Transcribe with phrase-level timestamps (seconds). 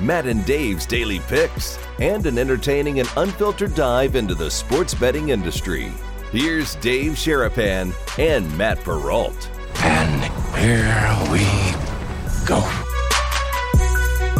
[0.00, 5.28] Matt and Dave's daily picks, and an entertaining and unfiltered dive into the sports betting
[5.28, 5.92] industry.
[6.32, 9.50] Here's Dave Sharapan and Matt Perrault.
[9.78, 10.24] And
[10.56, 11.44] here we
[12.44, 12.60] go.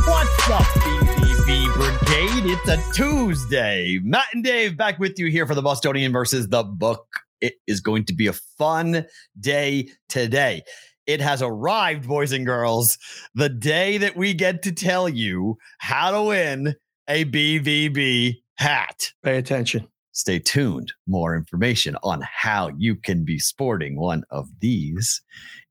[0.06, 2.50] What's up, BBB Brigade?
[2.50, 4.00] It's a Tuesday.
[4.02, 7.06] Matt and Dave back with you here for the Bostonian versus the book.
[7.40, 9.04] It is going to be a fun
[9.38, 10.62] day today.
[11.06, 12.98] It has arrived, boys and girls,
[13.34, 16.76] the day that we get to tell you how to win
[17.08, 19.12] a BVB hat.
[19.22, 19.88] Pay attention.
[20.12, 20.92] Stay tuned.
[21.06, 25.20] More information on how you can be sporting one of these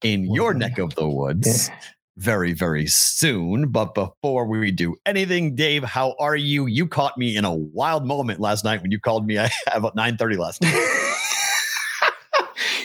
[0.04, 1.72] in your neck of the woods
[2.18, 3.70] very, very soon.
[3.70, 6.66] But before we do anything, Dave, how are you?
[6.68, 9.96] You caught me in a wild moment last night when you called me at about
[9.96, 11.10] 9:30 last night.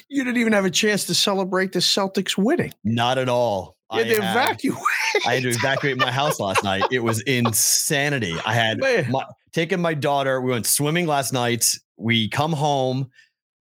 [0.09, 2.73] you didn't even have a chance to celebrate the Celtics winning.
[2.85, 3.77] Not at all.
[3.93, 4.79] You had to had- evacuate.
[5.27, 6.83] I had to evacuate my house last night.
[6.91, 8.37] It was insanity.
[8.45, 10.41] I had my, taken my daughter.
[10.41, 11.75] We went swimming last night.
[11.97, 13.11] We come home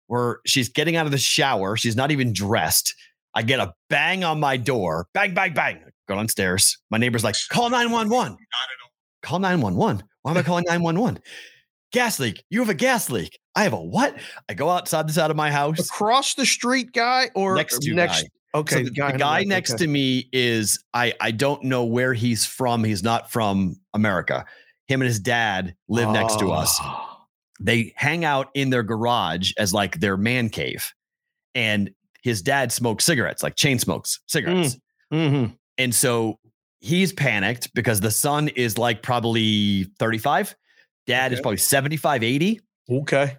[0.07, 1.77] where she's getting out of the shower.
[1.77, 2.93] She's not even dressed.
[3.33, 5.07] I get a bang on my door.
[5.13, 5.79] Bang, bang, bang.
[6.07, 6.77] Go downstairs.
[6.89, 8.37] My neighbor's like, call 911.
[9.21, 10.03] Call 911.
[10.23, 11.21] Why am I calling 911?
[11.93, 12.43] Gas leak.
[12.49, 13.39] You have a gas leak.
[13.55, 14.15] I have a what?
[14.49, 15.79] I go outside the side of my house.
[15.79, 18.27] Across the street guy or Next to next guy.
[18.55, 19.85] Okay, So the, the the guy left, next okay.
[19.85, 22.83] to me is I I don't know where he's from.
[22.83, 24.45] He's not from America.
[24.87, 26.77] Him and his dad live next to us.
[26.81, 27.17] Oh.
[27.59, 30.93] They hang out in their garage as like their man cave.
[31.55, 31.89] And
[32.21, 34.77] his dad smokes cigarettes, like chain smokes cigarettes.
[35.11, 35.55] Mhm.
[35.77, 36.39] And so
[36.79, 40.55] he's panicked because the son is like probably 35.
[41.07, 42.61] Dad is probably 75, 80.
[42.89, 43.37] Okay.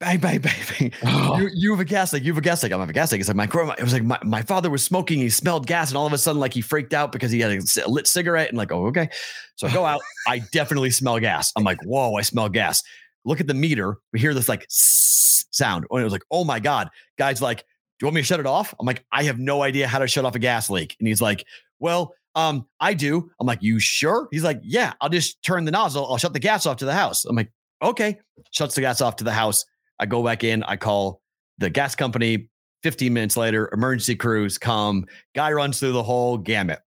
[0.00, 0.92] Bang, bang, bang, bang.
[1.04, 1.38] Oh.
[1.38, 2.24] You, you have a gas leak.
[2.24, 2.72] You have a gas leak.
[2.72, 3.20] I don't have a gas leak.
[3.20, 3.74] It's like my grandma.
[3.78, 5.18] It was like my, my father was smoking.
[5.18, 7.52] He smelled gas, and all of a sudden, like he freaked out because he had
[7.52, 8.48] a lit cigarette.
[8.48, 9.10] And like, oh, okay.
[9.56, 10.00] So I go out.
[10.26, 11.52] I definitely smell gas.
[11.54, 12.82] I'm like, whoa, I smell gas.
[13.26, 13.98] Look at the meter.
[14.12, 15.86] We hear this like sound.
[15.90, 16.88] And it was like, oh my god.
[17.18, 17.64] Guy's like, do
[18.04, 18.74] you want me to shut it off?
[18.80, 20.96] I'm like, I have no idea how to shut off a gas leak.
[20.98, 21.44] And he's like,
[21.78, 23.30] well, um, I do.
[23.40, 24.28] I'm like, you sure?
[24.30, 24.92] He's like, yeah.
[25.00, 26.06] I'll just turn the nozzle.
[26.10, 27.24] I'll shut the gas off to the house.
[27.24, 27.52] I'm like,
[27.82, 28.18] okay.
[28.52, 29.64] Shuts the gas off to the house.
[29.98, 31.20] I go back in, I call
[31.58, 32.48] the gas company.
[32.82, 35.04] 15 minutes later, emergency crews come.
[35.34, 36.80] Guy runs through the whole gamut.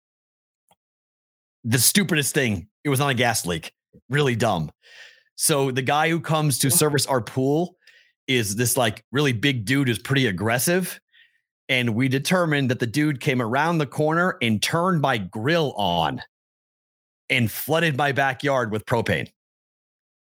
[1.64, 3.72] The stupidest thing, it was not a gas leak.
[4.08, 4.70] Really dumb.
[5.34, 7.76] So the guy who comes to service our pool
[8.28, 11.00] is this like really big dude who's pretty aggressive.
[11.70, 16.20] And we determined that the dude came around the corner and turned my grill on
[17.30, 19.28] and flooded my backyard with propane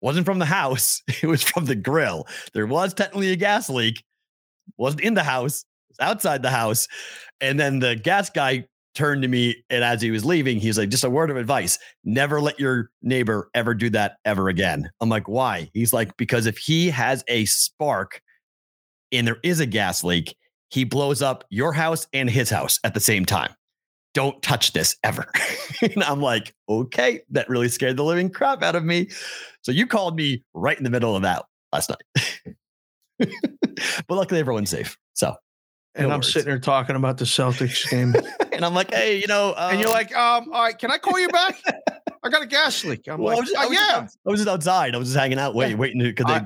[0.04, 1.02] wasn't from the house.
[1.24, 2.28] It was from the grill.
[2.54, 4.04] There was technically a gas leak.
[4.78, 5.66] Wasn't in the house.
[5.90, 6.88] Was outside the house.
[7.42, 10.78] And then the gas guy turned to me, and as he was leaving, he was
[10.78, 14.90] like, "Just a word of advice: never let your neighbor ever do that ever again."
[15.02, 18.22] I'm like, "Why?" He's like, "Because if he has a spark,
[19.12, 20.36] and there is a gas leak,
[20.74, 23.54] he blows up your house and his house at the same time."
[24.14, 25.26] Don't touch this ever.
[25.82, 29.10] and I'm like, okay, that really scared the living crap out of me.
[29.64, 32.56] So you called me right in the middle of that last night.
[34.08, 34.98] but luckily everyone's safe.
[35.14, 35.36] So,
[35.96, 36.32] And No I'm worries.
[36.32, 38.14] sitting there talking about the Celtics game.
[38.52, 41.00] and I'm like, hey, you know, uh, and you're like, um, all right, can I
[41.00, 41.60] call you back?
[42.24, 43.08] I got a gas leak.
[43.08, 44.08] I'm well, I like, was just, I "Uh, was yeah.
[44.28, 44.94] I was just outside.
[44.96, 45.82] I was just hanging out, waiting, Yeah.
[45.82, 46.38] waiting because I-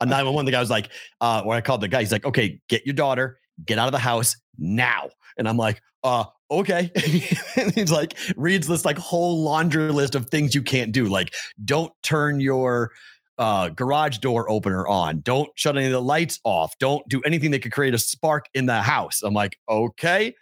[0.00, 2.60] on 911, the guy was like, uh, when I called the guy, he's like, okay,
[2.68, 5.10] get your daughter, get out of the house now.
[5.38, 6.90] And I'm like, uh, okay.
[7.74, 11.06] he's like, reads this like whole laundry list of things you can't do.
[11.06, 11.34] Like,
[11.64, 12.92] don't turn your
[13.38, 15.20] uh, garage door opener on.
[15.20, 16.78] Don't shut any of the lights off.
[16.78, 19.22] Don't do anything that could create a spark in the house.
[19.22, 20.34] I'm like, okay.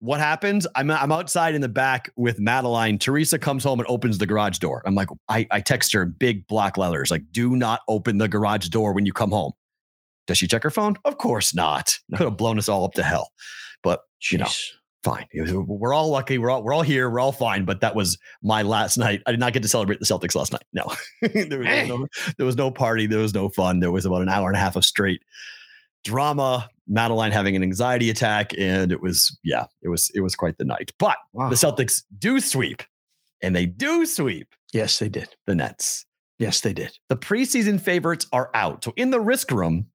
[0.00, 0.66] What happens?
[0.74, 2.98] I'm I'm outside in the back with Madeline.
[2.98, 4.82] Teresa comes home and opens the garage door.
[4.84, 8.68] I'm like, I, I text her big black letters, like, do not open the garage
[8.68, 9.52] door when you come home.
[10.26, 10.96] Does she check her phone?
[11.04, 11.98] Of course not.
[12.16, 13.30] Could have blown us all up to hell.
[13.82, 14.00] But
[14.30, 14.48] you know,
[15.02, 15.26] fine.
[15.34, 16.38] Was- We're all lucky.
[16.38, 17.10] We're all we're all here.
[17.10, 17.64] We're all fine.
[17.64, 19.22] But that was my last night.
[19.26, 20.64] I did not get to celebrate the Celtics last night.
[20.72, 20.90] No,
[21.20, 21.88] there, was Hey.
[21.88, 22.06] no
[22.38, 23.06] there was no party.
[23.06, 23.80] There was no fun.
[23.80, 25.20] There was about an hour and a half of straight
[26.04, 26.68] drama.
[26.86, 30.64] Madeline having an anxiety attack, and it was yeah, it was it was quite the
[30.64, 30.92] night.
[30.98, 31.48] But Wow.
[31.48, 32.82] the Celtics do sweep
[33.42, 35.28] and they do sweep Yes, they did.
[35.46, 36.04] the Nets.
[36.38, 36.98] Yes, they did.
[37.08, 38.84] The preseason favorites are out.
[38.84, 39.86] So in the risk room,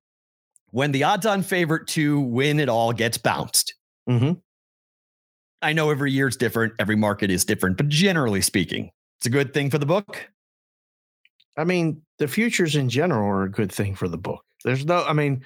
[0.72, 3.74] when the odds on favorite to win it all gets bounced,
[4.10, 4.34] Mm-hmm.
[5.62, 9.30] I know every year it's different, every market is different, but generally speaking, it's a
[9.30, 10.30] good thing for the book.
[11.58, 14.44] I mean, the futures in general are a good thing for the book.
[14.64, 15.44] There's no, I mean,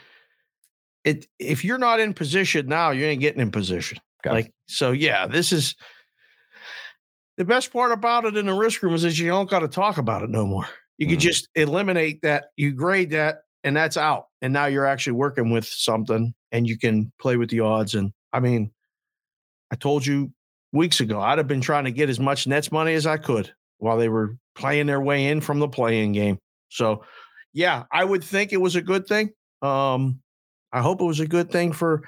[1.04, 3.98] it if you're not in position now, you ain't getting in position.
[4.26, 4.34] Okay.
[4.34, 5.76] Like, so yeah, this is
[7.38, 9.68] the best part about it in the risk room is that you don't got to
[9.68, 10.68] talk about it no more.
[11.00, 11.22] You can Mhm.
[11.22, 14.28] just eliminate that, you grade that, and that's out.
[14.42, 17.96] And now you're actually working with something and you can play with the odds.
[17.96, 18.72] And I mean,
[19.72, 20.32] I told you
[20.72, 23.54] weeks ago, I'd have been trying to get as much Nets money as I could
[23.78, 26.40] while they were playing their way in from the playing game.
[26.70, 27.04] So,
[27.54, 29.32] yeah, I would think it was a good thing.
[29.62, 30.20] Um,
[30.72, 32.08] I hope it was a good thing for,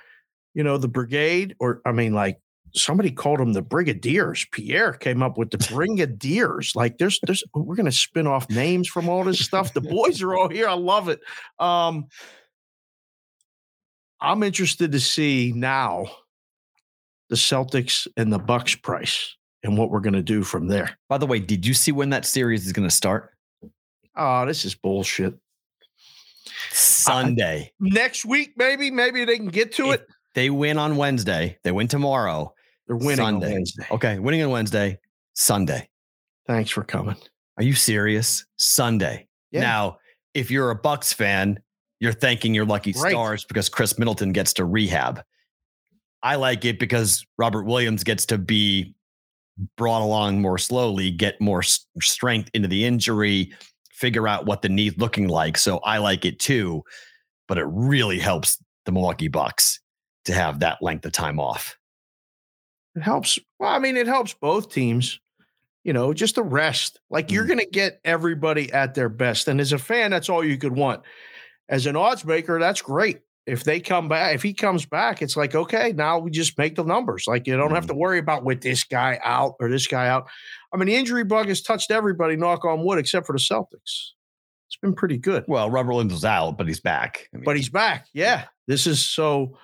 [0.54, 2.40] you know, the brigade, or I mean, like
[2.76, 4.46] somebody called them the brigadiers.
[4.52, 6.76] Pierre came up with the brigadiers.
[6.76, 9.74] Like, there's, there's, we're gonna spin off names from all this stuff.
[9.74, 10.68] The boys are all here.
[10.68, 11.20] I love it.
[11.60, 12.08] Um,
[14.22, 16.08] I'm interested to see now
[17.30, 20.98] the Celtics and the Bucks price and what we're going to do from there.
[21.10, 23.32] By the way, did you see when that series is going to start?
[24.16, 25.36] Oh, this is bullshit.
[26.72, 27.72] Sunday.
[27.80, 30.08] Next week, maybe, maybe they can get to If it.
[30.34, 31.58] They win on Wednesday.
[31.64, 32.55] They win tomorrow.
[32.88, 33.46] They're winning Sunday.
[33.48, 33.88] on Wednesday.
[33.92, 35.00] Okay, winning on Wednesday,
[35.34, 35.90] Sunday.
[36.48, 37.16] Thanks for coming.
[37.58, 38.46] Are you serious?
[38.58, 39.28] Sunday.
[39.52, 39.62] Yeah.
[39.62, 39.98] Now,
[40.34, 41.60] if you're a Bucks fan,
[42.00, 43.10] you're thanking your lucky Right.
[43.12, 45.24] stars because Khris Middleton gets to rehab.
[46.22, 48.94] I like it because Robert Williams gets to be
[49.78, 53.54] brought along more slowly, get more strength into the injury,
[53.92, 55.58] figure out what the knee's looking like.
[55.58, 56.84] So I like it too,
[57.48, 59.80] but it really helps the Milwaukee Bucks
[60.26, 61.78] to have that length of time off.
[62.96, 63.40] It helps.
[63.60, 65.20] Well, I mean, it helps both teams.
[65.84, 67.00] You know, just a rest.
[67.12, 67.48] Like you're Mm.
[67.48, 69.48] going to get everybody at their best.
[69.48, 71.04] And as a fan, that's all you could want.
[71.70, 73.20] As an odds maker, that's great.
[73.46, 76.76] If they come back, if he comes back, it's like, okay, now we just make
[76.76, 77.26] the numbers.
[77.28, 80.28] Like you don't have to worry about with this guy out or this guy out.
[80.74, 84.14] I mean, the injury bug has touched everybody, knock on wood, except for the Celtics.
[84.68, 85.46] It's been pretty good.
[85.48, 87.30] Well, Robert Williams was out, but he's back.
[87.32, 88.08] I mean, but he's back.
[88.14, 88.46] Yeah.
[88.68, 89.60] This is so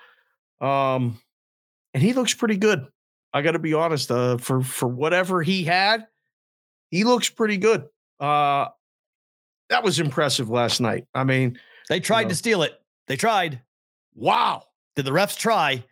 [0.60, 1.20] um
[1.96, 2.86] and he looks pretty good.
[3.34, 6.08] I got to be honest, uh for for whatever he had,
[6.90, 7.88] he looks pretty good.
[8.20, 8.68] Uh
[9.70, 11.08] that was impressive last night.
[11.16, 11.58] I mean,
[11.90, 12.30] they tried know.
[12.30, 12.80] to steal it.
[13.08, 13.62] They tried.
[14.16, 14.64] wow.
[14.96, 15.84] Did the refs try?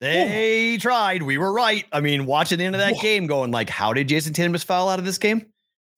[0.00, 1.22] They tried.
[1.22, 1.84] We were right.
[1.92, 3.00] I mean, watching the end of that Whoa.
[3.02, 5.46] game, going like, how did Jayson Tatum just foul out of this game?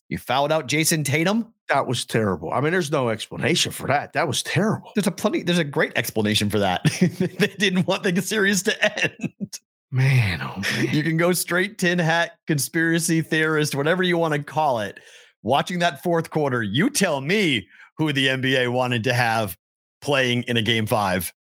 [0.08, 1.52] You fouled out Jayson Tatum.
[1.68, 2.52] That was terrible.
[2.52, 4.12] I mean, there's no explanation for that.
[4.14, 4.90] That was terrible.
[4.94, 5.42] There's a plenty.
[5.42, 6.82] There's a great explanation for that.
[7.00, 9.60] they didn't want the series to end.
[9.92, 10.94] Man, oh man.
[10.94, 14.98] You can go straight tin hat conspiracy theorist, whatever you want to call it.
[15.42, 17.66] Watching that fourth quarter, you tell me
[17.96, 19.56] who the NBA wanted to have
[20.00, 21.32] playing in a game five.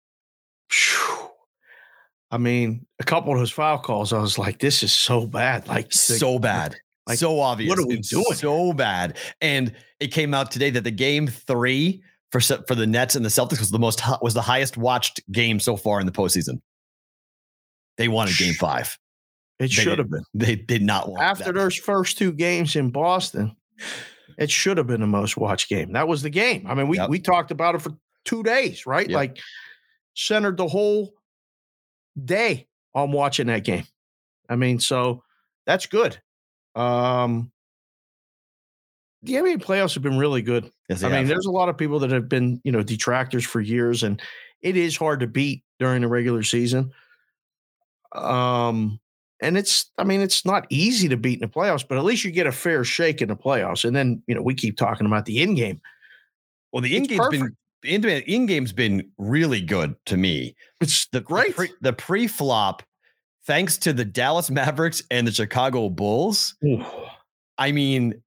[2.31, 5.67] I mean, a couple of those foul calls, I was like, this is so bad.
[5.67, 6.77] Like so bad.
[7.07, 7.71] like, so obvious.
[7.71, 8.25] what are we and doing?
[8.35, 9.17] So bad.
[9.41, 13.31] And it came out today that the game three for for the Nets and the
[13.31, 16.61] Celtics was the most was the highest watched game so far in the postseason.
[17.99, 18.97] They wanted game five.
[19.59, 20.23] It should have been.
[20.35, 23.57] They did not want after those first two games in Boston,
[24.39, 25.93] it should have been the most watched game.
[25.93, 26.67] That was the game.
[26.69, 27.11] I mean, we Yep.
[27.11, 27.91] we talked about it for
[28.25, 29.09] two days, right?
[29.09, 29.15] Yep.
[29.17, 29.39] Like
[30.15, 31.13] centered the whole
[32.25, 33.85] day on watching that game.
[34.49, 35.25] I mean, so
[35.67, 36.21] that's good.
[36.77, 37.51] Um
[39.25, 40.71] the NBA playoffs have been really good.
[40.89, 41.29] Yes, I mean, have.
[41.29, 44.23] there's a lot of people that have been, you know, detractors for years, and
[44.63, 46.93] it is hard to beat during the regular season.
[48.13, 49.01] Um,
[49.41, 52.25] and it's, I mean, it's not easy to beat in the playoffs, but at least
[52.25, 53.85] you get a fair shake in the playoffs.
[53.85, 55.81] And then, you know, we keep talking about the in game.
[56.73, 60.57] well, the in it's game's been in in game's been really good to me.
[60.81, 61.49] It's The great.
[61.49, 62.83] The, pre, the pre-flop,
[63.47, 66.57] thanks to the Dallas Mavericks and the Chicago Bulls.
[66.65, 66.85] Ooh.
[67.59, 68.21] I mean,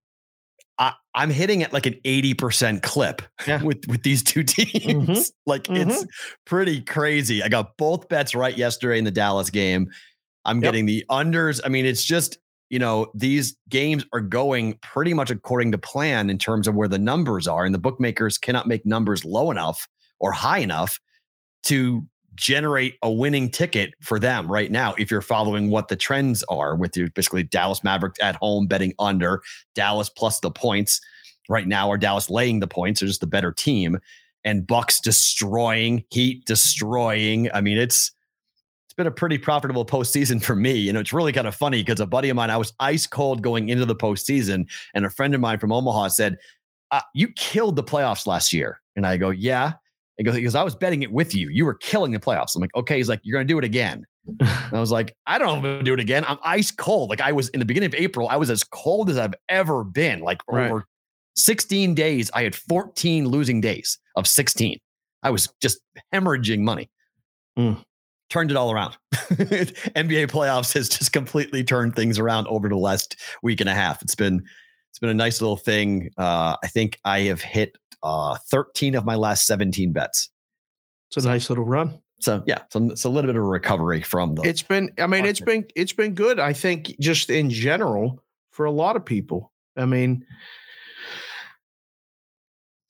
[0.81, 3.61] I, I'm hitting at like an 80% clip Yeah.
[3.61, 5.07] with, with these two teams.
[5.07, 5.31] Mhm.
[5.45, 6.05] Like it's
[6.45, 7.43] pretty crazy.
[7.43, 9.89] I got both bets right yesterday in the Dallas game.
[10.43, 10.63] I'm Yep.
[10.63, 11.61] getting the unders.
[11.63, 12.39] I mean, it's just,
[12.71, 16.87] you know, these games are going pretty much according to plan in terms of where
[16.87, 17.63] the numbers are.
[17.63, 19.87] And the bookmakers cannot make numbers low enough
[20.19, 20.99] or high enough
[21.63, 22.03] to
[22.35, 26.75] generate a winning ticket for them right now if you're following what the trends are
[26.75, 29.41] with your basically Dallas Mavericks at home betting under
[29.75, 31.01] Dallas plus the points.
[31.49, 32.99] Right now or Dallas laying the points?
[32.99, 33.99] They're just the better team.
[34.45, 37.49] And Bucks destroying Heat destroying.
[37.53, 38.11] I mean it's
[38.91, 40.73] it's been a pretty profitable postseason for me.
[40.73, 43.07] You know, it's really kind of funny because a buddy of mine, I was ice
[43.07, 46.37] cold going into the postseason, and a friend of mine from Omaha said,
[46.91, 49.75] uh, "You killed the playoffs last year," and I go, "Yeah."
[50.17, 51.49] He goes, because I was betting it with you.
[51.49, 52.55] You were killing the playoffs.
[52.55, 52.97] I'm like, okay.
[52.97, 54.05] He's like, you're going to do it again.
[54.39, 56.23] And I was like, I don't know if I'm going to do it again.
[56.27, 57.09] I'm ice cold.
[57.09, 59.83] Like I was in the beginning of April, I was as cold as I've ever
[59.83, 60.19] been.
[60.19, 60.69] Like Right.
[60.69, 60.85] over
[61.35, 64.77] 16 days, I had 14 losing days of 16.
[65.23, 65.79] I was just
[66.13, 66.89] hemorrhaging money.
[67.57, 67.83] Mm.
[68.29, 68.97] Turned it all around.
[69.13, 74.01] NBA playoffs has just completely turned things around over the last week and a half.
[74.01, 74.43] It's been
[74.91, 76.11] it's been a nice little thing.
[76.17, 80.29] Uh, I think I have hit uh, 13 of my last 17 bets.
[81.09, 81.99] It's a nice little run.
[82.19, 84.43] So yeah, so it's a little bit of a recovery from the.
[84.43, 86.39] It's been, I mean, it's been, it's been good.
[86.39, 88.21] I think just in general
[88.51, 89.51] for a lot of people.
[89.77, 90.25] I mean,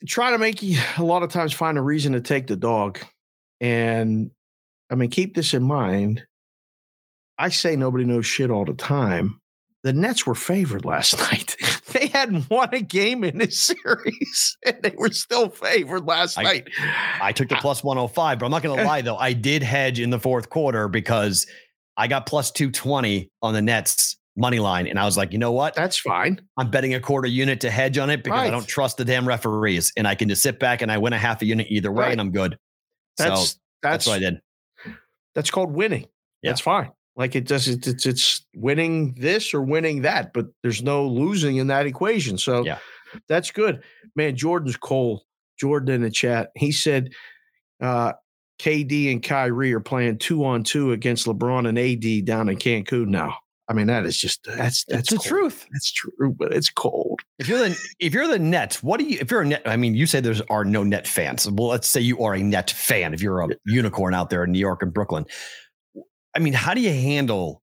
[0.08, 3.00] try to make you a lot of times find a reason to take the dog.
[3.60, 4.32] And
[4.90, 6.24] I mean, keep this in mind.
[7.38, 9.41] I say nobody knows shit all the time.
[9.84, 11.56] The Nets were favored last night.
[11.94, 16.44] they hadn't won a game in this series, and they were still favored last I-
[16.44, 16.70] night.
[17.22, 18.88] I took the uh, plus 105, but I'm not going to eh.
[18.88, 19.18] lie though.
[19.18, 21.48] I did hedge in the fourth quarter because
[21.98, 25.52] I got plus 220 on the Nets money line, and I was like, you know
[25.52, 25.76] what?
[25.76, 26.40] That's fine.
[26.58, 29.28] I'm betting a quarter unit to hedge on it because I don't trust the damn
[29.28, 31.92] referees, and I can just sit back and I win a half a unit either
[31.92, 32.12] way, Right.
[32.12, 32.58] and I'm good.
[33.18, 34.42] That's so that's that's what I did.
[35.36, 36.06] that's called winning.
[36.44, 36.52] Yeah.
[36.52, 36.92] That's fine.
[37.16, 41.58] Like it does it's, it's it's winning this or winning that, but there's no losing
[41.58, 42.38] in that equation.
[42.38, 42.78] So Yeah.
[43.28, 43.84] that's good.
[44.16, 45.22] Man, Jordan's cold.
[45.60, 46.50] Jordan in the chat.
[46.56, 47.10] He said
[47.82, 48.14] uh
[48.60, 53.08] KD and Kyrie are playing two on two against LeBron and AD down in Cancun
[53.08, 53.36] now.
[53.68, 55.66] I mean, that is just that's that's It's the truth.
[55.72, 57.22] That's true, but it's cold.
[57.40, 59.62] If you're the if you're the Nets, what do you if you're a net?
[59.66, 61.50] I mean, you say there's are no net fans.
[61.50, 63.14] Well, let's say you are a net fan.
[63.14, 65.26] If you're a unicorn out there in New York and Brooklyn,
[66.36, 67.62] I mean, how do you handle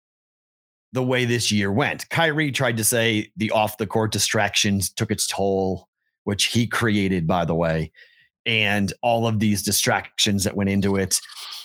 [0.92, 2.08] the way this year went?
[2.10, 5.88] Kyrie tried to say the off the court distractions took its toll,
[6.24, 7.92] which he created, by the way,
[8.46, 11.20] and all of these distractions that went into it.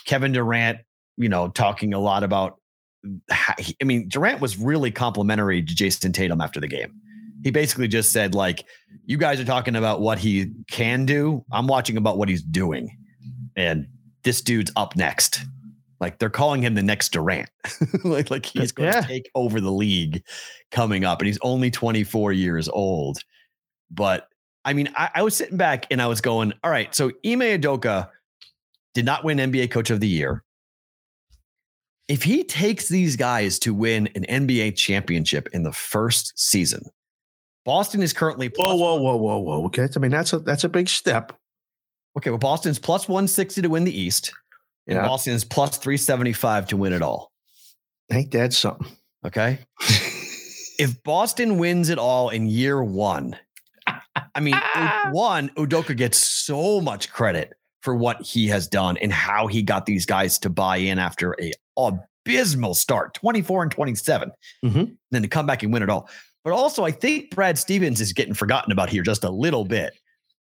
[0.06, 0.78] Kevin Durant,
[1.16, 2.58] you know, talking a lot about.
[3.40, 7.00] I mean, Durant was really complimentary to Jayson Tatum after the game
[7.44, 8.64] he basically just said like
[9.04, 12.90] you guys are talking about what he can do i'm watching about what he's doing
[13.54, 13.86] and
[14.24, 15.44] this dude's up next
[16.04, 17.48] like they're calling him the next durant
[18.04, 19.00] like like he's going Yeah.
[19.00, 20.22] to take over the league
[20.70, 23.18] coming up and he's only 24 years old
[23.90, 24.28] but
[24.64, 27.40] i mean I, I was sitting back and i was going all right so Ime
[27.40, 28.08] Udoka
[28.94, 30.44] did not win nba coach of the year
[32.08, 36.82] if he takes these guys to win an nba championship in the first season
[37.64, 39.64] Boston is currently Whoa, whoa, whoa, whoa, whoa.
[39.68, 39.88] Okay.
[39.96, 41.32] I mean, that's a that's a big step.
[42.18, 42.28] okay.
[42.28, 44.34] Well, Boston's plus one sixty to win the East,
[44.86, 45.06] and Yeah.
[45.06, 47.30] Boston is plus three seventy five to win it all.
[48.12, 48.86] Ain't that something?
[49.26, 49.58] Okay,
[50.78, 53.36] if Boston wins it all in year one,
[54.34, 54.56] I mean,
[55.12, 59.86] one Udoka gets so much credit for what he has done and how he got
[59.86, 64.30] these guys to buy in after a abysmal start, twenty four and twenty seven,
[64.64, 64.96] Mhm.
[65.10, 66.08] then to come back and win it all.
[66.44, 69.94] But also, I think Brad Stevens is getting forgotten about here just a little bit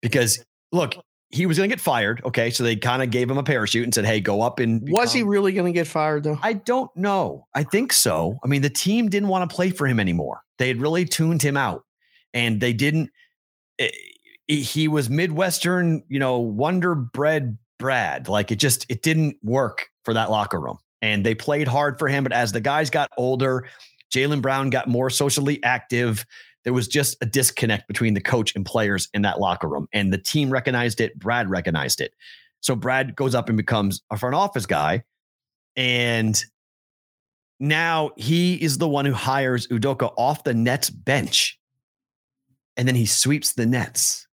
[0.02, 0.96] because look,
[1.30, 2.22] he was going to get fired.
[2.24, 4.88] Okay, so they kind of gave him a parachute and said, "Hey, go up and."
[4.90, 6.38] Was he really going to get fired though?
[6.42, 7.46] I don't know.
[7.54, 8.38] I think so.
[8.44, 10.40] I mean, the team didn't want to play for him anymore.
[10.58, 11.84] They had really tuned him out,
[12.32, 13.10] and they didn't.
[13.78, 13.88] eh,
[14.48, 18.28] He was Midwestern, you know, Wonder Bread Brad.
[18.28, 22.08] Like it just it didn't work for that locker room, and they played hard for
[22.08, 22.22] him.
[22.22, 23.66] But as the guys got older,
[24.14, 26.24] Jaylen Brown got more socially active.
[26.66, 30.12] There was just a disconnect between the coach and players in that locker room, and
[30.12, 31.16] the team recognized it.
[31.16, 32.12] Brad recognized it.
[32.60, 35.04] So Brad goes up and becomes a front office guy.
[35.76, 36.44] And
[37.60, 41.56] now he is the one who hires Udoka off the Nets bench.
[42.76, 44.25] And then he sweeps the Nets.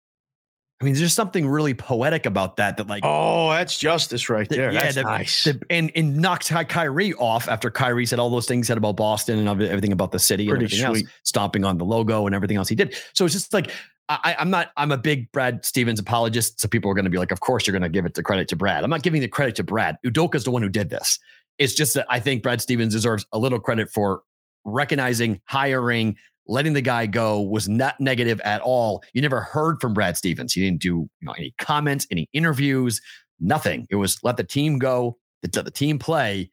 [0.84, 2.75] I mean, there's something really poetic about that.
[2.75, 4.72] That like, Oh, that's justice right The- there.
[4.74, 5.44] yeah, that's the- nice.
[5.46, 8.98] the- and and knocked Ky- Kyrie off after Kyrie said all those things said about
[8.98, 11.06] Boston and everything about the city Pretty and everything sweet.
[11.06, 12.96] else, stomping on the logo and everything else he did.
[13.13, 13.72] So it's just like
[14.10, 14.72] I, I'm not.
[14.75, 16.60] I'm a big Brad Stevens apologist.
[16.60, 18.22] So people are going to be like, of course you're going to give it the
[18.22, 18.84] credit to Brad.
[18.84, 19.96] I'm not giving the credit to Brad.
[20.06, 21.18] Udoka's the one who did this.
[21.58, 24.24] It's just that I think Brad Stevens deserves a little credit for
[24.66, 29.04] recognizing, hiring, letting the guy go was not negative at all.
[29.14, 30.54] You never heard from Brad Stevens.
[30.54, 33.02] He didn't do you know, any comments, any interviews,
[33.40, 33.88] nothing.
[33.90, 36.50] It was let the team go, let the team play.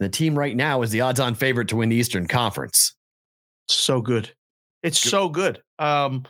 [0.00, 2.94] The team right now is the odds-on favorite to win the Eastern Conference.
[3.68, 4.30] so good.
[4.82, 5.10] It's Good.
[5.10, 5.62] so good.
[5.78, 6.24] Um,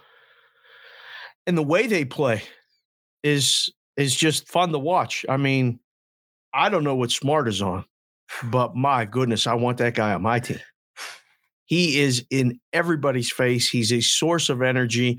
[1.47, 2.43] and the way they play
[3.23, 5.25] is is just fun to watch.
[5.29, 5.79] I mean,
[6.53, 7.85] I don't know what Smart is on.
[8.45, 10.59] but my goodness, I want that guy on my team.
[11.71, 13.69] He is in everybody's face.
[13.69, 15.19] He's a source of energy.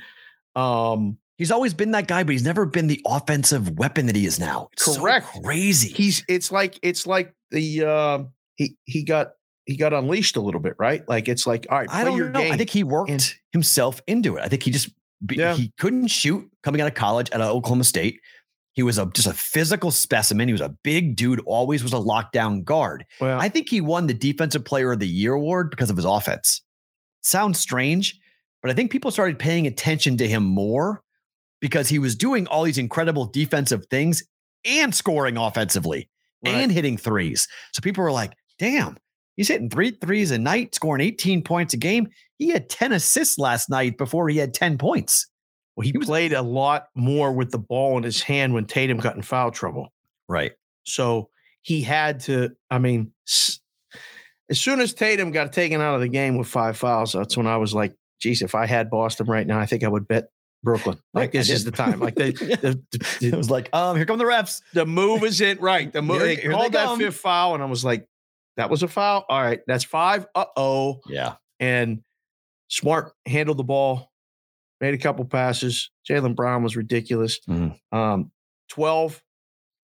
[0.55, 4.27] Um, He's always been that guy, but he's never been the offensive weapon that he
[4.27, 4.70] is now.
[4.74, 5.25] It's so Correct.
[5.43, 5.89] crazy.
[5.91, 8.24] he's it's like it's like the uh,
[8.58, 9.31] he he got
[9.65, 11.01] he got unleashed a little bit, right?
[11.10, 12.41] Like it's like all right, I play don't your know.
[12.41, 12.51] game.
[12.53, 14.41] I think he worked And- himself into it.
[14.43, 14.89] I think he just
[15.31, 15.55] Yeah.
[15.55, 18.20] he couldn't shoot coming out of college at Oklahoma State.
[18.73, 20.47] He was a just a physical specimen.
[20.47, 21.41] He was a big dude.
[21.45, 23.05] Always was a lockdown guard.
[23.19, 26.05] well, I think he won the Defensive Player of the Year award because of his
[26.05, 26.61] offense.
[27.21, 28.17] Sounds strange,
[28.61, 31.03] but I think people started paying attention to him more
[31.59, 34.23] because he was doing all these incredible defensive things
[34.65, 36.09] and scoring offensively
[36.43, 36.55] Right.
[36.55, 37.47] and hitting threes.
[37.73, 38.97] So people were like, damn,
[39.35, 42.07] he's hitting three threes a night, scoring 18 points a game.
[42.39, 45.27] He had 10 assists last night before he had 10 points.
[45.75, 48.65] Well, he, he was- played a lot more with the ball in his hand when
[48.65, 49.89] Tatum got in foul trouble.
[50.27, 50.53] Right.
[50.83, 51.29] So
[51.61, 53.11] he had to, I mean,
[54.49, 57.47] as soon as Tatum got taken out of the game with five fouls, that's when
[57.47, 60.25] I was like, geez, if I had Boston right now, I think I would bet
[60.63, 60.97] Brooklyn.
[61.13, 61.99] Like Right, this is the time.
[61.99, 62.81] Like the the,
[63.19, 64.61] the, It was like, um, here come the refs.
[64.73, 65.91] the move is it right.
[65.91, 66.99] The move Here- they here they called that come.
[66.99, 68.07] fifth foul, and I was like,
[68.57, 69.25] that was a foul.
[69.29, 70.27] All right, that's five.
[70.35, 70.99] Uh oh.
[71.07, 71.35] Yeah.
[71.59, 72.01] And
[72.67, 74.10] Smart handled the ball,
[74.81, 75.91] made a couple passes.
[76.09, 77.39] Jaylen Brown was ridiculous.
[77.47, 77.79] Mhm.
[77.91, 78.31] Um,
[78.69, 79.23] 12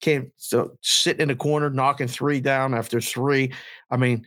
[0.01, 3.53] came so sitting in the corner, knocking three down after three.
[3.89, 4.25] I mean,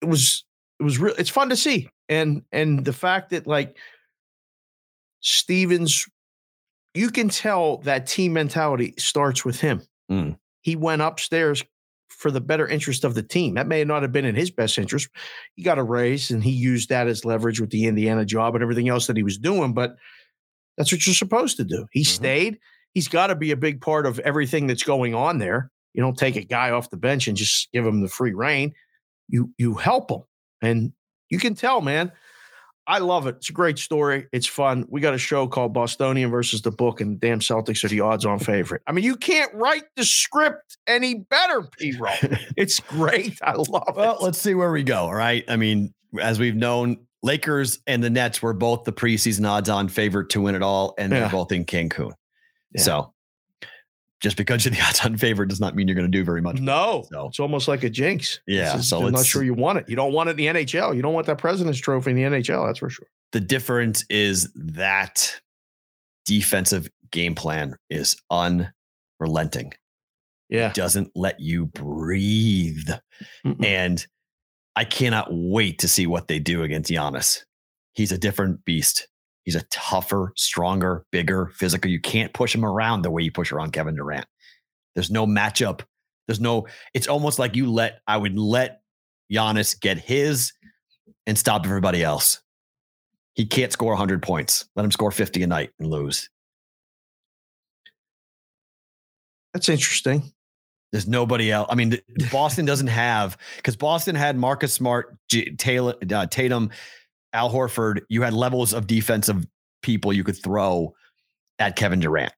[0.00, 0.44] it was
[0.78, 1.14] it was real.
[1.18, 3.76] It's fun to see, and and the fact that like
[5.20, 6.06] Stevens,
[6.94, 9.82] you can tell that team mentality starts with him.
[10.10, 10.38] Mm.
[10.62, 11.64] He went upstairs
[12.08, 13.54] for the better interest of the team.
[13.54, 15.08] That may not have been in his best interest.
[15.54, 18.62] He got a raise and he used that as leverage with the Indiana job and
[18.62, 19.74] everything else that he was doing.
[19.74, 19.96] But
[20.76, 21.86] that's what you're supposed to do.
[21.90, 22.06] He Mhm.
[22.06, 22.58] stayed.
[22.94, 25.70] He's got to be a big part of everything that's going on there.
[25.94, 28.72] You don't take a guy off the bench and just give him the free reign.
[29.28, 30.22] You you help him,
[30.62, 30.92] and
[31.30, 32.12] you can tell, man.
[32.88, 33.36] I love it.
[33.36, 34.26] It's a great story.
[34.32, 34.86] It's fun.
[34.88, 38.00] We got a show called Bostonian versus the Book, and the damn Celtics are the
[38.00, 38.82] odds-on favorite.
[38.86, 41.94] I mean, you can't write the script any better, P.
[41.98, 42.12] Roll.
[42.56, 43.38] It's great.
[43.42, 44.22] I love Well, it.
[44.22, 44.96] let's see where we go.
[45.04, 45.44] All right.
[45.48, 49.88] I mean, as we've known, Lakers and the Nets were both the preseason odds on
[49.88, 52.12] favorite to win it all, and they're both in Cancun.
[52.74, 52.80] Yeah.
[52.82, 53.12] So
[54.20, 56.40] just because you're the odds on favorite does not mean you're going to do very
[56.42, 56.60] much.
[56.60, 58.40] No, So- it's almost like a jinx.
[58.46, 59.88] Yeah, just- so I'm not sure you want it.
[59.88, 60.94] You don't want it in the NHL.
[60.96, 62.66] You don't want that President's Trophy in the NHL.
[62.66, 63.06] That's for sure.
[63.32, 65.40] The difference is that
[66.24, 69.72] defensive game plan is unrelenting.
[70.48, 70.72] Yeah.
[70.72, 72.88] Doesn't let you breathe.
[73.44, 73.64] Mm-mm.
[73.64, 74.06] And
[74.76, 77.42] I cannot wait to see what they do against Giannis.
[77.94, 79.08] He's a different beast.
[79.46, 81.88] He's a tougher, stronger, bigger, physical.
[81.90, 84.26] You can't push him around the way you push around Kevin Durant.
[84.94, 85.82] There's no matchup.
[86.26, 88.80] There's no, it's almost like you let, I would let
[89.32, 90.52] Giannis get his
[91.26, 92.40] and stop everybody else.
[93.34, 94.68] He can't score 100 points.
[94.74, 96.28] Let him score 50 a night and lose.
[99.54, 100.32] That's interesting.
[100.90, 101.68] There's nobody else.
[101.70, 101.98] I mean,
[102.32, 106.70] Boston doesn't have because Boston had Marcus Smart, Taylor, uh, Tatum,
[107.36, 108.00] Al Horford.
[108.08, 109.46] You had levels of defensive
[109.82, 110.94] people you could throw
[111.58, 112.32] at Kevin Durant.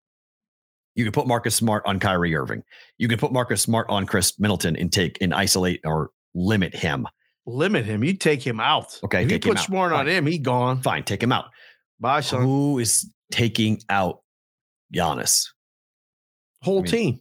[0.95, 2.65] You could put Marcus Smart on Kyrie Irving.
[2.99, 7.07] You could put Marcus Smart on Khris Middleton and take and isolate or limit him.
[7.47, 8.03] Limit him.
[8.03, 8.99] You take him out.
[9.05, 9.59] Okay, If you put.
[9.61, 10.83] Smart on him, he gone.
[10.83, 11.47] Fine, take him out.
[12.01, 12.43] Bye, son.
[12.43, 14.23] Who is taking out
[14.95, 15.47] Giannis?
[16.63, 17.21] Whole I mean- team.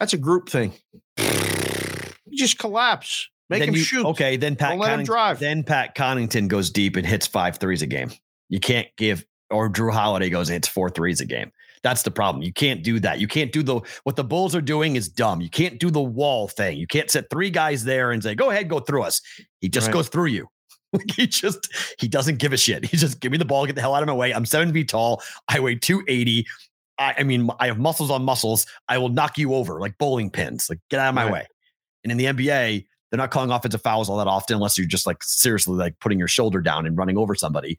[0.00, 0.72] That's a group thing.
[1.18, 3.28] You just collapse.
[3.52, 4.06] Make Then him you- shoot.
[4.06, 5.38] Okay, then Pat Don't let him drive.
[5.38, 8.10] Then Pat Connaughton goes deep and hits five threes a game.
[8.48, 11.52] You can't give, or Jrue Holiday goes and hits four threes a game.
[11.82, 12.42] That's the problem.
[12.44, 13.18] You can't do that.
[13.18, 15.40] You can't do the what the Bulls are doing is dumb.
[15.40, 16.76] You can't do the wall thing.
[16.78, 19.20] You can't set three guys there and say, "Go ahead, go through us."
[19.60, 19.94] He just Right.
[19.94, 20.48] goes through you.
[21.16, 22.84] He just he doesn't give a shit.
[22.84, 24.32] He just give me the ball, get the hell out of my way.
[24.32, 25.22] I'm seven feet tall.
[25.48, 26.46] I weigh 280.
[26.98, 28.66] I, I mean, I have muscles on muscles.
[28.88, 30.68] I will knock you over like bowling pins.
[30.70, 31.32] Like, get out of my Right.
[31.32, 31.46] way.
[32.04, 35.06] And in the NBA, they're not calling offensive fouls all that often unless you're just
[35.06, 37.78] like seriously like putting your shoulder down and running over somebody.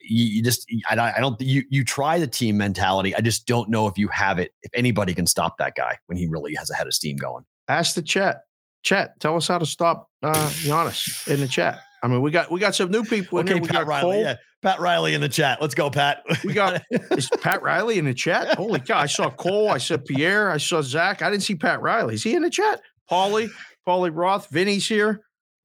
[0.00, 3.16] You, you just, I, I don't, you, you try the team mentality.
[3.16, 6.16] I just don't know if you have it, if anybody can stop that guy when
[6.16, 7.44] he really has a head of steam going.
[7.66, 8.42] Ask the chat.
[8.84, 11.80] Chat, tell us how to stop uh, Giannis in the chat.
[12.04, 14.02] I mean, we got we got some new people in Okay, Pat got Riley.
[14.02, 14.22] Cole.
[14.22, 15.58] Yeah, Pat Riley in the chat.
[15.62, 16.22] Let's go, Pat.
[16.44, 18.56] We got is Pat Riley in the chat?
[18.56, 18.98] Holy cow!
[18.98, 19.70] I saw Cole.
[19.70, 20.50] I saw Pierre.
[20.50, 21.22] I saw Zach.
[21.22, 22.12] I didn't see Pat Riley.
[22.12, 22.82] Is he in the chat?
[23.10, 23.48] Paulie,
[23.86, 25.20] Paulie Roth, Vinny's here.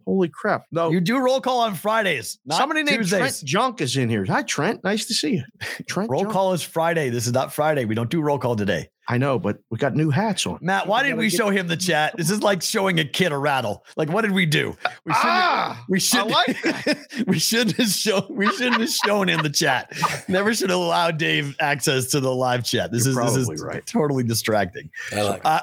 [0.06, 0.64] Holy crap!
[0.72, 2.40] No, You do roll call on Fridays.
[2.44, 3.20] Not somebody named Tuesdays.
[3.20, 4.26] Trent Junk is in here.
[4.26, 4.84] Hi, Trent.
[4.84, 5.44] Nice to see you.
[5.88, 6.10] Trent.
[6.10, 6.34] Roll Junk.
[6.34, 7.10] call is Friday.
[7.10, 7.86] This is not Friday.
[7.86, 8.90] We don't do roll call today.
[9.08, 10.58] I know, but we got new hats on.
[10.62, 12.16] Matt, why did gotta we get- show him the chat?
[12.18, 13.86] This is like showing a kid a rattle.
[13.98, 14.76] Like, what did we do?
[15.06, 15.26] We shouldn't.
[15.32, 16.20] Ah, we should.
[16.22, 18.24] I like we shouldn't have shown.
[18.32, 19.94] We shouldn't have shown him the chat.
[20.28, 22.92] Never should have allowed Dave access to the live chat.
[22.92, 23.86] This You're is this is probably right.
[23.86, 24.90] totally distracting.
[25.12, 25.62] I like Uh,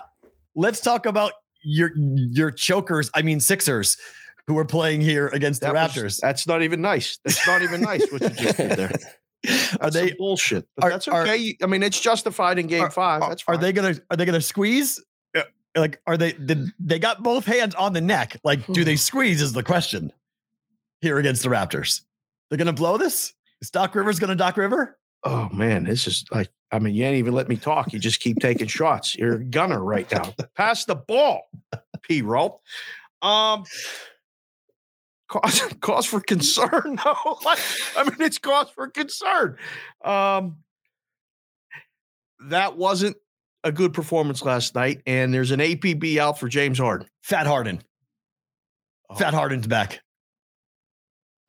[0.55, 1.33] let's talk about
[1.67, 3.11] your your chokers.
[3.15, 3.97] I mean Sixers,
[4.47, 6.21] who are playing here against the That was- Raptors.
[6.21, 7.19] that's not even nice.
[7.25, 8.93] That's not even nice what you just did there.
[9.81, 10.67] Are they bullshit?
[10.77, 11.37] But are- that's are- okay.
[11.37, 13.23] You- I mean, it's justified in Game are- Five.
[13.23, 15.03] are, That's are they gonna are they gonna squeeze?
[15.77, 18.41] Like, are they did they got both hands on the neck?
[18.45, 18.97] Like, do they hmm.
[18.97, 19.43] squeeze?
[19.43, 20.11] Is the question
[21.03, 22.01] here against the Raptors?
[22.49, 23.35] They're gonna blow this.
[23.61, 24.99] Is Doc Rivers gonna Doc River?
[25.27, 26.51] Oh man, this is like.
[26.73, 27.93] I mean, you ain't even let me talk.
[27.93, 29.15] You just keep taking shots.
[29.15, 30.35] You're a gunner right now.
[30.57, 31.43] Pass the ball,
[32.03, 32.23] P.
[32.23, 32.61] Rope.
[33.23, 33.65] Um,
[35.29, 36.99] cause cause for concern.
[37.05, 37.59] No, like,
[37.97, 39.57] I mean, it's cause for concern.
[40.05, 40.59] Um,
[42.49, 43.17] that wasn't
[43.65, 47.09] a good performance last night, and there's an APB out for James Harden.
[47.23, 47.83] Fat Harden.
[49.17, 50.01] Fat Harden's back.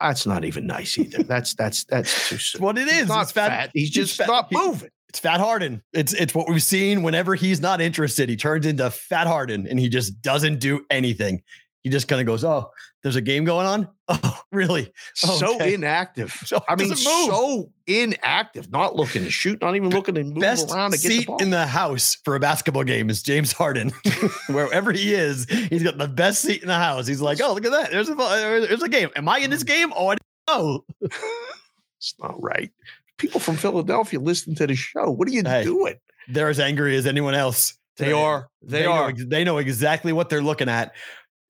[0.00, 1.22] That's not even nice either.
[1.22, 2.62] That's that's that's too soon.
[2.62, 3.48] what it He's not it's fat.
[3.48, 3.70] fat.
[3.74, 4.28] He's he's just fat.
[4.28, 4.90] not moving.
[5.08, 5.82] It's Fat Harden.
[5.94, 8.28] It's it's what we've seen whenever he's not interested.
[8.28, 11.42] He turns into Fat Harden and he just doesn't do anything.
[11.88, 12.70] He just kind of goes, "Oh,
[13.02, 13.88] there's a game going on.
[14.10, 14.92] Oh, really?
[15.14, 15.72] so Okay.
[15.74, 16.32] inactive.
[16.46, 18.70] So I mean, so inactive.
[18.70, 19.60] Not looking to shoot.
[19.62, 21.38] Not even looking to move Best around to get the seat ball.
[21.42, 23.90] in the house for a basketball game is James Harden.
[24.48, 27.06] Wherever he is, he's got the best seat in the house.
[27.06, 27.90] He's like, "Oh, look at that.
[27.90, 29.08] There's a uh, there's a game.
[29.16, 29.68] Am I in this mm.
[29.68, 29.92] game?
[29.96, 30.16] Oh, I
[30.48, 32.70] know." it's not right.
[33.18, 35.10] People from Philadelphia listen to the show.
[35.10, 35.96] What are you Hey, doing?
[36.28, 37.74] They're as angry as anyone else.
[37.96, 38.16] They today.
[38.22, 38.48] are.
[38.62, 39.08] They, know are.
[39.08, 40.94] ex- they know exactly what they're looking at.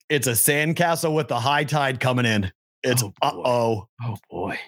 [0.08, 2.50] It's a sandcastle with the high tide coming in.
[2.82, 3.88] It's Oh, uh oh.
[4.02, 4.58] oh boy.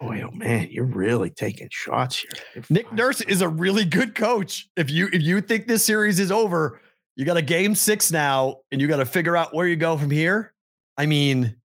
[0.00, 2.30] Boy, oh man, you're really taking shots here.
[2.54, 2.96] You're Nick fine.
[2.96, 4.68] Nurse is a really good coach.
[4.76, 6.80] If you if you think this series is over,
[7.14, 9.96] you got a game six now, and you got to figure out where you go
[9.96, 10.52] from here.
[10.98, 11.56] I mean,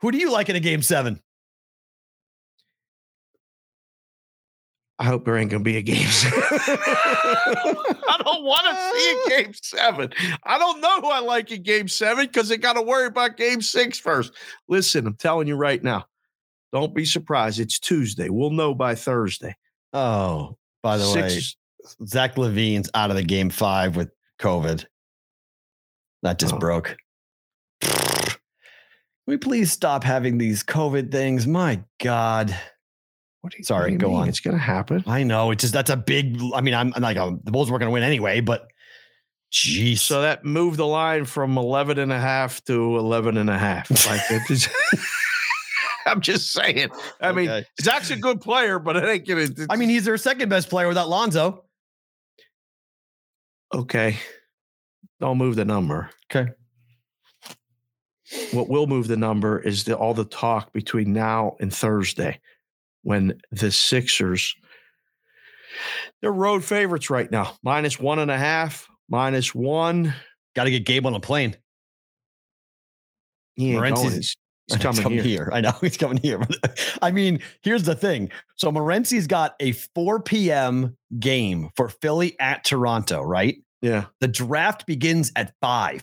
[0.00, 1.20] who do you like in a game seven?
[4.98, 6.38] I hope there ain't gonna be a game seven.
[6.42, 10.10] I don't want to see a game seven.
[10.42, 13.36] I don't know who I like in game seven because they got to worry about
[13.36, 14.32] game six first.
[14.68, 16.06] Listen, I'm telling you right now,
[16.72, 17.60] don't be surprised.
[17.60, 18.30] It's Tuesday.
[18.30, 19.54] We'll know by Thursday.
[19.92, 21.56] Oh, by the Six-
[21.94, 24.86] way, Zach LaVine's out of the game five with COVID.
[26.22, 26.58] That just Oh.
[26.58, 26.96] broke.
[27.82, 28.34] Can
[29.26, 31.46] we please stop having these COVID things?
[31.46, 32.56] My God.
[33.46, 34.16] What do you, Sorry, what do you go mean?
[34.22, 34.28] on.
[34.28, 35.04] It's gonna happen.
[35.06, 35.52] I know.
[35.52, 36.40] It's just that's a big.
[36.52, 38.66] I mean, I'm, I'm like, oh, the Bulls weren't going to win anyway, but
[39.52, 39.98] jeez.
[39.98, 43.88] So that moved the line from 11 and a half to 11 and a half.
[44.08, 44.68] Like it is-
[46.06, 46.88] I'm just saying.
[47.20, 49.46] I mean, Zach's a good player, but I ain't gonna.
[49.70, 51.64] I mean, he's their second best player without Lonzo.
[53.72, 54.16] okay.
[55.20, 56.10] Don't move the number.
[56.34, 56.50] Okay.
[58.52, 62.40] What will move the number is the, all the talk between now and Thursday
[63.06, 64.56] when the Sixers,
[66.20, 70.12] they're road favorites right now, minus one and a half, minus one.
[70.56, 71.56] Got to get Gabe on a plane.
[73.54, 73.94] He going.
[73.94, 75.50] He's, he's coming, here.
[75.52, 76.40] I know he's coming here.
[77.02, 78.32] I mean, here's the thing.
[78.56, 80.96] So Morency's got a 4 p.m.
[81.20, 83.56] game for Philly at Toronto, right?
[83.82, 84.06] Yeah.
[84.18, 86.02] The draft begins at five.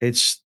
[0.00, 0.42] It's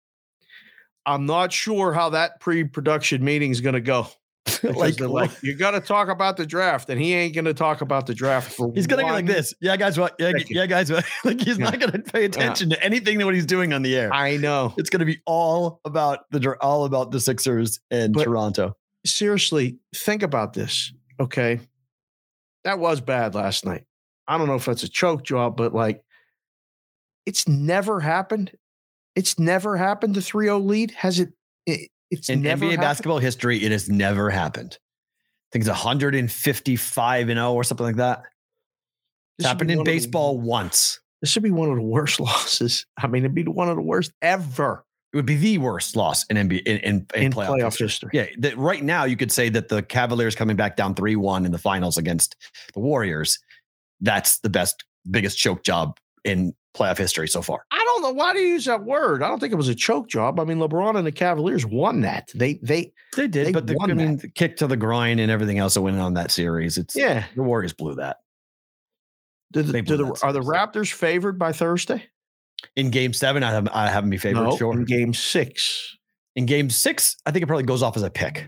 [1.05, 4.09] I'm not sure how that pre-production meeting is going to go.
[4.63, 7.81] Like, like you got to talk about the draft, and he ain't going to talk
[7.81, 8.71] about the draft for.
[8.75, 9.55] he's gonna be like this.
[9.61, 9.99] Yeah, guys.
[9.99, 10.15] What?
[10.19, 10.47] Yeah, second.
[10.51, 10.91] yeah, guys.
[10.91, 13.97] what?" Like he's not gonna pay attention to anything that what he's doing on the
[13.97, 14.13] air.
[14.13, 14.75] I know.
[14.77, 18.77] It's gonna be all about the all about the Sixers and But- Toronto.
[19.07, 20.93] Seriously, think about this.
[21.19, 21.61] Okay,
[22.65, 23.85] that was bad last night.
[24.29, 26.03] I don't know if that's a choke job, but like,
[27.25, 28.53] it's never happened.
[29.17, 30.15] It's never happened.
[30.15, 31.33] The 3-0 lead has it.
[32.11, 32.81] It it's In never NBA happened?
[32.83, 34.79] basketball history, it has never happened.
[34.81, 38.23] I think it's 155 and 0 or something like that.
[39.39, 41.01] It's happened in one of the- baseball once.
[41.21, 42.87] This should be one of the worst losses.
[42.99, 46.25] I mean, it'd be one of the worst ever It would be the worst loss
[46.27, 48.11] in NBA in, in, in, in playoff, playoff, history.
[48.13, 51.53] Yeah, that right now you could say that the Cavaliers coming back down 3-1 in
[51.53, 52.37] the finals against
[52.75, 53.39] the Warriors,
[54.01, 57.65] that's the best, biggest choke job in playoff history so far.
[57.71, 59.23] I don't know why do you use that word.
[59.23, 60.39] I don't think it was a choke job.
[60.39, 62.31] I mean, LeBron and the Cavaliers won that.
[62.35, 65.19] They they They did, They but the, won I mean, the kick to the groin
[65.19, 66.79] and everything else that went on that series.
[66.79, 67.25] It's yeah.
[67.35, 68.19] the Warriors blew that
[69.53, 70.41] Do the, They do blew the, are the.
[70.41, 72.05] Raptors favored by Thursday?
[72.77, 73.43] in Game Seven.
[73.43, 74.43] I have I have them be favored.
[74.45, 74.73] no, sure.
[74.73, 75.97] in Game Six.
[76.37, 78.47] In game six, I think it probably goes off as a pick.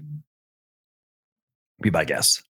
[1.81, 2.41] Be my guess.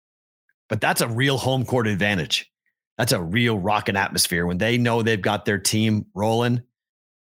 [0.68, 2.51] But that's a real home court advantage.
[2.98, 6.62] That's a real rocking atmosphere when they know they've got their team rolling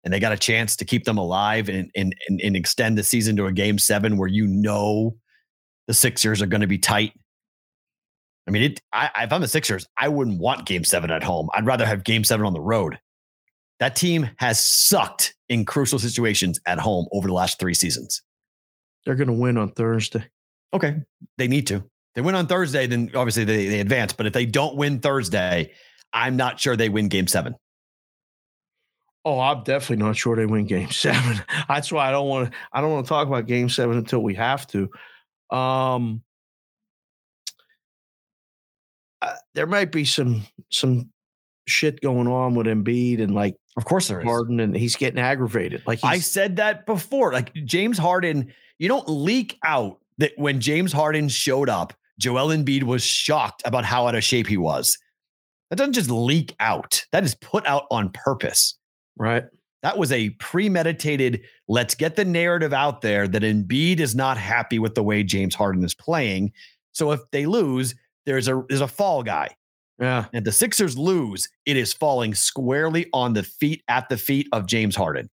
[0.04, 3.04] and they got a chance to keep them alive and, and, and, and extend the
[3.04, 5.18] season to a game seven where you know
[5.88, 7.14] the Sixers are going to be tight.
[8.48, 11.50] I mean, it, I, if I'm the Sixers, I wouldn't want game seven at home.
[11.54, 13.00] I'd rather have game seven on the road.
[13.80, 18.22] That team has sucked in crucial situations at home over the last three seasons.
[19.06, 20.26] They're going to win on Thursday.
[20.74, 21.02] Okay.
[21.38, 21.84] They need to.
[22.16, 24.14] They win on Thursday, then obviously they, they advance.
[24.14, 25.74] But if they don't win Thursday,
[26.14, 27.56] I'm not sure they win game seven.
[29.26, 31.42] Oh, I'm definitely not sure they win game seven.
[31.68, 34.24] That's why I don't want to I don't want to talk about game seven until
[34.24, 34.90] we have to.
[35.56, 36.22] Um
[39.22, 41.10] uh, there might be some some
[41.68, 44.26] shit going on with Embiid and like Of course there is.
[44.26, 45.84] Harden and he's getting aggravated.
[45.86, 47.34] Like I said that before.
[47.34, 52.84] Like James Harden, you don't leak out that when James Harden showed up, Joel Embiid
[52.84, 54.98] was shocked about how out of shape he was.
[55.70, 57.06] That doesn't just leak out.
[57.12, 58.78] That is put out on purpose.
[59.18, 59.44] right.
[59.84, 64.80] That was a premeditated, let's get the narrative out there that Embiid is not happy
[64.80, 66.54] with the way James Harden is playing.
[66.92, 67.94] So if they lose,
[68.26, 69.56] there's a there's a fall guy.
[70.00, 70.26] Yeah.
[70.34, 74.48] And if the Sixers lose, it is falling squarely on the feet at the feet
[74.52, 75.30] of James Harden.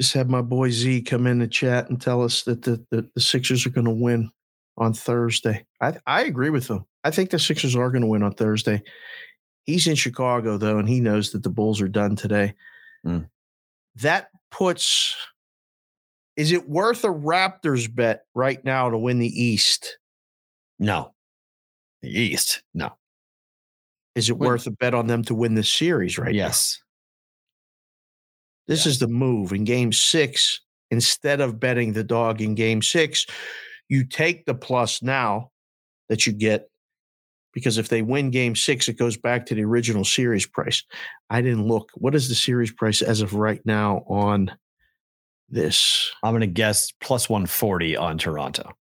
[0.00, 3.08] Just had my boy Z come in the chat and tell us that the, the,
[3.16, 4.30] the Sixers are going to win
[4.82, 5.64] on Thursday.
[5.80, 6.84] I I agree with him.
[7.04, 8.82] I think the Sixers are going to win on Thursday.
[9.64, 12.54] He's in Chicago though, and he knows that the Bulls are done today.
[13.06, 13.28] Mm.
[13.96, 15.14] That puts.
[16.36, 19.98] Is it worth a Raptors bet right now to win the East?
[20.78, 21.12] No.
[22.00, 22.62] The East.
[22.74, 22.92] No.
[24.14, 26.36] Is it Win- worth a bet on them to win the series right now?
[26.46, 26.80] yes.
[28.66, 30.60] This is the move in game six.
[30.90, 33.26] Instead of betting the dog in game six,
[33.92, 35.50] you take the plus now
[36.08, 36.70] that you get
[37.52, 40.82] because if they win game six, it goes back to the original series price.
[41.28, 41.90] I didn't look.
[41.94, 44.50] What is the series price as of right now on
[45.50, 46.10] this?
[46.22, 48.72] I'm going to guess plus 140 on Toronto.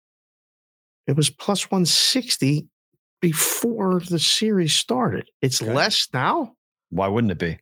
[1.08, 2.68] It was plus 160
[3.22, 5.30] before the series started.
[5.42, 5.74] It's Okay.
[5.74, 6.54] less now.
[6.92, 7.60] Why wouldn't it be?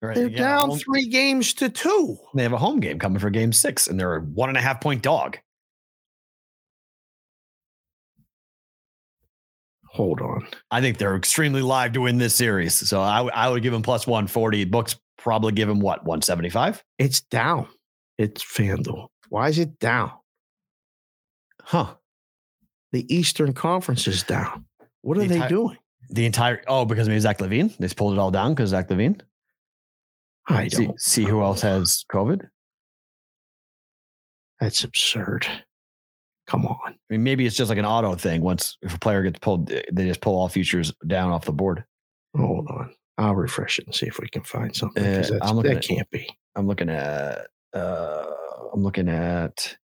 [0.00, 2.16] Right, They're yeah, down home- three games to two.
[2.34, 4.62] They have a home game coming for game six, and they're a one and a
[4.62, 5.38] half point dog.
[9.98, 10.46] Hold on.
[10.70, 12.72] I think they're extremely live to win this series.
[12.74, 14.64] So I would give them plus 140.
[14.66, 16.84] Books probably give them what, 175?
[17.00, 17.66] It's down.
[18.16, 19.08] It's FanDuel.
[19.28, 20.12] Why is it down?
[21.64, 21.94] Huh.
[22.92, 24.66] The Eastern Conference is down.
[25.02, 25.76] What are The they entire- doing?
[26.10, 27.76] The entire, oh, because maybe Zach LaVine?
[27.78, 29.20] They pulled it all down because Zach LaVine?
[30.46, 32.48] I See, see who else has COVID?
[34.60, 35.46] That's absurd.
[36.48, 36.78] Come on.
[36.86, 38.40] I mean, maybe it's just like an auto thing.
[38.40, 41.84] Once if a player gets pulled, they just pull all futures down off the board.
[42.36, 42.90] Hold on.
[43.18, 45.04] I'll refresh it and see if we can find something.
[45.04, 46.28] Uh, I'm looking that at- can't be.
[46.56, 48.26] I'm looking at uh
[48.72, 49.76] I'm looking at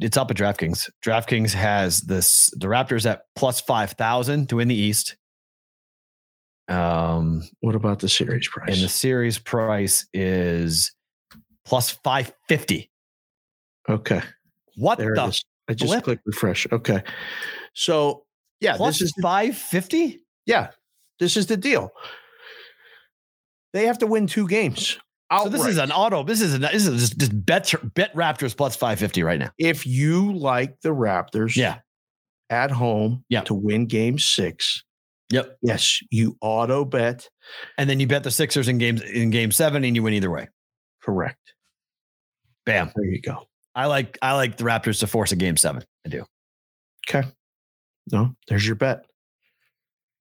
[0.00, 0.90] it's up at DraftKings.
[1.04, 5.16] DraftKings has this the Raptors at plus five thousand to win the East.
[6.68, 8.74] Um What about the series price?
[8.74, 10.94] and the series price is
[11.64, 12.90] plus five fifty.
[13.88, 14.20] okay.
[14.76, 15.40] What There the.
[15.68, 16.04] I just flip?
[16.04, 16.66] clicked refresh.
[16.72, 17.02] Okay.
[17.74, 18.24] So,
[18.60, 20.24] yeah, plus this is five fifty?
[20.46, 20.70] yeah,
[21.18, 21.90] this is the deal.
[23.72, 24.98] They have to win two games.
[25.32, 26.22] So this is an auto.
[26.24, 29.50] This is a, this is just, just bet bet Raptors plus five fifty right now.
[29.58, 31.78] if you like the Raptors Yeah.
[32.50, 33.40] at home Yeah.
[33.44, 34.84] to win game six,
[35.30, 35.56] Yep.
[35.62, 37.30] yes, you auto bet.
[37.78, 40.30] And then you bet the Sixers in games in game seven and you win either
[40.30, 40.48] way.
[41.02, 41.54] Correct.
[42.66, 42.92] Bam.
[42.94, 43.48] There you go.
[43.74, 45.84] I like I like the Raptors to force a game seven.
[46.06, 46.24] I do.
[47.08, 47.26] Okay.
[48.10, 49.06] No, there's your bet.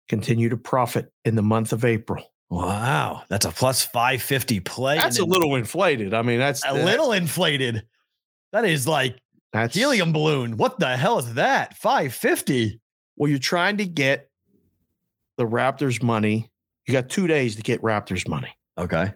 [0.10, 2.24] Continue to profit in the month of April.
[2.50, 4.98] Wow, that's a plus five fifty play.
[4.98, 6.14] That's a little inflated.
[6.14, 7.84] I mean, that's a that- little inflated.
[8.52, 9.18] That is like
[9.54, 10.58] that's helium balloon.
[10.58, 11.78] What the hell is that?
[11.78, 12.82] Five fifty.
[13.16, 14.30] Well, you're trying to get
[15.38, 16.52] the Raptors money.
[16.88, 18.54] You got two days to get Raptors money.
[18.78, 19.14] Okay.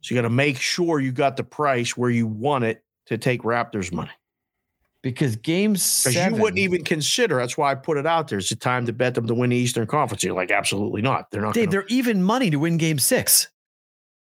[0.00, 3.18] So you got to make sure you got the price where you want it to
[3.18, 4.10] take Raptors money.
[5.02, 5.82] Because game Because
[6.14, 7.36] seven, you wouldn't even consider.
[7.38, 8.38] That's why I put it out there.
[8.38, 10.22] It's a time to bet them to win the Eastern Conference.
[10.22, 11.30] You're like, absolutely not.
[11.32, 11.54] They're not.
[11.54, 13.48] Dave, gonna- they're even money to win game six.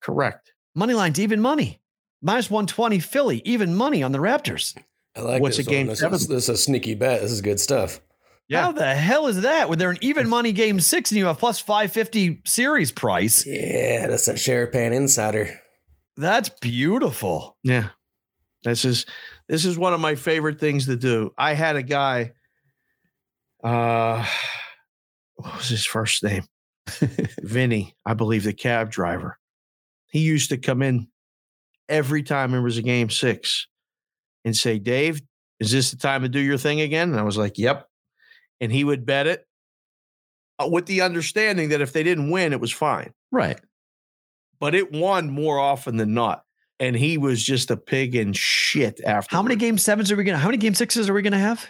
[0.01, 0.53] correct.
[0.75, 1.81] Money line's even money.
[2.21, 4.75] Minus one twenty Philly, even money on the Raptors.
[5.15, 5.91] I like What's this a game one.
[5.91, 6.15] This seven?
[6.15, 7.21] is, this is a sneaky bet.
[7.21, 7.99] This is good stuff.
[8.47, 8.63] Yeah.
[8.63, 9.69] How the hell is that?
[9.69, 13.45] When they're an even money game six and you have plus five fifty series price.
[13.45, 15.59] Yeah, that's that Sharapan insider.
[16.17, 17.57] That's beautiful.
[17.63, 17.89] Yeah.
[18.63, 19.05] This is
[19.47, 21.33] this is one of my favorite things to do.
[21.37, 22.31] I had a guy
[23.63, 24.25] uh
[25.35, 26.43] what was his first name?
[27.41, 29.37] Vinny, I believe the cab driver.
[30.11, 31.07] He used to come in
[31.89, 33.67] every time there was a game 6
[34.45, 35.21] and say, "Dave,
[35.59, 37.87] is this the time to do your thing again?" And I was like, "Yep."
[38.61, 39.45] And he would bet it
[40.59, 43.13] uh, with the understanding that if they didn't win, it was fine.
[43.31, 43.59] Right.
[44.59, 46.42] But it won more often than not.
[46.83, 49.33] And he was just a pig in shit after.
[49.35, 50.37] How many game sevens are we gonna?
[50.37, 51.65] How many game sixes are we gonna have?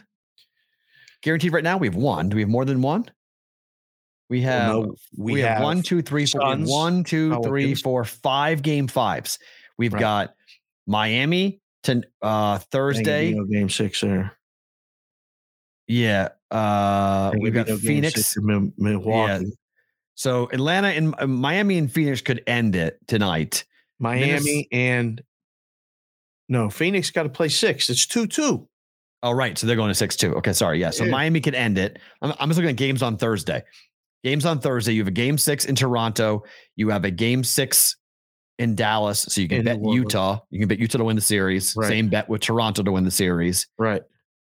[1.21, 1.77] Guaranteed right now.
[1.77, 2.29] We have one.
[2.29, 3.05] Do we have more than one?
[4.29, 6.41] We have no, we, have, one, two, three, four.
[6.41, 7.81] we have Suns, one, two, three, Pelicans.
[7.81, 9.37] four, game fives.
[9.77, 9.99] We've Right.
[9.99, 10.33] got
[10.87, 13.27] Miami to uh Thursday.
[13.27, 14.35] Ain't gonna no game six there.
[15.87, 16.29] Yeah.
[16.49, 18.15] Uh Ain't we've got be no Phoenix.
[18.15, 19.51] six in Mil- Milwaukee.
[20.15, 23.65] So Atlanta and uh, Miami and Phoenix could end it tonight.
[24.03, 25.21] Miami and
[26.49, 27.89] no, Phoenix got to play six.
[27.89, 28.67] It's two two.
[29.23, 29.57] Oh, right.
[29.57, 30.35] So they're going to six two.
[30.35, 30.79] Okay, sorry.
[30.79, 30.89] Yeah.
[30.89, 31.11] So Yeah.
[31.11, 31.99] Miami could end it.
[32.21, 33.63] I'm, I'm just looking at games on Thursday.
[34.23, 34.93] Games on Thursday.
[34.93, 36.43] You have a game six in Toronto.
[36.75, 37.95] You have a game six
[38.59, 39.21] in Dallas.
[39.21, 40.39] So you can In bet Utah.
[40.49, 41.73] You can bet Utah to win the series.
[41.75, 41.87] Right.
[41.87, 43.67] Same bet with Toronto to win the series.
[43.77, 44.01] Right.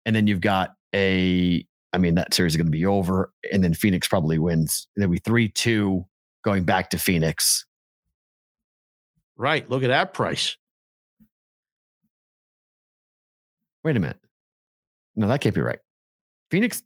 [0.05, 3.31] And then you've got a, I mean, that series is going to be over.
[3.51, 4.87] And then Phoenix probably wins.
[4.95, 6.05] There'll be 3 2
[6.43, 7.65] going back to Phoenix.
[9.37, 9.69] Right.
[9.69, 10.57] Look at that price.
[13.83, 14.19] Wait a minute.
[15.15, 15.79] No, that can't be right.
[16.51, 16.81] Phoenix.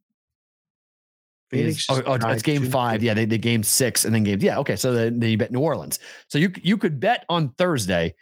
[1.49, 1.85] Phoenix.
[1.89, 2.71] Oh, oh, it's game 2-2.
[2.71, 3.03] five.
[3.03, 4.39] Yeah, they, they game six and then game.
[4.41, 4.75] Yeah, okay.
[4.75, 5.99] So then, then you bet New Orleans.
[6.29, 8.15] So you you could bet on Thursday.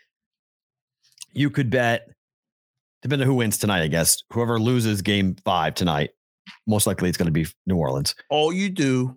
[1.32, 2.08] You could bet,
[3.04, 4.24] depending on who wins tonight, I guess.
[4.34, 6.10] Whoever loses game five tonight,
[6.66, 8.16] most likely it's going to be New Orleans.
[8.32, 9.16] All you do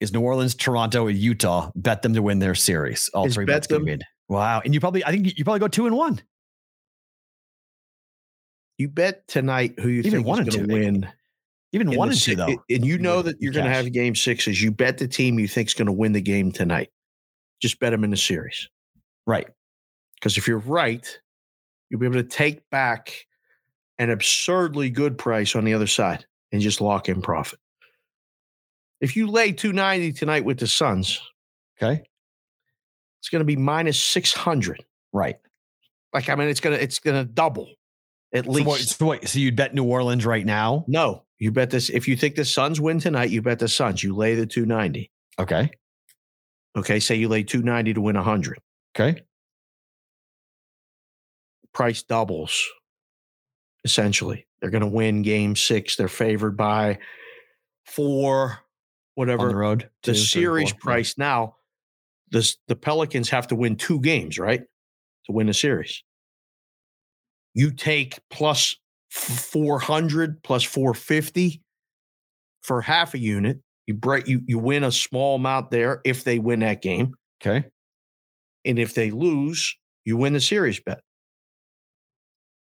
[0.00, 3.08] Is New Orleans, Toronto, and Utah bet them to win their series?
[3.14, 4.02] All three bet bets them- made.
[4.28, 6.20] Wow, and you probably I think you, probably go two and one.
[8.78, 11.08] you bet tonight who you Even think is going to win.
[11.72, 12.56] Even one and two though.
[12.70, 14.62] And you know that you're going to have game sixes.
[14.62, 16.90] You bet the team you think is going to win the game tonight.
[17.60, 18.68] Just bet them in the series.
[19.26, 19.48] right.
[20.16, 21.20] Because if you're right,
[21.90, 23.26] you'll be able to take back
[23.98, 27.58] an absurdly good price on the other side and just lock in profit.
[29.00, 31.20] If you lay 290 tonight with the Suns,
[31.82, 32.02] Okay.
[33.24, 34.84] It's going to be minus 600.
[35.14, 35.36] Right.
[36.12, 37.70] Like I mean, it's gonna it's gonna double
[38.34, 38.66] at So least.
[38.66, 39.26] what, so what?
[39.26, 40.84] So you'd bet New Orleans right now?
[40.86, 41.88] no, you bet this.
[41.88, 44.04] If you think the Suns win tonight, you bet the Suns.
[44.04, 45.10] You lay the 290.
[45.40, 45.70] Okay.
[46.76, 48.58] Okay, say you lay 290 to win 100.
[48.94, 49.22] Okay.
[51.72, 52.62] Price doubles.
[53.84, 55.96] Essentially, they're going to win Game Six.
[55.96, 56.98] They're favored by
[57.86, 58.58] four,
[59.14, 59.42] whatever.
[59.44, 59.90] On the road.
[60.02, 60.78] the two, three, series four.
[60.80, 61.56] price now.
[62.34, 64.60] This the Pelicans have to win two games, right,
[65.26, 66.02] to win the series.
[67.54, 68.74] You take plus
[69.08, 71.62] four hundred, plus four fifty
[72.62, 73.60] for half a unit.
[73.86, 77.66] You break you you win a small amount there if they win that game, Okay.
[78.64, 81.00] and if they lose, you win the series bet.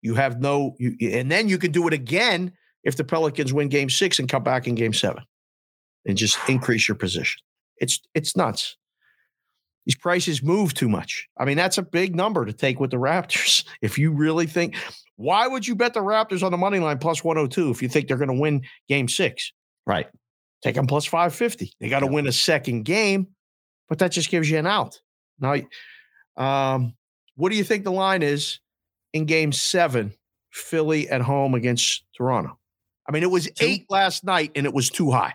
[0.00, 2.52] You have no, you, and then you can do it again
[2.84, 5.24] if the Pelicans win Game Six and come back in Game Seven,
[6.06, 7.42] and just increase your position.
[7.76, 8.78] It's it's nuts.
[9.88, 11.26] These prices move too much.
[11.38, 13.64] I mean, that's a big number to take with the Raptors.
[13.82, 14.76] If you really think,
[15.16, 18.06] why would you bet the Raptors on the money line plus 102 if you think
[18.06, 19.52] they're going to win game six?
[19.86, 20.06] Right.
[20.62, 21.72] Take them plus 550.
[21.80, 22.12] They got to Yeah.
[22.12, 23.28] win a second game,
[23.88, 25.00] but that just gives you an out.
[25.40, 25.54] Now,
[26.36, 26.94] um,
[27.36, 28.60] what do you think the line is
[29.14, 30.12] in game seven,
[30.50, 32.58] Philly at home against Toronto?
[33.08, 33.64] I mean, it was Two.
[33.64, 35.32] eight last night and it was too high.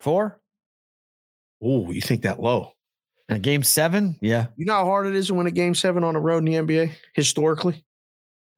[0.00, 0.40] Four.
[1.62, 2.72] Oh, you think that low?
[3.34, 4.16] And game seven.
[4.20, 4.46] Yeah.
[4.56, 6.44] You know how hard it is to win a game seven on the road in
[6.44, 7.84] the NBA historically?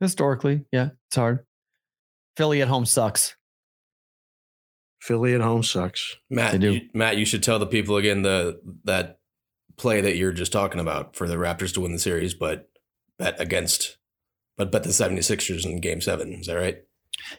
[0.00, 0.64] Historically.
[0.72, 0.90] Yeah.
[1.08, 1.44] It's hard.
[2.36, 3.36] Philly at home sucks.
[5.00, 6.16] Philly at home sucks.
[6.30, 6.72] Matt, They do.
[6.74, 9.18] You, Matt, you should tell the people again the that
[9.76, 12.70] play that you're just talking about for the Raptors to win the series, but
[13.18, 13.98] bet against,
[14.56, 16.32] but bet the 76ers in Game Seven.
[16.32, 16.78] Is that right?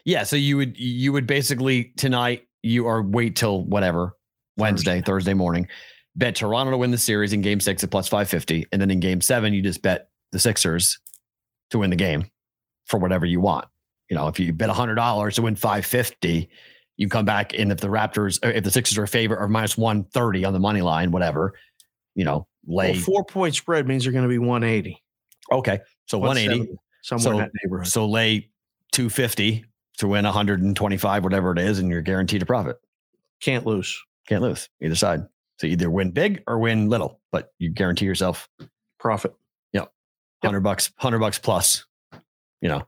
[0.04, 0.24] Yeah.
[0.24, 4.16] So you would you would basically tonight you are wait till whatever
[4.58, 5.68] Wednesday, Thursday morning,
[6.16, 8.66] bet Toronto to win the series in game six at plus five fifty.
[8.72, 11.00] And then in game seven, you just bet the Sixers
[11.72, 12.30] to win the game
[12.86, 13.66] for whatever you want.
[14.10, 16.50] You know, if you bet hundred dollars to win five fifty,
[16.98, 19.48] you come back and if the Raptors uh, if the Sixers are a favorite or
[19.48, 21.54] minus one thirty on the money line, whatever,
[22.14, 25.02] you know, lay Well, four point spread means you're going to be 180.
[25.52, 25.80] okay.
[26.08, 26.68] So one eighty.
[27.02, 27.88] Somewhere So- in that neighborhood.
[27.88, 28.50] So lay
[28.94, 29.64] 250
[29.98, 32.78] to win 125, whatever it is, and you're guaranteed a profit.
[33.42, 33.96] Can't lose.
[34.28, 35.22] Can't lose either side.
[35.60, 38.50] So either win big or win little, but you guarantee yourself.
[39.00, 39.34] Profit.
[39.74, 39.92] Yep.
[40.44, 41.86] hundred bucks, hundred bucks plus.
[42.62, 42.88] You know,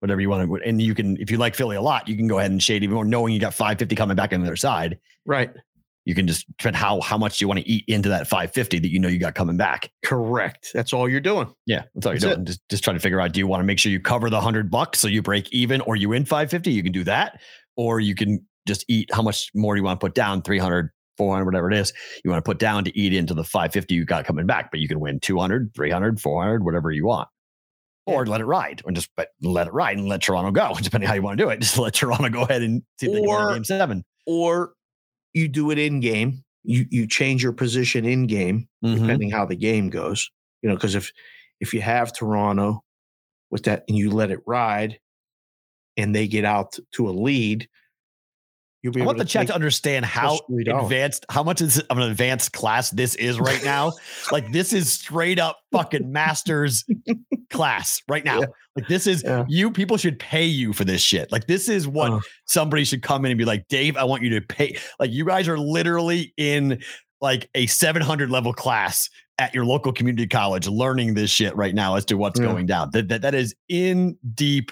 [0.00, 0.68] whatever you want to.
[0.68, 2.82] And you can, if you like Philly a lot, you can go ahead and shade
[2.82, 4.98] even more, knowing you got five fifty coming back on the other side.
[5.26, 5.50] Right.
[6.06, 8.78] You can just depend how how much you want to eat into that five fifty
[8.78, 9.90] that you know you got coming back.
[10.04, 10.70] Correct.
[10.72, 11.52] That's all you're doing.
[11.66, 12.46] Yeah, that's all you're doing.
[12.46, 14.40] Just just trying to figure out: do you want to make sure you cover the
[14.40, 16.72] hundred bucks so you break even, or you win five fifty?
[16.72, 17.40] You can do that,
[17.76, 20.90] or you can just eat how much more do you want to put down 300
[21.18, 21.92] 400 whatever it is
[22.24, 24.80] you want to put down to eat into the 550 you got coming back but
[24.80, 27.28] you can win 200 300 400 whatever you want
[28.06, 31.06] or let it ride and just but let it ride and let toronto go depending
[31.08, 33.20] how you want to do it just let toronto go ahead and see if they
[33.20, 34.72] can win Or- game seven Or
[35.34, 36.42] you do it in game.
[36.64, 39.00] You you change your position in game Mhm.
[39.00, 40.28] depending how the game goes.
[40.62, 41.10] You know, because if
[41.60, 42.82] if you have Toronto
[43.50, 44.98] with that and you let it ride,
[45.96, 47.68] and they get out to a lead,
[48.82, 51.78] you'll be I able want the to chat to understand how advanced, how much is
[51.80, 53.92] of an advanced class this is right now.
[54.32, 56.84] like this is straight up fucking masters
[57.50, 58.40] class right now.
[58.40, 58.46] Yeah.
[58.76, 59.44] Like this is Yeah.
[59.48, 59.70] you.
[59.70, 61.30] People should pay you for this shit.
[61.32, 64.30] Like this is what somebody should come in and be like, Dave, I want you
[64.30, 64.76] to pay.
[64.98, 66.80] Like you guys are literally in
[67.20, 71.94] like a 700 level class at your local community college learning this shit right now
[71.96, 72.46] as to what's Yeah.
[72.46, 72.90] going down.
[72.92, 74.70] That, that that is in deep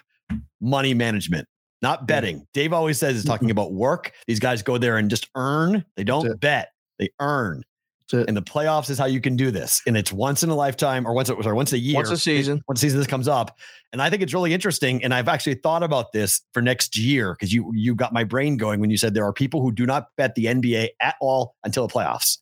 [0.61, 1.47] money management
[1.83, 2.47] not betting.
[2.55, 4.13] Dave always says is talking about work.
[4.27, 5.85] These guys go there and just earn.
[5.97, 6.71] They don't bet.
[6.99, 7.65] They earn.
[8.13, 9.83] And the playoffs is how you can do this.
[9.87, 11.97] And it's once in a lifetime or once sorry, once a year.
[11.97, 12.63] Once a season.
[12.67, 13.59] Once a season this comes up.
[13.93, 15.05] And I think it's really interesting.
[15.05, 18.57] And I've actually thought about this for next year because you you got my brain
[18.57, 21.55] going when you said there are people who do not bet the NBA at all
[21.65, 22.39] until the playoffs.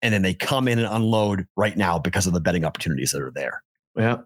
[0.00, 3.20] And then they come in and unload right now because of the betting opportunities that
[3.20, 3.62] are there.
[3.96, 4.14] Yeah.
[4.14, 4.18] I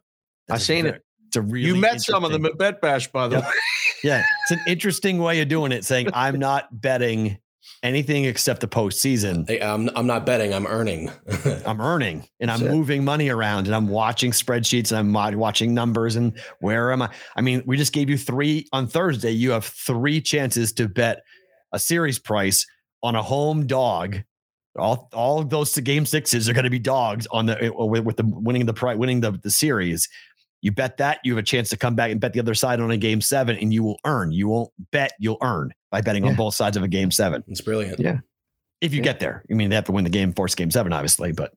[0.46, 1.02] That's a seen it.
[1.30, 3.44] It's a really you met some of them at Bet Bash, by the Yep.
[3.44, 3.50] way.
[4.02, 5.84] yeah, it's an interesting way of doing it.
[5.84, 7.38] Saying I'm not betting
[7.84, 9.48] anything except the postseason.
[9.48, 11.08] Hey, I'm, I'm not betting, I'm earning.
[11.64, 15.72] I'm earning and I'm That's moving money around and I'm watching spreadsheets and I'm watching
[15.72, 17.10] numbers and where am I?
[17.36, 19.30] I mean, we just gave you three on Thursday.
[19.30, 21.22] You have three chances to bet
[21.72, 22.66] a series price
[23.04, 24.18] on a home dog.
[24.76, 28.04] All all of those game sixes are going to be dogs on the eh, with,
[28.04, 30.08] with the winning the price winning the the series.
[30.62, 32.80] You bet that you have a chance to come back and bet the other side
[32.80, 34.30] on a game seven, and you will earn.
[34.32, 37.42] You won't bet, you'll earn by betting on both sides of a game seven.
[37.48, 37.98] it's brilliant.
[37.98, 38.18] Yeah.
[38.80, 39.04] If you Yeah.
[39.04, 41.52] get there, I mean, they have to win the game, force game seven, obviously, but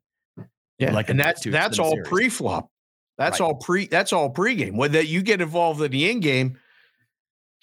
[0.80, 2.08] Yeah, like and a that's that's all series.
[2.08, 2.70] pre-flop.
[3.18, 3.46] That's Right.
[3.46, 3.88] all pre.
[3.88, 4.76] That's all pre-game.
[4.76, 6.58] When that you get involved in the in-game,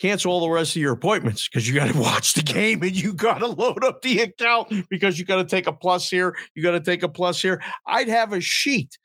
[0.00, 2.94] cancel all the rest of your appointments because you got to watch the game and
[2.94, 6.36] you got to load up the account because you got to take a plus here.
[6.54, 7.62] You got to take a plus here.
[7.86, 8.96] I'd have a sheet.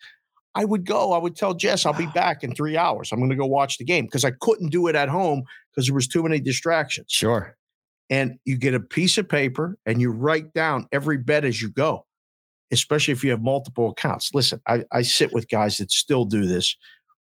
[0.55, 1.11] I would go.
[1.11, 3.11] I would tell Jess, I'll be back in three hours.
[3.11, 5.87] I'm going to go watch the game because I couldn't do it at home because
[5.87, 7.07] there was too many distractions.
[7.09, 7.57] sure.
[8.09, 11.69] and you get a piece of paper and you write down every bet as you
[11.69, 12.05] go,
[12.71, 14.31] especially if you have multiple accounts.
[14.33, 16.77] Listen, I, I sit with guys that still do this.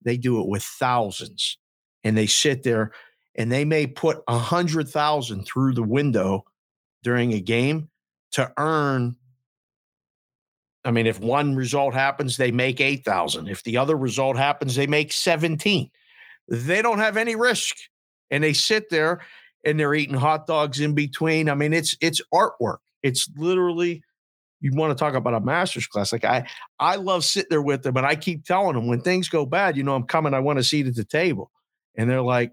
[0.02, 1.58] They do it with thousands
[2.04, 2.92] and they sit there
[3.36, 6.44] and they may put a hundred thousand through the window
[7.02, 7.90] during a game
[8.32, 9.16] to earn.
[10.84, 13.48] I mean, if one result happens, they make 8,000.
[13.48, 15.90] If the other result happens, they make 17.
[16.48, 17.76] They don't have any risk.
[18.30, 19.20] And they sit there
[19.64, 21.48] and they're eating hot dogs in between.
[21.48, 22.78] I mean, it's it's artwork.
[23.02, 24.02] It's literally
[24.60, 26.12] you want to talk about a master's class.
[26.12, 26.46] Like I
[26.78, 29.76] I love sitting there with them, and I keep telling them when things go bad,
[29.76, 30.34] you know, I'm coming.
[30.34, 31.50] I want a seat at the table,
[31.96, 32.52] and they're like,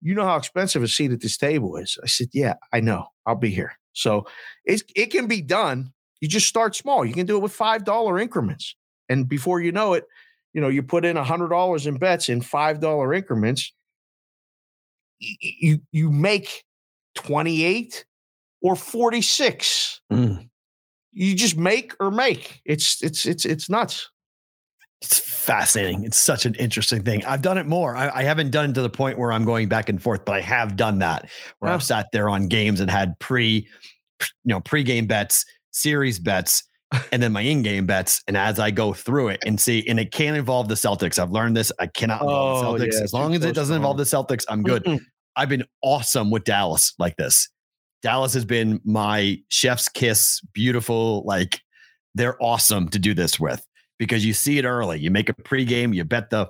[0.00, 3.08] "You know how expensive a seat at this table is?" I said, "Yeah, I know.
[3.26, 4.26] I'll be here." So
[4.64, 5.92] it it can be done.
[6.20, 7.04] You just start small.
[7.04, 8.74] You can do it with five dollar increments,
[9.08, 10.04] and before you know it,
[10.52, 13.72] you know you put in a hundred dollars in bets in five dollar increments
[15.20, 16.64] y- y- you you make
[17.14, 18.04] 28
[18.62, 20.48] or 46 Mm.
[21.12, 24.10] you just make or make it's it's it's it's nuts
[25.00, 26.02] It's fascinating.
[26.04, 27.24] It's such an interesting thing.
[27.24, 27.94] I've done it more.
[27.96, 30.32] I, I haven't done it to the point where I'm going back and forth, but
[30.34, 31.28] I have done that
[31.60, 31.74] where Yeah.
[31.76, 33.68] I've sat there on games and had pre,
[34.20, 35.44] you know, pre-game bets,
[35.80, 36.64] series bets,
[37.12, 38.22] and then my in-game bets.
[38.26, 41.18] And as I go through it and see, and it can't involve the Celtics.
[41.18, 41.70] I've learned this.
[41.78, 42.92] I cannot involve Oh, the Celtics.
[42.94, 44.84] yeah, as long as it doesn't involve the Celtics, I'm good.
[44.84, 45.00] Mm-mm.
[45.36, 47.48] I've been awesome with Dallas like this.
[48.02, 51.22] Dallas has been my chef's kiss, beautiful.
[51.24, 51.60] Like
[52.14, 53.64] they're awesome to do this with
[53.98, 54.98] because you see it early.
[54.98, 56.48] You make a pregame, you bet the,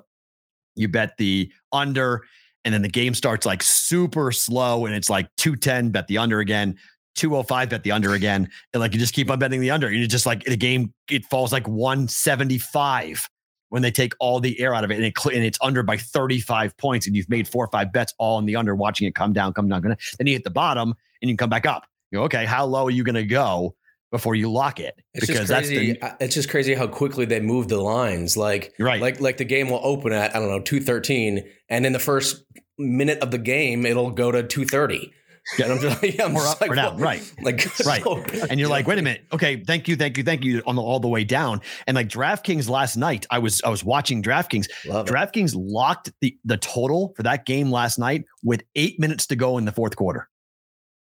[0.77, 2.23] you bet the under,
[2.65, 6.19] and then the game starts like super slow, and it's like two ten, bet the
[6.19, 6.77] under again.
[7.19, 8.49] 205 bet the under again.
[8.73, 9.93] And like you just keep on betting the under.
[9.93, 13.29] You just like the game, it falls like 175
[13.71, 15.97] when they take all the air out of it and, it and, it's under by
[15.97, 19.15] 35 points and you've made four or five bets all in the under watching it
[19.15, 19.99] come down, come down, come down.
[20.17, 21.85] Then you hit the bottom and you come back up.
[22.11, 23.75] You go, okay, how low are you going to go
[24.11, 24.95] before you lock it?
[25.13, 28.37] It's because that's the, uh, it's just crazy how quickly they move the lines.
[28.37, 29.01] Like right.
[29.01, 32.43] like like the game will open at I don't know 213 and in the first
[32.79, 35.13] minute of the game it'll go to 230
[35.57, 38.05] yeah, and I'm just, yeah, I'm just up like, or down, right, like right.
[38.51, 40.83] and you're like, wait a minute, okay, thank you, thank you, thank you, on the,
[40.83, 41.61] all the way down.
[41.87, 44.69] And like DraftKings last night, I was I was watching DraftKings.
[44.87, 45.59] Love DraftKings it.
[45.59, 49.65] locked the the total for that game last night with eight minutes to go in
[49.65, 50.29] the fourth quarter.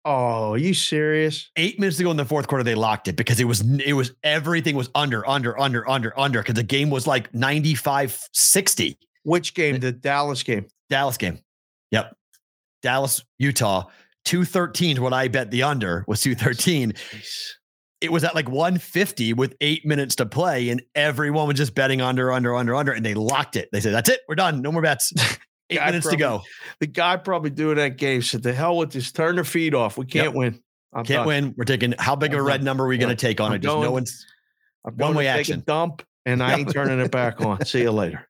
[0.08, 1.50] Oh, are you serious?
[1.56, 3.94] Eight minutes to go in the fourth quarter, they locked it because it was it
[3.94, 8.98] was everything was under, under, under, under, under because the game was like 95-60.
[9.24, 9.80] Which game?
[9.80, 10.66] The Dallas game.
[10.88, 11.40] Dallas game.
[11.90, 12.14] Yep.
[12.82, 13.86] Dallas, Utah.
[14.26, 16.92] 213 is what I bet the under was 213.
[18.02, 22.02] It was at like 150 with eight minutes to play, and everyone was just betting
[22.02, 23.70] under, under, under, under, and they locked it.
[23.72, 24.60] They said, That's it, we're done.
[24.60, 25.12] No more bets.
[25.68, 26.42] Eight minutes to go.
[26.78, 29.10] The guy probably doing that game said, "The hell with this.
[29.10, 29.98] Turn the feed off.
[29.98, 30.34] We can't Yep.
[30.34, 30.60] win.
[30.92, 31.26] I'm Can't done.
[31.26, 31.54] win.
[31.56, 32.66] We're taking how big of a red done.
[32.66, 33.62] number are we going to take on I'm it?
[33.62, 34.24] Just no one's
[34.86, 35.64] I'm going One-way to action.
[35.66, 37.64] dump, and I ain't turning it back on.
[37.64, 38.28] See you later.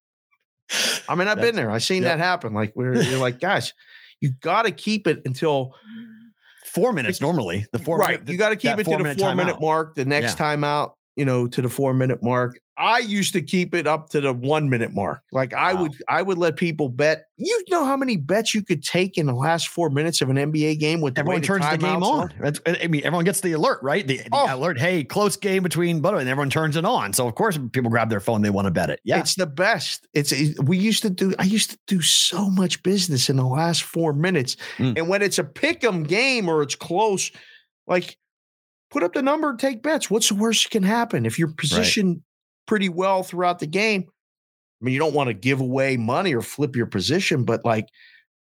[1.11, 1.71] I mean, I've been there.
[1.71, 2.13] I've seen Yep.
[2.17, 2.55] that happen.
[2.55, 3.75] Like we're you're like, guys,
[4.21, 5.75] you got to keep it until
[6.65, 7.67] four minutes normally.
[7.73, 8.21] The four right.
[8.29, 9.95] You got to keep it to the four-minute minute mark.
[9.95, 10.37] The next Yeah.
[10.37, 12.59] time out, you know, to the four minute mark.
[12.79, 15.23] I used to keep it up to the one minute mark.
[15.33, 17.25] Like I would, I would let people bet.
[17.39, 20.37] You know how many bets you could take in the last four minutes of an
[20.37, 22.33] NBA game with the Everyone turns the game on.
[22.41, 24.07] That's- I mean, everyone gets the alert, right?
[24.07, 24.55] The, the Oh.
[24.55, 27.13] alert, hey, close game between Butter, and everyone turns it on.
[27.15, 29.01] So of course, people grab their phone, they want to bet it.
[29.05, 30.07] Yeah, It's the best.
[30.13, 31.35] It's it- we used to do.
[31.39, 34.99] I used to do so much business in the last four minutes, Mm.
[34.99, 37.31] and when it's a pick 'em game or it's close,
[37.87, 38.19] like
[38.91, 40.11] put up the number and take bets.
[40.11, 42.23] What's the worst that can happen if you're positioned
[42.67, 44.05] pretty well throughout the game?
[44.81, 47.89] I mean, you don't want to give away money or flip your position, but like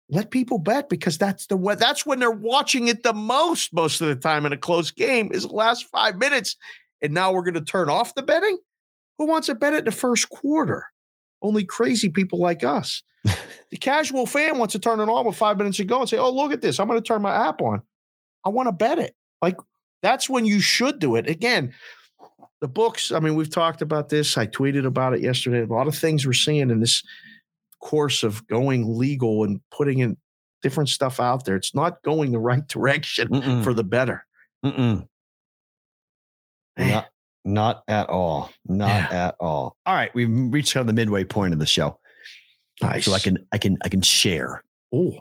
[0.09, 1.75] let people bet because that's the way.
[1.75, 3.73] That's when they're watching it the most.
[3.73, 6.55] Most of the time in a close game is the last five minutes,
[7.01, 8.57] and now we're going to turn off the betting.
[9.17, 10.85] Who wants to bet it in the first quarter?
[11.41, 13.03] Only crazy people like us.
[13.71, 16.17] the casual fan wants to turn it on with five minutes to go and say,
[16.17, 16.79] "Oh, look at this!
[16.79, 17.81] I'm going to turn my app on.
[18.45, 19.57] I want to bet it." Like
[20.01, 21.29] that's when you should do it.
[21.29, 21.73] Again,
[22.61, 23.11] the books.
[23.11, 24.37] I mean, we've talked about this.
[24.37, 25.61] I tweeted about it yesterday.
[25.61, 27.03] A lot of things we're seeing in this
[27.81, 30.17] course of going legal and putting in
[30.61, 31.55] different stuff out there.
[31.55, 33.63] It's not going the right direction Mm-mm.
[33.63, 34.25] for the better.
[34.65, 35.07] Mm-mm.
[36.77, 37.07] Not,
[37.45, 38.51] not at all.
[38.65, 39.27] Not Yeah.
[39.27, 39.75] at all.
[39.85, 41.99] All right, we've reached kind of the midway point of the show,
[42.81, 43.05] Nice.
[43.05, 44.63] so I can I can I can share.
[44.93, 45.17] Oh,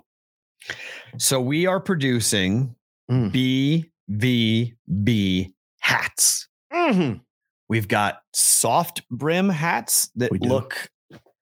[1.18, 2.74] So we are producing
[3.10, 3.86] Mm.
[4.08, 6.46] BVB hats.
[6.72, 7.20] Mhm.
[7.68, 10.88] We've got soft brim hats that look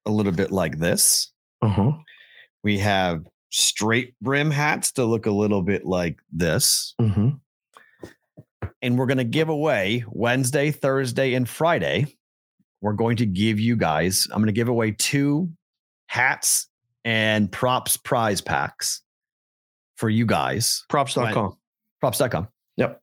[0.05, 1.31] a little bit like this.
[1.61, 1.91] uh-huh.
[2.63, 6.93] We have straight brim hats to look a little bit like this.
[6.99, 7.29] hmm
[8.81, 12.17] And we're going to give away Wednesday, Thursday, and Friday.
[12.81, 15.49] We're going to give you guys, I'm going to give away two
[16.07, 16.67] hats
[17.05, 19.01] and props prize packs
[19.95, 20.83] for you guys.
[20.89, 21.57] Props.com.
[22.01, 22.47] Props.com.
[22.75, 23.01] Yep.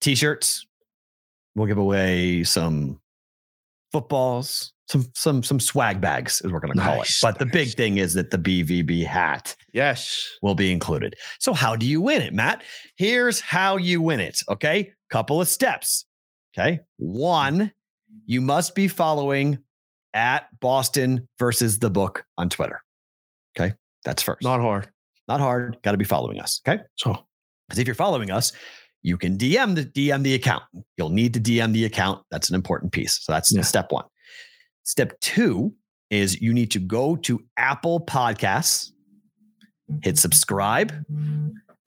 [0.00, 0.66] T shirts.
[1.54, 3.00] We'll give away some
[3.92, 7.20] footballs, some some some swag bags, as we're going to call Nice, it.
[7.22, 10.28] But the big thing is that the BVB hat Yes.
[10.42, 11.14] will be included.
[11.38, 12.62] So, how do you win it, Matt?
[12.96, 14.40] Here's how you win it.
[14.48, 14.92] Okay.
[15.10, 16.06] Couple of steps.
[16.56, 16.80] Okay.
[16.96, 17.72] One,
[18.26, 19.58] you must be following
[20.14, 22.82] at Boston versus the book on Twitter.
[23.58, 23.74] Okay.
[24.04, 24.42] That's first.
[24.42, 24.88] Not hard.
[25.28, 25.76] Not hard.
[25.82, 26.60] Got to be following us.
[26.66, 26.82] Okay.
[26.96, 27.24] So
[27.68, 28.52] Because if you're following us,
[29.02, 30.62] you can DM the DM the account.
[30.96, 32.22] You'll need to DM the account.
[32.30, 33.18] That's an important piece.
[33.22, 33.62] So that's Yeah.
[33.62, 34.04] step one.
[34.84, 35.74] Step two
[36.10, 38.92] is you need to go to Apple Podcasts,
[40.02, 40.92] hit subscribe,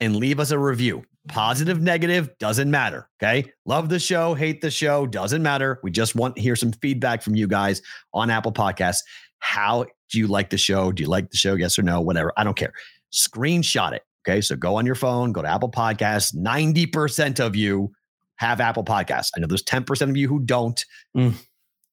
[0.00, 1.04] and leave us a review.
[1.28, 3.08] Positive, negative, doesn't matter.
[3.20, 3.50] Okay.
[3.64, 5.80] Love the show, hate the show, doesn't matter.
[5.82, 7.82] We just want to hear some feedback from you guys
[8.14, 8.98] on Apple Podcasts.
[9.40, 10.92] How do you like the show?
[10.92, 11.54] Do you like the show?
[11.54, 12.00] Yes or no?
[12.00, 12.32] Whatever.
[12.36, 12.72] I don't care.
[13.12, 14.02] Screenshot it.
[14.26, 14.40] Okay.
[14.40, 16.34] So go on your phone, go to Apple Podcasts.
[16.34, 17.92] 90% of you
[18.36, 19.30] have Apple Podcasts.
[19.36, 20.84] I know there's 10% of you who don't.
[21.16, 21.34] Mm.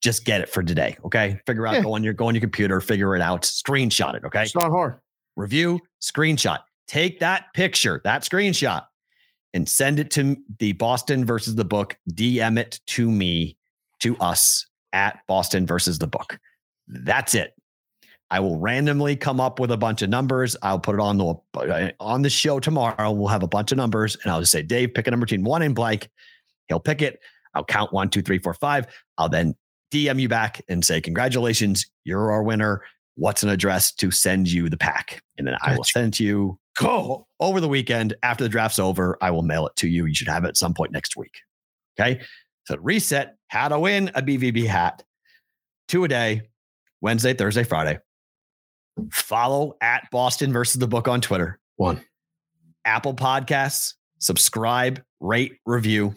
[0.02, 0.96] Just get it for today.
[1.04, 1.38] Okay.
[1.46, 1.82] Figure out, Yeah.
[1.82, 4.24] go on your go on your computer, figure it out, screenshot it.
[4.24, 4.98] Okay it's not hard.
[5.36, 6.58] review, screenshot.
[6.86, 8.84] Take that picture, that screenshot,
[9.54, 11.96] and send it to the Boston versus the book.
[12.12, 13.56] DM it to me,
[14.00, 16.38] to us at Boston versus the book.
[16.86, 17.53] That's it.
[18.30, 20.56] I will randomly come up with a bunch of numbers.
[20.62, 23.10] I'll put it on the on the show tomorrow.
[23.10, 25.44] We'll have a bunch of numbers, and I'll just say, Dave, pick a number between
[25.44, 26.08] one and blank.
[26.68, 27.20] He'll pick it.
[27.54, 28.86] I'll count one, two, three, four, five.
[29.18, 29.54] I'll then
[29.92, 32.82] DM you back and say, Congratulations, you're our winner
[33.16, 35.22] what's an address to send you the pack.
[35.38, 38.14] And then I will send it to you go over the weekend.
[38.22, 40.06] After the draft's over, I will mail it to you.
[40.06, 41.40] You should have it at some point next week.
[41.98, 42.20] Okay.
[42.66, 45.02] So reset how to win a BVB hat.
[45.86, 46.42] Two a day,
[47.00, 47.98] Wednesday, Thursday, Friday.
[49.10, 51.58] Follow at Boston versus the book on Twitter.
[51.76, 52.04] One,
[52.84, 56.14] Apple Podcasts, subscribe, rate, review,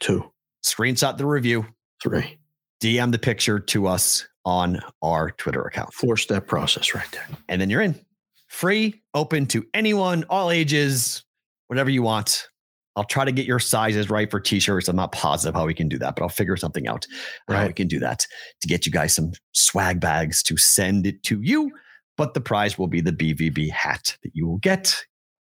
[0.00, 0.30] two,
[0.64, 1.66] screenshot the review,
[2.02, 2.38] three.
[2.80, 5.92] DM the picture to us on our Twitter account.
[5.92, 7.26] Four step process right there.
[7.48, 7.98] And then you're in.
[8.46, 11.24] Free, open to anyone, all ages,
[11.66, 12.48] whatever you want.
[12.96, 14.88] I'll try to get your sizes right for t-shirts.
[14.88, 17.06] I'm not positive how we can do that, but I'll figure something out
[17.46, 18.26] how we can do that
[18.60, 21.70] to get you guys some swag bags to send it to you.
[22.18, 25.04] But the prize will be the BVB hat that you will get.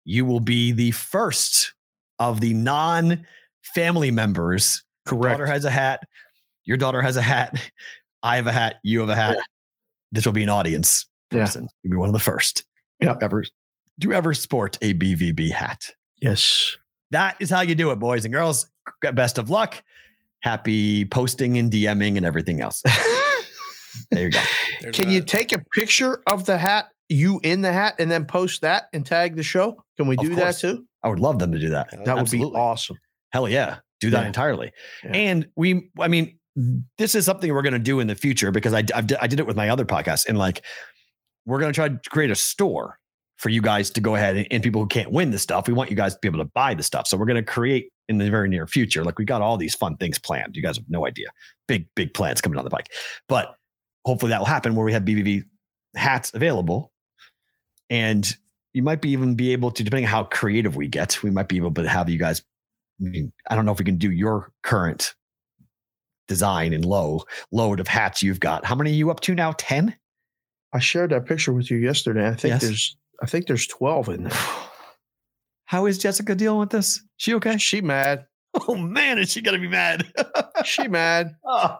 [0.04, 1.74] You will be the first
[2.20, 4.84] of the non-family members.
[5.06, 5.32] Correct.
[5.38, 6.02] Daughter has a hat.
[6.64, 7.58] Your daughter has a hat.
[8.22, 8.76] I have a hat.
[8.84, 9.36] You have a hat.
[9.36, 9.42] Yeah.
[10.12, 11.40] This will be an audience Yeah.
[11.46, 11.68] person.
[11.82, 12.64] You'll be one of the first.
[13.00, 13.16] Yeah.
[13.20, 13.44] Ever
[13.98, 15.90] do you ever sport a BVB hat?
[16.20, 16.76] Yes.
[17.10, 18.66] That is how you do it, boys and girls.
[19.00, 19.82] Best of luck.
[20.42, 22.82] Happy posting and DMing and everything else.
[24.10, 24.40] There you go.
[24.80, 28.24] There's Can you take a picture of the hat, you in the hat, and then
[28.24, 29.82] post that and tag the show?
[29.96, 30.86] Can we do that too?
[31.02, 31.90] I would love them to do that.
[31.90, 32.98] That That would be awesome.
[33.32, 33.78] Hell yeah.
[34.00, 34.26] Do that Yeah.
[34.26, 34.72] entirely.
[35.04, 35.10] Yeah.
[35.12, 36.38] And we, I mean,
[36.98, 39.40] this is something we're going to do in the future because I, I've, I did
[39.40, 40.26] it with my other podcast.
[40.26, 40.64] And like,
[41.46, 42.98] we're going to try to create a store
[43.38, 45.66] for you guys to go ahead and, and people who can't win the stuff.
[45.66, 47.06] We want you guys to be able to buy the stuff.
[47.06, 49.04] So we're going to create in the very near future.
[49.04, 50.56] Like, we got all these fun things planned.
[50.56, 51.28] You guys have no idea.
[51.66, 52.88] Big, big plans coming down the bike.
[53.28, 53.54] But
[54.04, 55.44] hopefully that will happen where we have BVB
[55.94, 56.92] hats available.
[57.88, 58.28] And
[58.72, 61.48] you might be even be able to, depending on how creative we get, we might
[61.48, 62.42] be able to have you guys.
[63.00, 65.14] I mean, I don't know if we can do your current
[66.28, 68.64] design and low load of hats you've got.
[68.64, 69.52] How many are you up to now?
[69.58, 69.96] 10?
[70.72, 72.28] I shared that picture with you yesterday.
[72.28, 72.62] I think Yes.
[72.62, 74.32] there's I think there's 12 in there.
[75.64, 77.02] How is Jessica dealing with this?
[77.16, 77.58] She okay?
[77.58, 78.26] She mad.
[78.68, 80.12] Oh man, is she gonna be mad?
[80.64, 81.36] She mad.
[81.44, 81.76] Oh,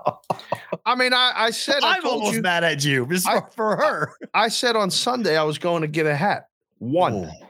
[0.86, 3.40] I mean, I, I said I I'm told almost you mad at you just I-
[3.40, 4.12] for, for her.
[4.32, 6.44] I said on Sunday I was going to get a hat.
[6.78, 7.28] One.
[7.30, 7.46] Oh.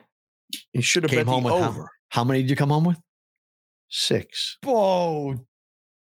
[0.73, 1.91] You should have been home the with how- over.
[2.09, 2.99] How many did you come home with?
[3.91, 4.59] Six.
[4.65, 5.37] Whoa.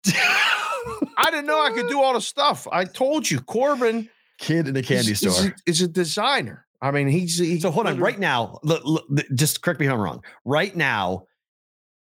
[0.07, 2.67] I didn't know I could do all the stuff.
[2.73, 4.09] I told you, Corbin
[4.39, 5.49] Kid in the candy is, is store.
[5.51, 6.67] a, is a designer.
[6.81, 9.05] I mean, he's he So hold on, right now, look, look,
[9.37, 10.25] just correct me if I'm wrong.
[10.45, 11.27] Right now,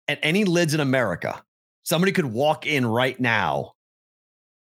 [0.08, 1.42] at any lids in America,
[1.82, 3.72] somebody could walk in right now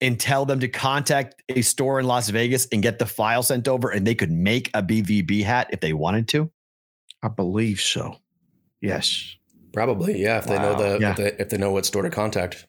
[0.01, 3.69] and tell them to contact a store in Las Vegas and get the file sent
[3.69, 6.51] over, and they could make a BVB hat if they wanted to.
[7.23, 8.17] I believe so.
[8.81, 9.37] Yes.
[9.73, 10.39] Probably, yeah.
[10.39, 11.11] If they know the Yeah.
[11.13, 12.67] if, they, if they know what store to contact.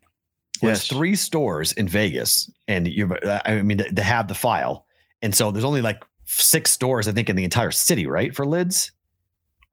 [0.61, 0.87] There's Yes.
[0.87, 3.13] three stores in Vegas, and you,
[3.45, 4.85] I mean, they- they have the file,
[5.23, 8.45] and so there's only like six stores, I think, in the entire city, right, for
[8.45, 8.91] lids.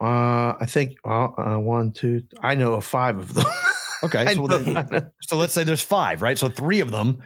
[0.01, 2.23] Uh, I think uh, uh, one, two.
[2.43, 3.45] I know of five of them.
[4.03, 6.39] Okay, so then, so let's say there's five, right?
[6.39, 7.23] So three of them.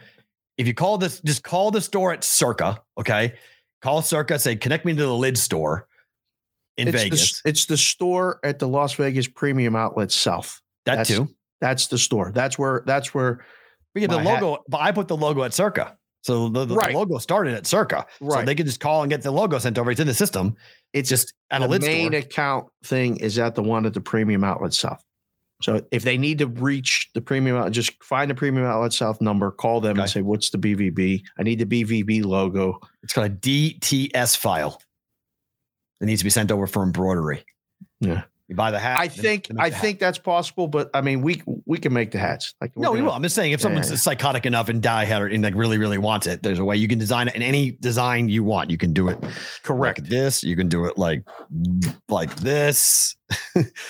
[0.57, 2.81] If you call this, just call the store at Circa.
[2.97, 3.33] Okay,
[3.81, 4.39] call Circa.
[4.39, 5.87] Say connect me to the lid store
[6.77, 7.41] in it's Vegas.
[7.41, 10.61] The, it's the store at the Las Vegas Premium Outlet South.
[10.85, 11.29] that that's- too.
[11.61, 12.31] That's the store.
[12.35, 12.83] That's where.
[12.85, 13.43] That's where.
[13.95, 15.97] We get the my hat- logo, but I put the logo at Circa.
[16.21, 16.93] So the, the Right.
[16.93, 18.05] logo started at Circa.
[18.19, 18.39] Right.
[18.39, 19.89] So they could just call and get the logo sent over.
[19.89, 20.57] It's in the system.
[20.95, 22.19] It's just at a the main store.
[22.19, 25.03] account thing is at the one at the Premium Outlet South.
[25.61, 29.19] So if they need to reach the Premium Outlet, just find the Premium Outlet South
[29.21, 30.01] number, call them Okay.
[30.01, 31.21] and say, "What's the BVB?
[31.37, 34.81] I need the BVB logo." It's called a DTS file.
[36.01, 37.43] It needs to be sent over for embroidery.
[37.99, 38.23] Yeah.
[38.47, 38.99] You buy the hat.
[38.99, 42.53] I think I think that's possible, but I mean, we we can make the hats.
[42.61, 43.11] Like No, we will.
[43.11, 43.97] I'm just saying, if someone's yeah.
[43.97, 46.87] psychotic enough and die hard and like really, really wants it, there's a way you
[46.87, 48.69] can design it in any design you want.
[48.69, 49.17] You can do it
[49.63, 50.01] Correct.
[50.01, 50.43] like this.
[50.43, 51.23] You can do it like
[52.07, 53.15] like this.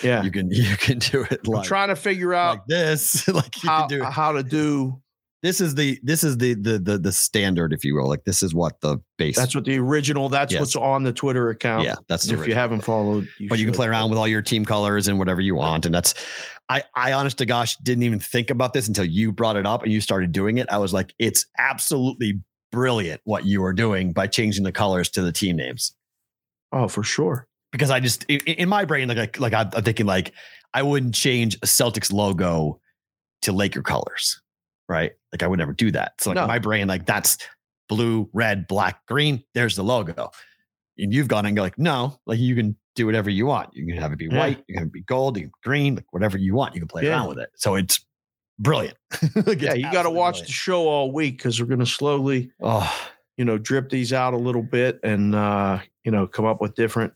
[0.01, 0.23] Yeah.
[0.25, 3.27] You can you can do it I'm like, trying to figure out like this.
[3.27, 4.09] like you how, can do it.
[4.09, 5.01] how to do.
[5.45, 8.09] This is the this is the the the the standard, if you will.
[8.09, 9.35] Like this is what the base.
[9.35, 10.27] That's what the original.
[10.27, 10.59] That's Yes.
[10.59, 11.83] what's on the Twitter account.
[11.83, 14.27] yeah, that's the If you haven't followed, you but you can play around with all
[14.27, 15.85] your team colors and whatever you want.
[15.85, 16.15] And that's,
[16.67, 19.83] I, I honest to gosh, didn't even think about this until you brought it up
[19.83, 20.65] and you started doing it.
[20.71, 22.41] I was like, it's absolutely
[22.71, 25.93] brilliant what you are doing by changing the colors to the team names.
[26.71, 27.47] Oh, for sure.
[27.71, 30.31] Because I just, in, in my brain, like, like, I'm thinking like,
[30.73, 32.79] I wouldn't change a Celtics logo
[33.43, 34.41] to Laker colors,
[34.89, 35.11] right?
[35.31, 36.13] Like I would never do that.
[36.21, 36.47] So like No.
[36.47, 37.37] my brain, like that's
[37.89, 39.43] blue, red, black, green.
[39.53, 40.31] There's the logo.
[40.97, 43.69] And you've gone and go like, no, like you can do whatever you want.
[43.75, 44.37] You can have it be Yeah.
[44.37, 46.73] white, you can be gold, you can green, like whatever you want.
[46.75, 47.09] You can play Yeah.
[47.11, 47.49] around with it.
[47.55, 48.05] So it's
[48.59, 48.97] brilliant.
[49.45, 51.85] Like, Yeah, it's you got to watch the show all week because we're going to
[51.85, 52.89] slowly, Oh,
[53.37, 56.73] you know, drip these out a little bit and uh, you know, come up with
[56.75, 57.13] different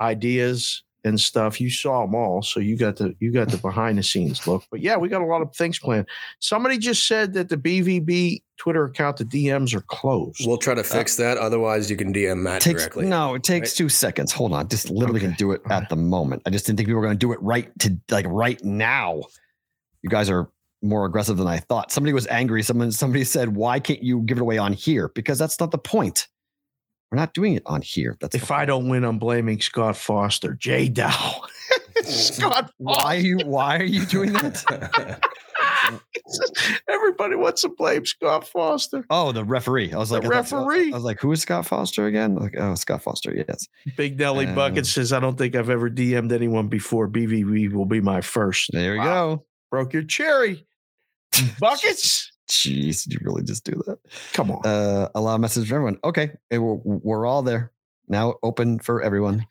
[0.00, 1.60] ideas and stuff.
[1.60, 4.64] You saw them all, so you got the you got the behind the scenes look.
[4.70, 6.06] But yeah, we got a lot of things planned.
[6.40, 10.46] Somebody just said that the BVB Twitter account, the DMs are closed.
[10.46, 11.38] We'll try to uh, fix that.
[11.38, 13.06] Otherwise, you can DM Matt takes directly.
[13.06, 14.32] no, it takes two seconds.
[14.32, 15.28] Hold on, just literally Okay.
[15.28, 15.88] can do it All at right.
[15.88, 16.42] the moment.
[16.46, 19.22] I just didn't think we were going to do it right to like right now.
[20.02, 20.50] You guys are
[20.82, 21.90] more aggressive than I thought.
[21.90, 22.62] Somebody was angry.
[22.62, 25.78] Someone somebody said, "Why can't you give it away on here?" Because that's not the
[25.78, 26.26] point.
[27.16, 28.14] We're not doing it on here.
[28.20, 31.40] That's if I don't win, I'm blaming Scott Foster, J Dow.
[32.04, 35.22] Scott why are you why are you doing that?
[36.90, 39.02] Everybody wants to blame Scott Foster.
[39.08, 39.94] Oh, the referee.
[39.94, 40.92] I was The like, referee.
[40.92, 42.34] I was like, who is Scott Foster again?
[42.34, 43.34] Like, oh, Scott Foster.
[43.34, 43.66] Yes.
[43.96, 47.08] Big Nelly Uh, Bucket says, I don't think I've ever DM'd anyone before.
[47.08, 48.68] BVB will be my first.
[48.74, 49.36] There you Wow.
[49.36, 49.46] go.
[49.70, 50.66] Broke your cherry.
[51.60, 52.30] Buckets?
[52.48, 53.98] Jeez, did you really just do that?
[54.32, 54.64] Come on.
[54.64, 55.98] uh, allow message for everyone.
[56.04, 57.72] Okay, and we're, we're all there
[58.08, 59.44] now, open for everyone.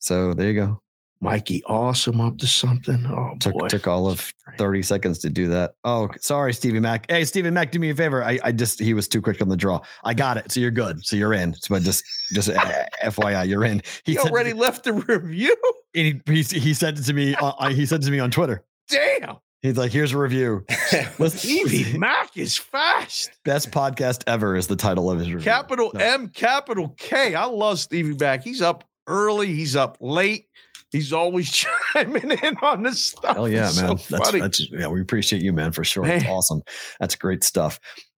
[0.00, 0.78] So there you go.
[1.20, 3.06] Mikey Awesome up to something.
[3.06, 3.68] Oh, Took boy.
[3.68, 5.74] took all of thirty seconds to do that.
[5.84, 7.08] Oh, sorry, Stevie Mac.
[7.08, 8.24] Hey, Stevie Mac, do me a favor.
[8.24, 9.80] I, I just he was too quick on the draw.
[10.02, 10.50] I got it.
[10.50, 11.06] So you're good.
[11.06, 11.54] So you're in.
[11.54, 13.82] So but just just uh, FYI, you're in.
[14.04, 15.56] He said- already left the review.
[15.94, 17.36] and he, he he said it to me.
[17.40, 18.64] Uh, he said it to me on Twitter.
[18.88, 19.36] Damn.
[19.62, 20.64] He's like, "Here's a review.
[21.28, 23.30] Stevie Mac is fast.
[23.44, 25.44] Best podcast ever is the title of his review.
[25.44, 27.34] Capital So- M, capital K.
[27.34, 28.42] I love Stevie Mac.
[28.42, 29.46] He's up early.
[29.54, 30.46] He's up late.
[30.90, 31.50] He's always
[31.94, 33.36] chiming in on this stuff.
[33.38, 33.96] Oh yeah, It's man.
[33.98, 36.04] So that's, that's yeah, we appreciate you, man, for sure.
[36.06, 36.32] It's Man.
[36.32, 36.62] awesome.
[37.00, 37.78] That's great stuff.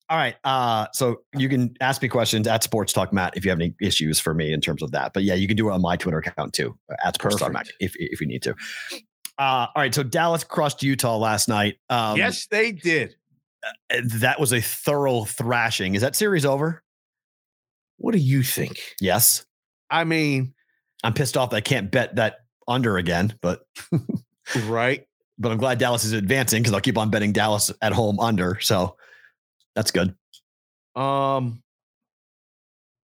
[0.09, 0.35] All right.
[0.43, 3.73] Uh, so you can ask me questions at Sports Talk Matt if you have any
[3.81, 5.11] issues for me in terms of that.
[5.13, 7.67] But yeah, you can do it on my Twitter account too, at Sports Talk Matt,
[7.79, 8.55] if if you need to.
[9.39, 9.93] Uh, all right.
[9.93, 11.77] So Dallas crushed Utah last night.
[11.89, 13.15] Um, yes, they did.
[14.19, 15.95] that was a thorough thrashing.
[15.95, 16.83] Is that series over?
[17.97, 18.79] What do you think?
[18.99, 19.45] Yes.
[19.89, 20.53] I mean,
[21.03, 23.65] I'm pissed off that I can't bet that under again, but
[24.65, 25.05] right?
[25.37, 28.59] but I'm glad Dallas is advancing because I'll keep on betting Dallas at home under.
[28.59, 28.95] So
[29.75, 30.15] that's good.
[30.95, 31.63] Um,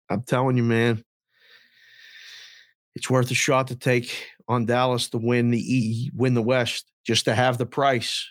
[0.10, 1.04] I'm telling you, man,
[2.96, 6.92] it's worth a shot to take on Dallas to win the E, win the West,
[7.06, 8.28] just to have the price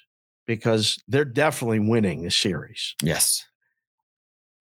[0.46, 2.94] because they're definitely winning the series.
[3.02, 3.44] Yes.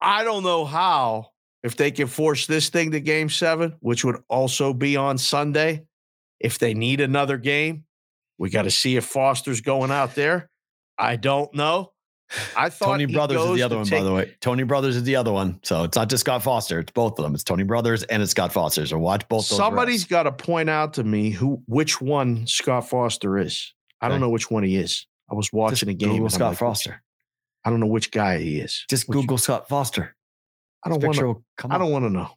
[0.02, 1.28] I don't know how
[1.64, 5.86] if they can force this thing to game seven, which would also be on Sunday.
[6.40, 7.86] If they need another game,
[8.38, 10.50] we got to see if Foster's going out there.
[10.98, 11.92] I don't know.
[12.58, 14.36] I thought Tony Brothers is the other one, by the way.
[14.42, 15.60] Tony Brothers is the other one.
[15.64, 16.80] So it's not just Scott Foster.
[16.80, 17.36] It's both of them.
[17.36, 18.86] It's Tony Brothers and it's Scott Foster.
[18.86, 19.46] So watch both.
[19.46, 23.74] Somebody's got to point out to me who which one Scott Foster is.
[24.02, 24.22] I don't Okay.
[24.22, 25.06] know which one he is.
[25.32, 26.14] I was watching Just a game.
[26.14, 27.02] Google Scott like, Foster.
[27.64, 28.86] I don't know which guy he is.
[28.90, 30.16] Just Which- Google Scott Foster.
[30.84, 31.44] I don't want to.
[31.58, 32.30] come I don't want to know.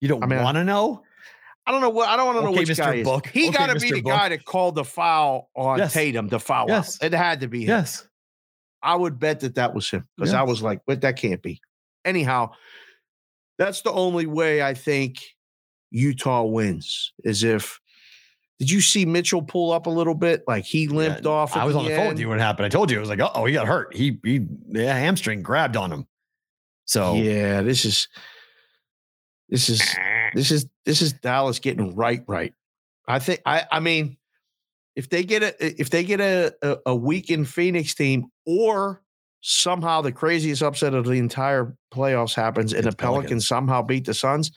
[0.00, 1.02] You don't I mean, want to know?
[1.66, 2.08] I don't know what.
[2.08, 2.76] I don't want to know Okay, which Mr.
[2.78, 3.02] guy.
[3.02, 3.26] Book.
[3.28, 4.12] He Okay, got to be the Book.
[4.12, 5.92] guy that called the foul on Yes.
[5.92, 6.28] Tatum.
[6.28, 6.66] The foul.
[6.68, 6.98] Yes.
[7.02, 7.06] Out.
[7.12, 7.68] It had to be him.
[7.68, 8.06] Yes.
[8.82, 11.60] I would bet that that was him because I was like, but that can't be.
[12.04, 12.50] Anyhow,
[13.58, 15.18] that's the only way I think
[15.90, 17.80] Utah wins is if.
[18.58, 20.42] Did you see Mitchell pull up a little bit?
[20.48, 21.56] Like he limped Yeah, off.
[21.56, 22.66] I was on the phone with you when it happened.
[22.66, 22.96] I told you.
[22.96, 23.94] I was like, oh, he got hurt.
[23.94, 26.08] He, he, yeah, hamstring grabbed on him.
[26.84, 28.08] So, Yeah, this is
[29.48, 29.80] this is
[30.34, 32.52] this is this is Dallas getting right right.
[33.06, 34.17] I think I I mean
[34.98, 39.00] if they get a if they get a a, a weakened Phoenix team or
[39.40, 42.98] somehow the craziest upset of the entire playoffs happens and the Pelicans.
[43.22, 43.48] Pelicans.
[43.48, 44.50] somehow beat the Suns,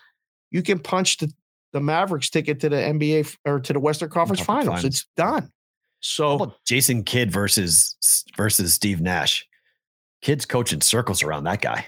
[0.50, 1.32] you can punch the
[1.74, 4.82] the Mavericks ticket to the NBA or to the Western Conference Conference Finals.
[4.82, 4.86] Finals.
[4.86, 5.52] It's done.
[6.00, 7.96] So Jason Kidd versus
[8.36, 9.48] versus Steve Nash?
[10.24, 11.86] Kidd's coaching circles around that guy.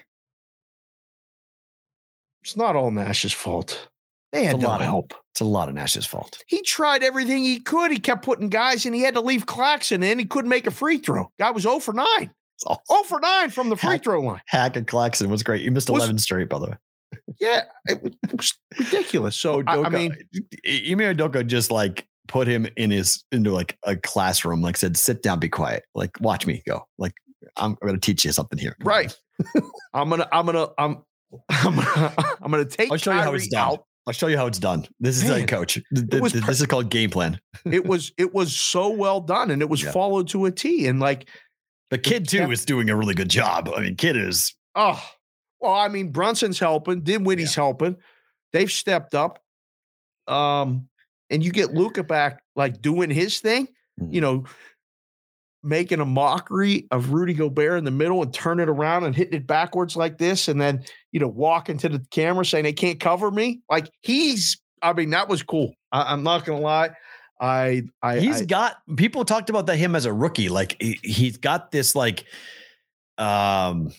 [2.43, 3.89] it's not all Nash's fault.
[4.33, 5.13] They had a no lot of help.
[5.31, 6.37] It's a lot of Nash's fault.
[6.47, 7.91] He tried everything he could.
[7.91, 8.91] He kept putting guys in.
[8.93, 10.19] He had to leave Claxton in.
[10.19, 11.31] He couldn't make a free throw.
[11.39, 12.05] Guy was 0 for 9.
[12.21, 14.41] It's all 0 for 9 from the free Hack- throw line.
[14.47, 15.61] Hack and Claxton was great.
[15.61, 16.77] You missed Was- 11 straight, by the way.
[17.39, 19.37] Yeah, it, was- it was ridiculous.
[19.37, 20.11] So oh, I, I Udoka- mean,
[20.65, 25.21] Ime Udoka just like put him in his into like a classroom, like said, sit
[25.21, 25.83] down, be quiet.
[25.93, 26.87] Like, watch me go.
[26.97, 27.13] Like,
[27.57, 28.75] I'm, I'm gonna teach you something here.
[28.83, 29.15] right.
[29.93, 31.03] I'm gonna, I'm gonna, I'm,
[31.49, 32.91] I'm gonna, I'm gonna take.
[32.91, 33.73] I'll show you how it's Kyrie done.
[33.73, 33.85] out.
[34.05, 34.85] I'll show you how it's done.
[34.99, 35.79] This is Man, like coach.
[36.19, 37.39] Was this is called game plan.
[37.65, 39.91] It was, it was so well done, and it was Yeah.
[39.91, 40.87] followed to a T.
[40.87, 41.29] And like,
[41.89, 42.49] The Kidd too Yeah.
[42.49, 43.69] is doing a really good job.
[43.75, 45.01] I mean, Kidd is oh,
[45.61, 47.01] well, I mean, Brunson's helping.
[47.01, 47.95] Dinwiddie's helping.
[48.51, 49.39] They've stepped up.
[50.27, 50.89] Um,
[51.29, 53.67] and you get Luka back, like doing his thing.
[54.01, 54.13] Mm.
[54.13, 54.43] you know,
[55.63, 59.33] making a mockery of Rudy Gobert in the middle and turn it around and hitting
[59.33, 62.99] it backwards like this, and then you know walking to the camera saying they can't
[62.99, 63.61] cover me.
[63.69, 65.73] Like he's, I mean, that was cool.
[65.91, 66.91] I, am not gonna lie.
[67.39, 70.49] I, I he's I, got people talked about that him as a rookie.
[70.49, 72.25] Like he, he's got this like
[73.17, 73.91] um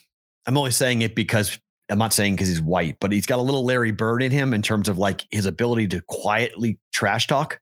[0.47, 1.59] I'm only saying it because
[1.91, 4.55] I'm not saying because he's white, but he's got a little Larry Bird in him
[4.55, 7.61] in terms of like his ability to quietly trash talk.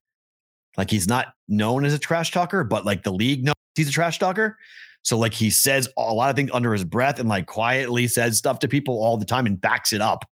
[0.77, 3.91] Like he's not known as a trash talker, but like the league knows he's a
[3.91, 4.57] trash talker.
[5.03, 8.37] So like he says a lot of things under his breath and like quietly says
[8.37, 10.25] stuff to people all the time and backs it up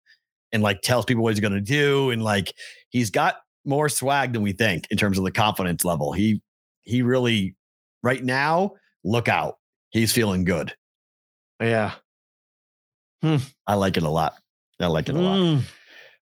[0.52, 2.54] and like tells people what he's going to do and like
[2.89, 3.36] he's got
[3.66, 6.14] more swag than we think in terms of the confidence level.
[6.14, 6.42] He
[6.84, 7.56] he really
[8.02, 8.74] right now
[9.04, 9.58] look out.
[9.89, 10.74] He's feeling good.
[11.60, 11.94] Yeah.
[13.22, 13.38] Hmm.
[13.68, 14.36] I like it a lot.
[14.80, 15.38] I like it a lot.
[15.38, 15.62] Mm.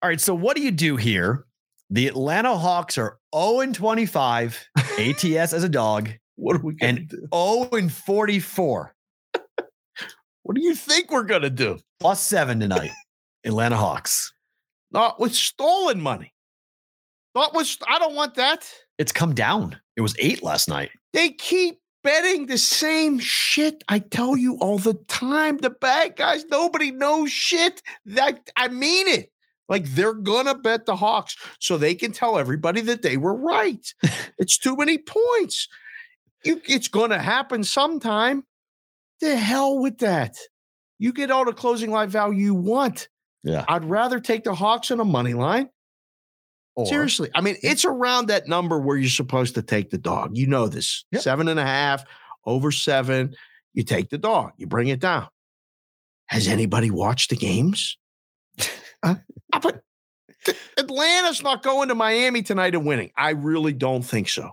[0.02, 0.20] All right.
[0.20, 1.46] So what do you do here?
[1.90, 6.94] The Atlanta Hawks are 0 and 25, ATS as a dog, What are we gonna
[7.00, 7.28] and do?
[7.34, 8.94] 0 and 44,
[10.44, 11.78] What do you think we're gonna do?
[12.00, 12.92] plus seven tonight.
[13.44, 14.34] Atlanta Hawks.
[14.92, 16.34] Not with stolen money.
[17.36, 17.78] Not with.
[17.88, 18.70] I don't want that.
[18.98, 19.80] It's come down.
[19.96, 20.90] It was eight last night.
[21.14, 23.84] They keep betting the same shit.
[23.88, 25.58] I tell you all the time.
[25.58, 27.82] The bad guys, nobody knows shit.
[28.06, 29.32] That I mean it.
[29.70, 33.94] Like they're gonna bet the Hawks so they can tell everybody that they were right.
[34.38, 35.68] it's too many points.
[36.44, 38.44] You, it's gonna happen sometime.
[39.20, 40.36] The hell with that.
[40.98, 43.08] You get all the closing line value you want.
[43.44, 43.66] Yeah.
[43.68, 45.70] I'd rather take the Hawks on a money line.
[46.76, 47.30] Or, Seriously.
[47.36, 50.38] I mean, it's around that number where you're supposed to take the dog.
[50.38, 51.06] You know this.
[51.12, 51.22] Yep.
[51.22, 52.04] Seven and a half,
[52.46, 53.36] over seven.
[53.74, 55.28] You take the dog, you bring it down.
[56.28, 57.98] Has anybody watched the games?
[59.04, 59.16] Uh,
[59.64, 59.82] but
[60.78, 63.10] Atlanta's not going to Miami tonight and winning.
[63.18, 64.52] I really don't think so.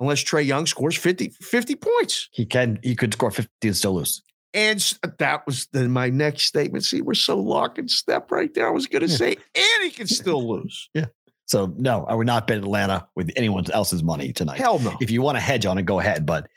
[0.00, 2.28] Unless Trae Young scores 50, 50 points.
[2.32, 4.22] He can he could score 50 and still lose.
[4.54, 4.82] And
[5.18, 6.84] that was the, my next statement.
[6.84, 8.66] See, we're so lock and step right there.
[8.66, 9.16] I was going to Yeah.
[9.16, 10.88] say, and he can still lose.
[10.94, 11.06] Yeah.
[11.46, 14.58] So no, I would not bet Atlanta with anyone else's money tonight.
[14.58, 14.96] Hell no.
[15.00, 16.24] If you want to hedge on it, go ahead.
[16.24, 16.48] But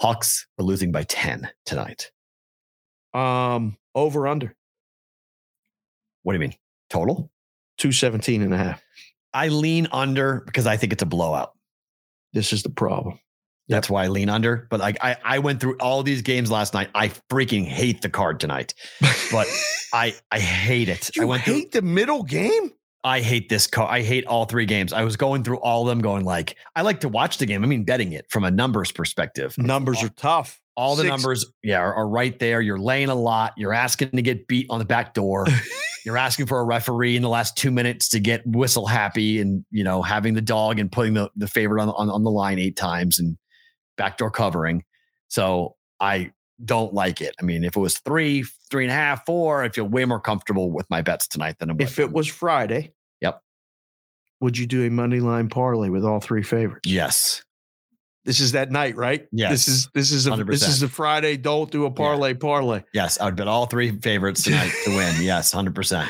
[0.00, 2.10] Hawks are losing by 10 tonight.
[3.14, 4.54] Um, over under
[6.24, 6.54] What do you mean?
[6.90, 7.30] Total?
[7.78, 8.82] 217 and a half.
[9.32, 11.52] I lean under because I think it's a blowout.
[12.32, 13.18] This is the problem.
[13.68, 14.66] That's why I lean under.
[14.70, 16.90] But like I, I went through all these games last night.
[16.94, 18.74] I freaking hate the card tonight.
[19.30, 19.46] But
[19.92, 21.10] I I hate it.
[21.16, 22.72] I you went through, hate the middle game?
[23.04, 23.90] I hate this card.
[23.90, 24.92] I hate all three games.
[24.92, 27.64] I was going through all of them, going like, I like to watch the game.
[27.64, 29.56] I mean, betting it from a numbers perspective.
[29.58, 30.60] Numbers are tough.
[30.76, 32.60] All the Six- numbers, yeah, are, are right there.
[32.60, 33.54] You're laying a lot.
[33.56, 35.46] You're asking to get beat on the back door.
[36.04, 39.64] You're asking for a referee in the last two minutes to get whistle happy, and
[39.70, 42.58] you know having the dog and putting the the favorite on on, on the line
[42.58, 43.36] eight times and
[43.96, 44.84] backdoor covering.
[45.28, 46.32] So I
[46.64, 47.34] don't like it.
[47.40, 50.20] I mean, if it was three, three and a half, four, I feel way more
[50.20, 51.82] comfortable with my bets tonight than I would.
[51.82, 53.40] If it was Friday, Yep.
[54.40, 56.88] Would you do a money line parlay with all three favorites?
[56.90, 57.42] yes,
[58.24, 59.26] This is that night, right?
[59.32, 59.50] Yes.
[59.50, 60.68] This is this is a, this 100%.
[60.68, 61.36] is the Friday.
[61.36, 62.82] Don't do a parlay parlay.
[62.94, 65.14] yes, I would bet all three favorites tonight to win.
[65.22, 66.08] Yes, hundred percent.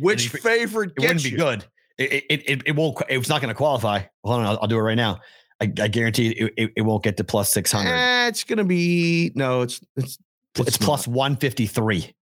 [0.00, 1.64] Which if favorite It wouldn't gets be good.
[1.98, 3.00] It it, it it won't.
[3.08, 4.02] It's not going to qualify.
[4.24, 5.20] Hold on, I'll, I'll do it right now.
[5.60, 7.94] I, I guarantee it, it, it won't get to plus six hundred.
[7.94, 9.62] Eh, it's gonna be no.
[9.62, 10.18] It's it's
[10.58, 10.86] it's not.
[10.86, 12.14] plus 153.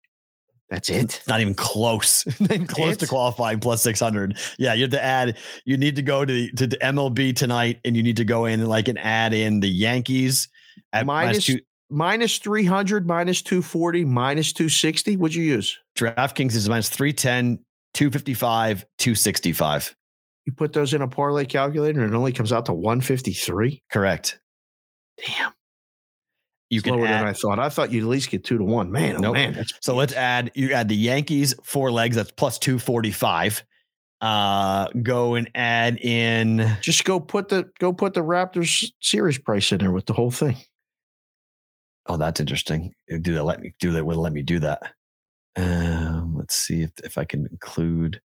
[0.72, 1.04] That's it.
[1.16, 2.24] It's not even close.
[2.40, 4.38] not even close to qualifying plus 600.
[4.58, 7.78] Yeah, you have to add, you need to go to the, to the MLB tonight
[7.84, 10.48] and you need to go in and like and add in the Yankees
[10.94, 11.60] at minus Minus two.
[11.90, 15.14] minus three hundred, minus two forty, minus two sixty.
[15.18, 15.78] Would you use?
[15.94, 17.58] DraftKings is minus 310,
[17.92, 19.94] 255, 265.
[20.46, 23.34] You put those in a parlay calculator, and it only comes out to one fifty
[23.34, 23.82] three.
[23.92, 24.40] Correct.
[25.26, 25.52] Damn,
[26.72, 27.58] You it's can lower than I thought.
[27.58, 28.90] I thought you'd at least get two to one.
[28.90, 29.34] Man, oh Nope.
[29.34, 32.16] man, so let's add, you add the Yankees four legs.
[32.16, 33.62] That's plus 245.
[34.22, 39.70] Uh, go and add in just go put the go put the Raptors series price
[39.72, 40.56] in there with the whole thing.
[42.06, 42.94] Oh, that's interesting.
[43.08, 44.06] Do they let me do that?
[44.06, 44.94] Will let me do that?
[45.56, 48.20] Um, let's see if if I can include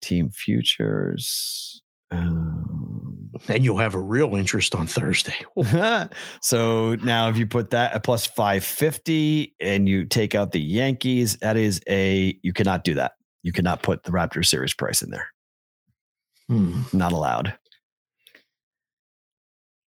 [0.00, 1.82] team futures.
[2.16, 5.34] Um, And you'll have a real interest on Thursday.
[6.40, 10.60] so now, if you put that at plus five fifty and you take out the
[10.60, 13.12] Yankees, that is a you cannot do that.
[13.42, 15.28] You cannot put the Raptors series price in there.
[16.48, 16.82] Hmm.
[16.92, 17.54] Not allowed.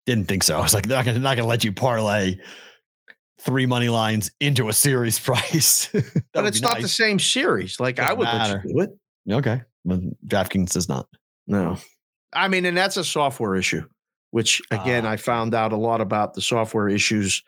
[0.06, 0.58] Didn't think so.
[0.58, 2.36] I was like, they're not gonna, not gonna let you parlay
[3.40, 5.88] three money lines into a series price.
[6.32, 7.80] But it's not the same series.
[7.80, 8.54] Like I Doesn't would matter.
[8.54, 9.34] let you do it.
[9.36, 9.62] Okay.
[9.84, 11.06] Well, DraftKings does not.
[11.46, 11.78] No.
[12.34, 13.86] I mean, and that's a software issue,
[14.30, 15.10] which again, Ah.
[15.10, 17.42] I found out a lot about the software issues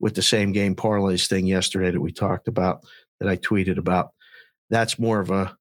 [0.00, 2.80] with the same game parlays thing yesterday that we talked about,
[3.20, 4.10] that I tweeted about.
[4.70, 5.56] That's more of a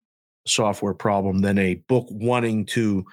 [0.47, 3.05] software problem than a book wanting to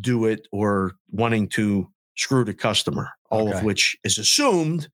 [0.00, 4.88] do it or wanting to screw the customer, all of which is assumed,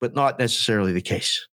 [0.00, 1.46] but not necessarily the case.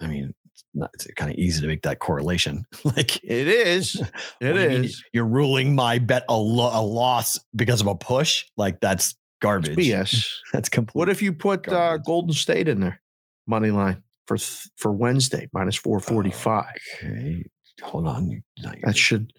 [0.00, 0.34] I mean,
[0.74, 2.64] not, it's kind of easy to make that correlation.
[2.84, 4.00] like it is,
[4.40, 4.98] it is.
[4.98, 8.44] You you're ruling my bet a, lo- a loss because of a push.
[8.56, 9.76] Like that's garbage.
[9.76, 10.26] BS.
[10.52, 10.98] That's complete.
[10.98, 13.00] What if you put uh, Golden State in there,
[13.46, 16.74] money line for th- for Wednesday minus four forty five?
[17.02, 17.44] Okay,
[17.82, 18.30] hold on.
[18.30, 19.32] You- no, you- That should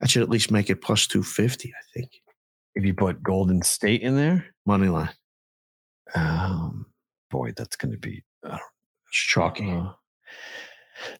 [0.00, 1.72] that should at least make it plus two fifty.
[1.72, 2.10] I think
[2.74, 5.10] if you put Golden State in there, money line.
[6.14, 6.86] um,
[7.30, 8.60] boy, that's going to be It's
[9.10, 9.70] chalky.
[9.70, 9.92] uh,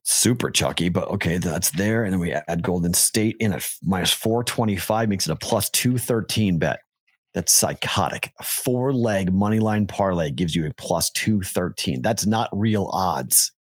[0.03, 0.89] super chucky.
[0.89, 4.77] But okay, that's there, and then we add Golden State in at minus four twenty
[4.77, 6.81] five, makes it a plus two thirteen bet.
[7.35, 8.33] That's psychotic.
[8.41, 12.01] A four leg money line parlay gives you a plus two thirteen.
[12.03, 13.53] That's not real odds.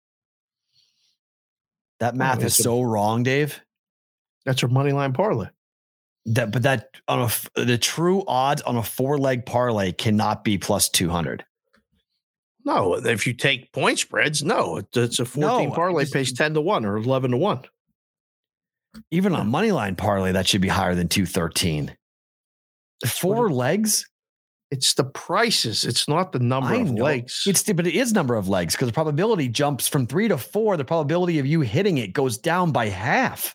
[2.00, 3.60] That math is it's a- so wrong, Dave.
[4.44, 5.48] That's your money line parlay.
[6.26, 10.56] That but that on a the true odds on a four leg parlay cannot be
[10.56, 11.44] plus two hundred.
[12.64, 16.60] No, if you take point spreads, no, it's a fourteen No, parlay pays ten to
[16.60, 17.60] one or eleven to one.
[19.10, 21.94] Even on money line parlay, that should be higher than two thirteen.
[23.02, 24.06] That's Four it- legs.
[24.70, 25.84] It's the prices.
[25.84, 27.04] It's not the number I of know.
[27.04, 27.44] legs.
[27.46, 30.76] It's but it is number of legs because the probability jumps from three to four.
[30.76, 33.54] The probability of you hitting it goes down by half.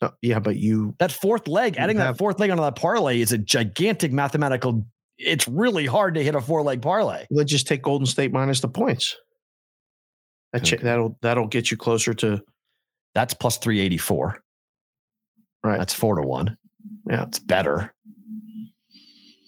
[0.00, 3.32] No, yeah, but you That fourth leg, adding that fourth leg onto that parlay is
[3.32, 4.86] a gigantic mathematical.
[5.22, 7.26] It's really hard to hit a four leg parlay.
[7.30, 9.16] let's just take Golden State minus the points.
[10.52, 10.82] That ch- Okay.
[10.82, 12.40] that'll that'll get you closer to
[13.14, 14.38] That's plus three eighty four.
[15.62, 15.78] right.
[15.78, 16.56] That's four to one.
[17.08, 17.24] Yeah.
[17.24, 17.92] it's better.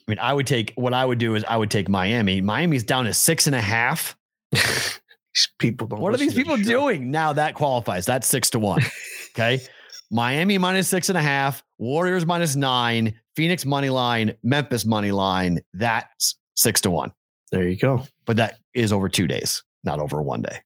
[0.06, 2.40] I mean, I would take what I would do is I would take Miami.
[2.40, 4.16] Miami's down to six and a half.
[4.52, 6.00] These people don't.
[6.00, 7.10] What are these people doing?
[7.10, 8.04] Now that qualifies.
[8.04, 8.82] That's six to one.
[9.34, 9.62] Okay.
[10.10, 15.60] Miami minus six and a half, Warriors minus nine, Phoenix money line, Memphis money line.
[15.74, 17.12] That's six to one.
[17.50, 18.06] There you go.
[18.26, 20.58] But that is over two days, not over one day.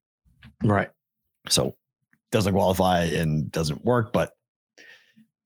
[0.62, 0.90] Right.
[1.48, 1.76] So
[2.32, 4.32] doesn't qualify and doesn't work, but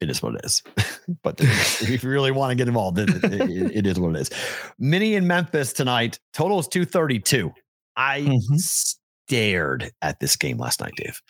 [0.00, 0.62] it is what it is.
[1.22, 4.20] but if you really want to get involved, it, it- it- it is what it
[4.20, 4.30] is.
[4.78, 6.18] Mini in Memphis tonight.
[6.32, 7.52] Total is 232.
[7.96, 8.58] I Mhm.
[8.58, 11.20] stared at this game last night, Dave.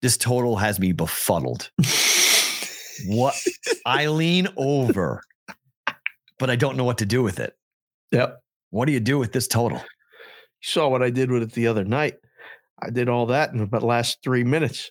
[0.00, 1.70] This total has me befuddled.
[3.06, 3.34] what
[3.86, 5.22] I lean over,
[6.38, 7.54] but I don't know what to do with it.
[8.12, 8.42] Yep.
[8.70, 9.78] What do you do with this total?
[9.78, 12.14] You saw what I did with it the other night.
[12.80, 14.90] I did all that in about the last three minutes.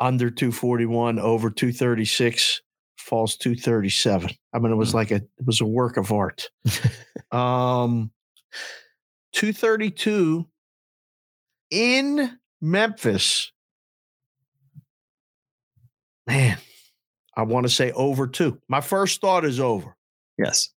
[0.00, 2.60] Under 241, over 236,
[2.96, 4.30] falls 237.
[4.52, 6.48] I mean, it was like a it was a work of art.
[7.30, 8.10] um
[9.32, 10.46] 232
[11.70, 13.52] in Memphis.
[16.26, 16.56] Man,
[17.36, 18.60] I want to say over two.
[18.68, 19.96] My first thought is over.
[20.38, 20.70] Yes.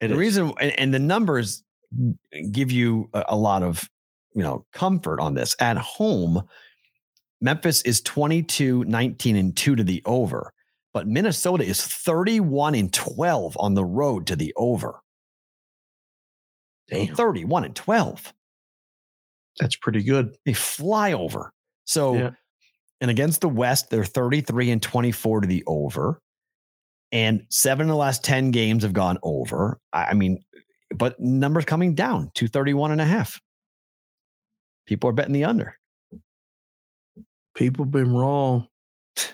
[0.00, 0.18] It the is.
[0.18, 1.62] reason and, and the numbers
[2.50, 3.88] give you a, a lot of
[4.34, 6.42] you know comfort on this at home
[7.40, 10.52] memphis is 22 19 and 2 to the over
[10.92, 15.00] but minnesota is 31 and 12 on the road to the over
[16.88, 18.34] Damn, 31 and 12
[19.60, 20.36] that's pretty good.
[20.44, 21.52] they fly over
[21.84, 22.30] so Yeah.
[23.04, 26.20] And against the west they're 33 and 24 to the over
[27.12, 30.42] and seven of the last 10 games have gone over i mean
[30.94, 33.40] but numbers coming down to 31 and a half
[34.86, 35.76] people are betting the under
[37.54, 38.66] People been wrong.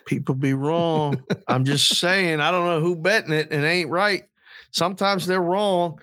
[0.06, 1.22] People be wrong.
[1.48, 2.40] I'm just saying.
[2.40, 4.24] I don't know who betting it and it ain't right.
[4.72, 5.98] Sometimes they're wrong.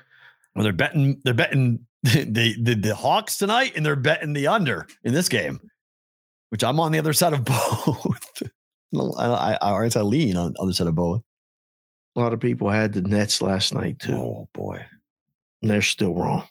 [0.55, 4.87] well they're betting they're betting the, the the hawks tonight and they're betting the under
[5.03, 5.59] in this game
[6.49, 8.43] which i'm on the other side of both
[9.17, 11.21] I, I, I, a lean on the other side of both
[12.15, 14.13] A lot of people had the Nets last night too.
[14.13, 14.83] oh boy
[15.61, 16.47] And they're still wrong.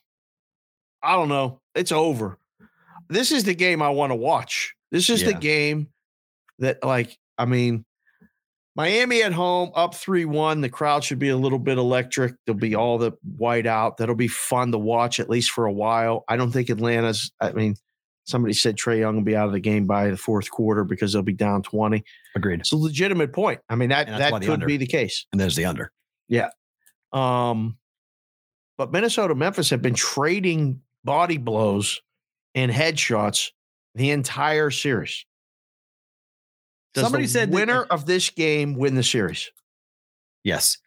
[1.02, 1.60] I don't know.
[1.74, 2.38] It's over.
[3.08, 4.74] This is the game I want to watch.
[4.90, 5.88] This is the game
[6.58, 7.84] that, like, I mean,
[8.74, 10.60] Miami at home up 3 1.
[10.60, 12.34] The crowd should be a little bit electric.
[12.44, 13.96] There'll be all the white out.
[13.96, 16.24] That'll be fun to watch, at least for a while.
[16.28, 17.76] I don't think Atlanta's, I mean,
[18.26, 21.12] somebody said Trae Young will be out of the game by the fourth quarter because
[21.12, 22.02] they'll be down 20.
[22.34, 23.60] agreed It's a legitimate point.
[23.68, 24.66] I mean, that, And that's why that could under.
[24.66, 25.26] be the case.
[25.32, 25.92] and there's the under
[26.28, 26.48] Yeah.
[27.12, 27.78] Um,
[28.78, 32.00] but Minnesota, Memphis have been trading body blows
[32.54, 33.50] and headshots
[33.94, 35.24] the entire series.
[36.94, 39.50] Does Somebody the said that- winner of this game win the series.
[40.44, 40.78] Yes.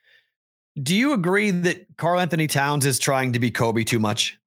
[0.82, 4.38] Do you agree that Karl-Anthony Towns is trying to be Kobe too much?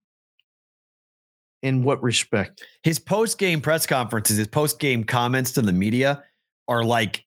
[1.62, 2.64] In what respect?
[2.82, 6.24] His post game press conferences, his post game comments to the media
[6.66, 7.24] are like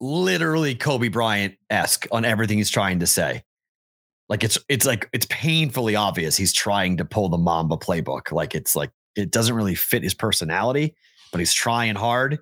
[0.00, 3.44] literally Kobe Bryant esque on everything he's trying to say.
[4.28, 8.32] Like it's it's like it's painfully obvious he's trying to pull the Mamba playbook.
[8.32, 10.94] Like it's like it doesn't really fit his personality,
[11.30, 12.38] but he's trying hard.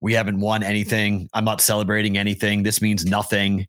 [0.00, 1.28] We haven't won anything.
[1.34, 2.62] I'm not celebrating anything.
[2.62, 3.66] This means nothing.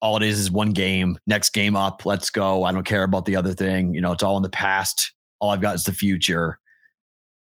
[0.00, 1.18] All it is is one game.
[1.26, 2.06] Next game up.
[2.06, 2.62] Let's go.
[2.64, 3.94] I don't care about the other thing.
[3.94, 5.12] You know, it's all in the past.
[5.40, 6.58] All I've got is the future.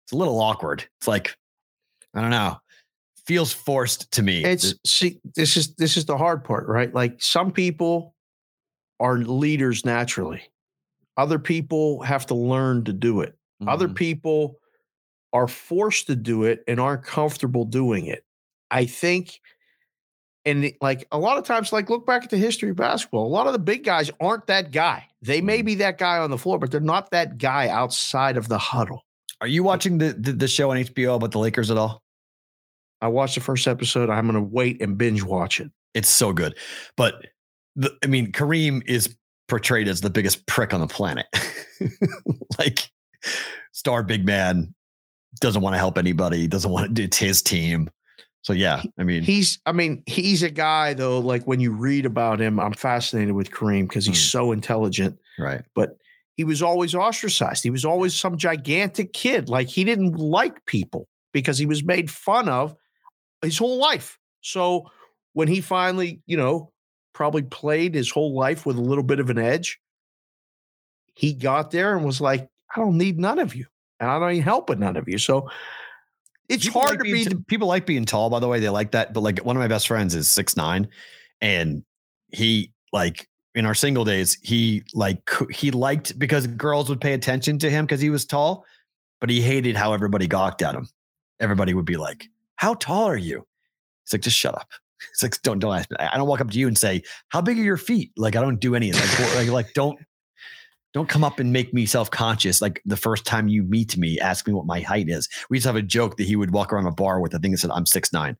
[0.04, 0.84] It's a little awkward.
[1.00, 1.36] It's like,
[2.14, 2.58] I don't know.
[3.26, 4.44] Feels forced to me.
[4.44, 6.92] It's see, this is this is the hard part, right?
[6.92, 8.14] Like some people
[8.98, 10.42] are leaders naturally.
[11.16, 13.36] Other people have to learn to do it.
[13.66, 13.94] Other Mhm.
[13.94, 14.58] people
[15.32, 18.24] are forced to do it and aren't comfortable doing it.
[18.70, 19.40] I think,
[20.44, 23.26] and like a lot of times, like look back at the history of basketball.
[23.26, 25.06] A lot of the big guys aren't that guy.
[25.20, 25.66] They may mm.
[25.66, 29.04] be that guy on the floor, but they're not that guy outside of the huddle.
[29.40, 32.02] Are you watching the, the the show on HBO about the Lakers at all?
[33.00, 34.10] I watched the first episode.
[34.10, 35.70] I'm going to wait and binge watch it.
[35.92, 36.56] It's so good.
[36.96, 37.26] But
[37.74, 39.16] the, I mean, Kareem is
[39.48, 41.26] portrayed as the biggest prick on the planet.
[42.58, 42.90] like
[43.72, 44.72] star big man
[45.40, 47.90] doesn't want to help anybody, doesn't want to it's his team.
[48.42, 51.20] So yeah, I mean, He's, I mean, he's a guy though.
[51.20, 54.30] Like when you read about him, I'm fascinated with Kareem because he's Mm.
[54.30, 55.18] so intelligent.
[55.38, 55.62] right.
[55.74, 55.96] But
[56.36, 57.62] he was always ostracized.
[57.62, 59.48] He was always some gigantic kid.
[59.48, 62.74] Like he didn't like people because he was made fun of
[63.42, 64.18] his whole life.
[64.40, 64.90] So
[65.34, 66.72] when he finally, you know,
[67.12, 69.78] probably played his whole life with a little bit of an edge,
[71.14, 73.66] he got there and was like, I don't need none of you.
[74.00, 75.18] And I don't need help with none of you.
[75.18, 75.48] So
[76.52, 78.60] it's People hard like to be t- people like being tall, by the way.
[78.60, 79.14] They like that.
[79.14, 80.88] But like one of my best friends is six nine,
[81.40, 81.82] and
[82.28, 87.58] he like in our single days, he like he liked because girls would pay attention
[87.60, 88.64] to him because he was tall,
[89.20, 90.88] but he hated how everybody gawked at him.
[91.40, 92.26] Everybody would be like,
[92.56, 93.46] "How tall are you?"
[94.04, 94.68] He's like, "Just shut up."
[95.10, 97.40] It's like, "Don't don't ask me." I don't walk up to you and say, "How
[97.40, 99.34] big are your feet?" Like I don't do any of that.
[99.36, 99.98] Like, like don't
[100.92, 102.60] don't come up and make me self conscious.
[102.60, 105.28] Like the first time you meet me, ask me what my height is.
[105.48, 107.38] We used to have a joke that he would walk around a bar with a
[107.38, 108.36] thing that said, I'm six nine.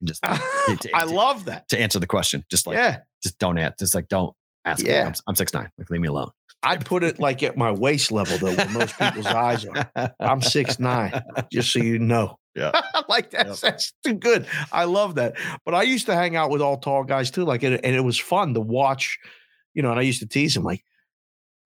[0.00, 1.68] And just to- to- I love that.
[1.70, 2.44] to answer the question.
[2.50, 2.98] Just like yeah.
[3.22, 3.76] just don't answer.
[3.78, 4.34] Just like don't
[4.64, 4.94] ask me.
[4.94, 5.70] I'm, I'm six nine.
[5.78, 6.30] Like leave me alone.
[6.62, 9.90] I'd put it like at my waist level though, where most people's eyes are.
[10.18, 12.38] I'm six nine, just so you know.
[12.56, 12.70] Yeah.
[13.08, 14.46] like that's that's too good.
[14.70, 15.34] I love that.
[15.64, 17.44] But I used to hang out with all tall guys too.
[17.44, 19.18] Like and, and it was fun to watch,
[19.74, 20.84] you know, and I used to tease him like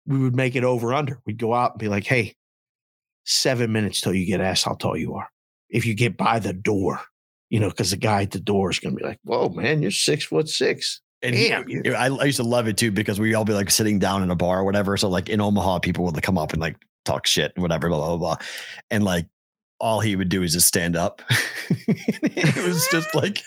[0.09, 1.21] we would make it over under.
[1.27, 2.35] We'd go out and be like, hey,
[3.25, 5.29] seven minutes till you get asked how tall you are.
[5.69, 7.01] If you get by the door,
[7.51, 9.91] you know, because the guy at the door is gonna be like, Whoa, man, you're
[9.91, 11.03] six foot six.
[11.21, 13.71] And Damn, you- I, I used to love it too because we all be like
[13.71, 14.97] sitting down in a bar or whatever.
[14.97, 17.99] So like in Omaha, people would come up and like talk shit and whatever, blah,
[17.99, 18.37] blah, blah.
[18.91, 19.27] And like
[19.81, 21.21] all he would do is just stand up.
[21.71, 23.43] it was just like,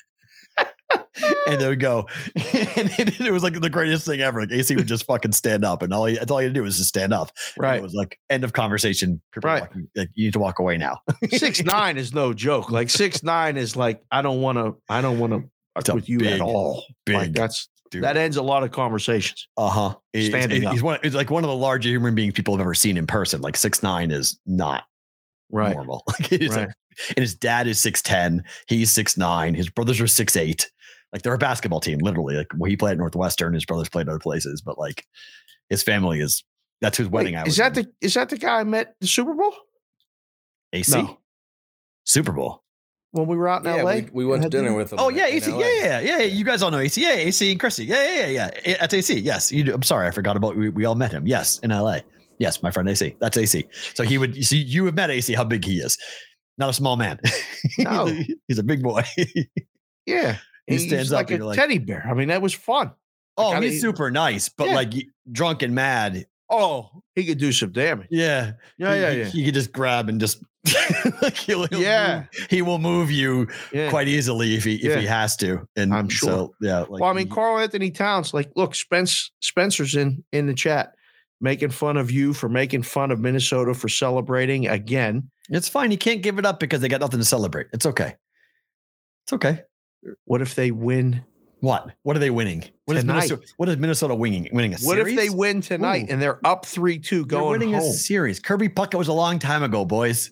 [1.47, 4.41] and they would go, and it, it was like the greatest thing ever.
[4.41, 6.59] Like AC would just fucking stand up, and all he, that's all he had to
[6.59, 7.31] do was just stand up.
[7.55, 7.77] And Right.
[7.77, 9.21] It was like end of conversation.
[9.33, 9.61] People Right.
[9.61, 10.99] walking- like you need to walk away now.
[11.29, 12.71] six nine is no joke.
[12.71, 14.75] Like six nine is like I don't want to.
[14.89, 15.43] I don't want to
[15.77, 16.83] It's with you big, at all.
[17.07, 18.03] Like big that's dude.
[18.03, 19.47] that ends a lot of conversations.
[19.57, 19.95] Uh huh.
[20.13, 20.99] He's, Standing he's one.
[21.03, 23.41] He's like one of the larger human beings people have ever seen in person.
[23.41, 24.83] Like six nine is not
[25.51, 25.75] Right.
[25.75, 26.03] normal.
[26.07, 26.67] Like it is Right.
[26.67, 26.75] like-
[27.09, 28.43] and his dad is six ten.
[28.67, 29.53] He's six nine.
[29.55, 30.69] His brothers are six eight.
[31.13, 32.35] Like they're a basketball team, literally.
[32.35, 33.53] Like well, he played at Northwestern.
[33.53, 35.05] His brothers played other places, but like
[35.69, 36.43] his family is.
[36.79, 37.53] That's whose wedding Wait, I was.
[37.53, 37.83] is that in.
[37.83, 39.53] the is that the guy I met the Super Bowl?
[40.73, 41.17] AC No.
[42.05, 42.63] Super Bowl?
[43.11, 43.95] When we were out in Yeah, LA?
[43.95, 44.99] we, we went to Had dinner with him.
[44.99, 45.51] Oh yeah, AC.
[45.51, 46.23] Yeah, yeah, yeah, yeah.
[46.23, 47.01] You guys all know AC.
[47.01, 47.85] Yeah, AC and Chrissy.
[47.85, 48.77] Yeah, yeah, yeah, yeah.
[48.79, 49.19] That's AC.
[49.19, 49.73] Yes, you do.
[49.73, 50.55] I'm sorry, I forgot about.
[50.55, 51.27] We, we all met him.
[51.27, 51.99] Yes, in LA.
[52.39, 53.15] Yes, my friend AC.
[53.19, 53.67] That's AC.
[53.93, 54.35] So he would.
[54.35, 55.33] You see, you have met AC.
[55.33, 55.97] How big he is?
[56.57, 57.19] Not a small man.
[57.77, 58.05] No.
[58.47, 59.03] he's a big boy.
[60.07, 60.37] Yeah.
[60.71, 62.05] He stands like up a and you're like- teddy bear.
[62.09, 62.91] I mean, that was fun.
[63.37, 64.75] oh, I he's mean- super nice, but Yeah.
[64.75, 64.93] like
[65.31, 66.25] drunk and mad.
[66.49, 68.07] Oh, he could do some damage.
[68.11, 69.25] Yeah, Yeah, yeah, he- yeah.
[69.25, 70.43] He could just grab and just.
[71.23, 72.25] like he'll, he'll Yeah.
[72.33, 73.89] move- he will move you Yeah.
[73.89, 75.67] quite easily if he if he has to.
[75.75, 76.29] And I'm sure.
[76.29, 76.79] So, yeah.
[76.81, 80.93] Like well, I mean, he- Karl-Anthony Towns, like, look, Spence Spencer's in in the chat
[81.39, 85.31] making fun of you for making fun of Minnesota for celebrating again.
[85.49, 85.89] It's fine.
[85.89, 87.65] You can't give it up because they got nothing to celebrate.
[87.73, 88.13] It's okay.
[89.25, 89.63] It's okay.
[90.25, 91.23] What if they win?
[91.59, 91.91] What?
[92.03, 92.63] What are they winning?
[92.85, 93.15] What is Tonight.
[93.15, 93.41] Minnesota?
[93.57, 94.49] What is Minnesota winning?
[94.51, 94.87] Winning a series?
[94.87, 96.13] What if they win tonight Ooh.
[96.13, 97.89] and they're up three two going They're going winning home?
[97.89, 98.39] a series.
[98.39, 100.31] Kirby Puckett was a long time ago, boys.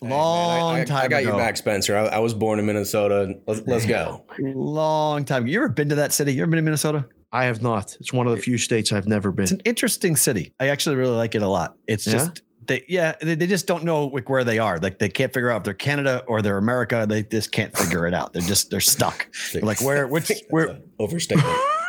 [0.00, 1.32] Hey, man, I- Long I, time I got ago.
[1.32, 1.96] you back, Spencer.
[1.96, 3.34] I, I was born in Minnesota.
[3.46, 4.24] Let's, let's go.
[4.38, 5.46] Long time.
[5.46, 6.32] You ever been to that city?
[6.32, 7.06] You ever been to Minnesota?
[7.32, 7.96] I have not.
[8.00, 9.44] It's one of the few states I've never been.
[9.44, 10.52] It's an interesting city.
[10.58, 11.76] I actually really like it a lot.
[11.86, 12.12] It's Yeah?
[12.14, 14.78] just they yeah they, they just don't know like where they are.
[14.78, 17.06] Like they can't figure out if they're canada or they're america.
[17.08, 18.32] They just can't figure it out.
[18.32, 19.28] They're just they're stuck.
[19.52, 21.48] They're like where which where overstatement.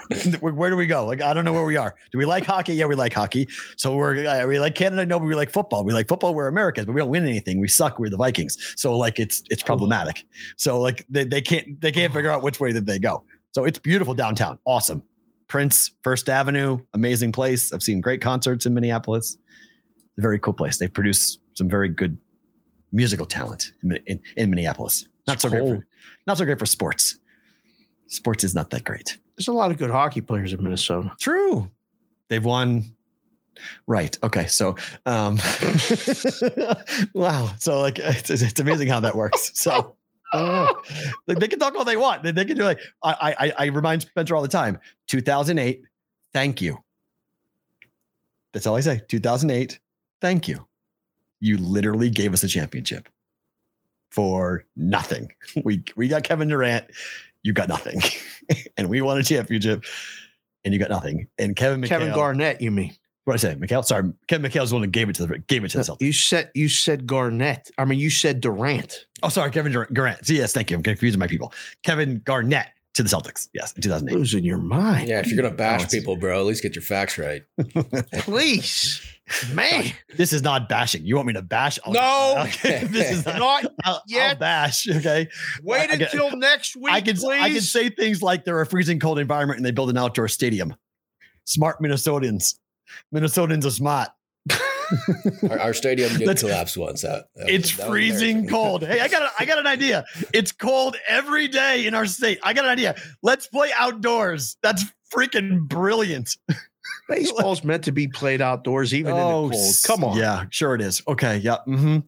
[0.42, 1.06] where, do we go?
[1.06, 1.96] Like i don't know where we are.
[2.12, 2.74] Do we like hockey?
[2.74, 3.48] Yeah we like hockey.
[3.78, 5.06] So we're uh, we like canada?
[5.06, 5.84] No but we like football.
[5.84, 7.60] We like football we're americans but we don't win anything.
[7.60, 8.74] We suck we're the vikings.
[8.76, 10.26] So like it's it's problematic.
[10.58, 13.24] So like they, they can't they can't figure out which way that they go.
[13.52, 14.60] So it's beautiful downtown.
[14.66, 15.04] Awesome.
[15.48, 17.72] Prince first avenue amazing place.
[17.72, 19.38] I've seen great concerts in minneapolis
[20.22, 20.78] very cool place.
[20.78, 22.18] They produce some very good
[22.92, 25.08] musical talent in, in, in Minneapolis.
[25.28, 25.88] Not so great for
[26.28, 27.18] not so great for sports.
[28.08, 29.18] Sports is not that great.
[29.36, 31.12] There's a lot of good hockey players in Minnesota.
[31.20, 31.72] True.
[32.30, 32.96] They've won.
[33.88, 34.18] Right.
[34.24, 34.48] Okay.
[34.48, 34.76] So,
[35.06, 35.40] um,
[37.14, 37.52] wow.
[37.60, 39.52] So, like, it's, it's amazing how that works.
[39.54, 39.96] So.
[40.36, 42.24] Like, they can talk all they want.
[42.24, 44.80] They, they can do like I, I I remind Spencer all the time.
[45.08, 45.84] 2008.
[46.34, 46.84] Thank you.
[48.52, 49.02] That's all I say.
[49.08, 49.80] 2008.
[50.24, 50.66] Thank you.
[51.42, 53.10] You literally gave us a championship
[54.10, 55.34] for nothing.
[55.66, 56.86] We we got Kevin Durant.
[57.44, 58.02] You got nothing,
[58.78, 59.84] and we won a championship,
[60.64, 61.28] and you got nothing.
[61.38, 62.96] And Kevin McHale, Kevin Garnett, you mean?
[63.26, 63.60] What did I say?
[63.60, 63.84] McHale.
[63.84, 66.02] Sorry, Kevin McHale's the one that gave it to the gave it to the Celtics.
[66.02, 67.70] You said you said Garnett.
[67.78, 69.06] I mean, you said Durant.
[69.24, 70.26] Oh, sorry, Kevin Dur- Durant.
[70.26, 70.78] See, yes, thank you.
[70.78, 71.52] I'm confusing my people.
[71.84, 73.50] Kevin Garnett to the Celtics.
[73.54, 74.18] Yes, in 2008.
[74.18, 75.10] Losing your mind.
[75.10, 77.44] Yeah, if you're gonna bash people, bro, at least get your facts right.
[78.20, 79.02] Please,
[79.54, 79.86] man.
[80.16, 81.06] This is not bashing.
[81.06, 81.80] You want me to bash?
[81.86, 82.36] I'll- No.
[82.48, 82.84] Okay.
[82.86, 83.64] this is not.
[83.64, 84.88] Not I'll, I'll bash.
[84.90, 85.28] Okay.
[85.62, 87.42] Wait I- I until next week, I can please.
[87.42, 90.28] I can say things like they're a freezing cold environment and they build an outdoor
[90.28, 90.76] stadium.
[91.46, 92.56] Smart Minnesotans.
[93.14, 94.10] Minnesotans are smart.
[95.50, 97.02] Our, our stadium did Let's- collapse once.
[97.02, 98.84] That, that It's was freezing cold.
[98.86, 100.06] Hey, I got a, I got an idea.
[100.34, 102.40] It's cold every day in our state.
[102.44, 102.96] I got an idea.
[103.24, 104.58] Let's play outdoors.
[104.62, 104.84] That's
[105.14, 106.38] freaking brilliant.
[107.10, 109.54] Baseball's meant to be played outdoors, even in the cold.
[109.86, 110.18] Come on.
[110.18, 111.02] Yeah, sure it is.
[111.08, 111.38] Okay.
[111.38, 111.58] Yeah.
[111.68, 112.00] Mm-hmm.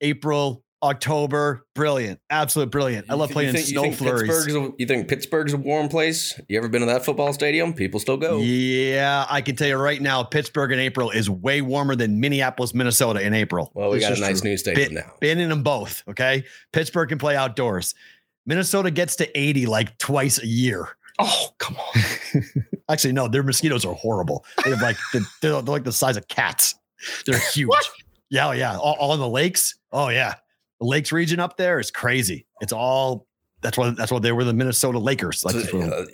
[0.00, 1.66] April, October.
[1.74, 2.20] Brilliant.
[2.30, 3.06] Absolute brilliant.
[3.10, 4.28] I love playing you in think, snow you think flurries.
[4.30, 6.38] Pittsburgh's a, you think Pittsburgh's a warm place?
[6.48, 7.72] You ever been to that football stadium?
[7.72, 8.38] People still go.
[8.38, 12.74] Yeah, I can tell you right now, Pittsburgh in April is way warmer than Minneapolis,
[12.74, 13.72] Minnesota in April.
[13.74, 14.50] Well, we This got a nice true.
[14.50, 15.12] new stadium Been, now.
[15.20, 16.02] been in them both.
[16.08, 16.44] Okay.
[16.72, 17.94] Pittsburgh can play outdoors.
[18.46, 20.88] Minnesota gets to 80 like twice a year.
[21.18, 22.02] Oh, come on.
[22.88, 24.44] Actually, no, their mosquitoes are horrible.
[24.64, 26.74] They have like the, they're, they're like the size of cats.
[27.26, 27.70] They're huge.
[28.30, 28.76] Yeah, oh, yeah.
[28.76, 29.76] All, all in the lakes.
[29.92, 30.34] Oh yeah,
[30.80, 32.46] the lakes region up there is crazy.
[32.60, 33.26] It's all
[33.64, 35.44] that's why that's why they were the Minnesota Lakers.
[35.44, 35.60] Like So,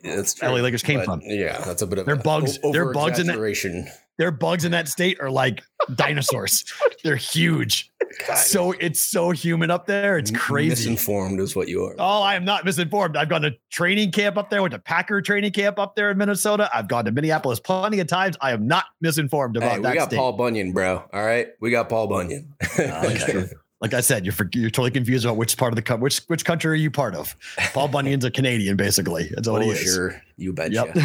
[0.03, 1.21] that's where uh, LA Lakers came but from.
[1.25, 4.73] Yeah, that's a bit of They're bugs- o- they're bugs in that- their bugs in
[4.73, 5.63] that state are like
[5.95, 6.65] dinosaurs.
[7.05, 7.91] They're huge.
[8.29, 10.19] God, So it's so humid up there.
[10.19, 10.91] It's crazy.
[10.91, 11.95] Misinformed is what you are.
[11.99, 13.17] Oh, I am not misinformed.
[13.17, 16.19] I've gone to training camp up there, went to Packer training camp up there in
[16.19, 16.69] Minnesota.
[16.75, 18.37] I've gone to Minneapolis plenty of times.
[18.43, 20.17] I am not misinformed about Hey, we that got state.
[20.19, 21.03] Paul Bunyan, bro.
[21.15, 22.53] All right, we got Paul Bunyan.
[22.79, 23.47] Okay.
[23.81, 26.19] Like I said, you're for, you're totally confused about which part of the co- which
[26.27, 27.35] which country are you part of?
[27.73, 29.31] Paul Bunyan's a Canadian, basically.
[29.35, 29.81] That's what he oh, is.
[29.81, 30.75] sure, you betcha.
[30.75, 30.91] Yep.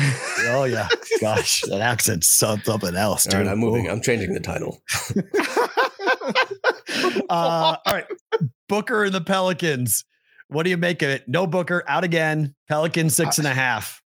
[0.50, 0.90] oh yeah.
[1.22, 3.48] Gosh, that accent's something else, All dude.
[3.48, 3.88] right, I'm moving.
[3.88, 3.92] Ooh.
[3.92, 4.82] I'm changing the title.
[7.30, 8.06] uh, all right.
[8.68, 10.04] Booker and the Pelicans.
[10.50, 11.28] What do you make of it?
[11.30, 12.56] No Booker out again.
[12.68, 14.02] Pelicans six and a half.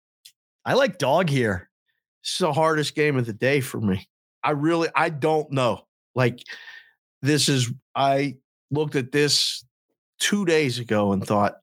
[0.66, 1.70] I like dog here.
[2.23, 4.07] This is the hardest game of the day for me.
[4.45, 5.86] I really, I don't know.
[6.15, 6.43] Like,
[7.23, 8.36] this is, I
[8.70, 9.65] looked at this
[10.19, 11.57] two days ago and thought,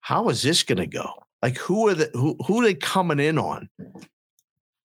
[0.00, 1.10] how is this going to go?
[1.42, 3.68] Like, who are the, who, who are they coming in on?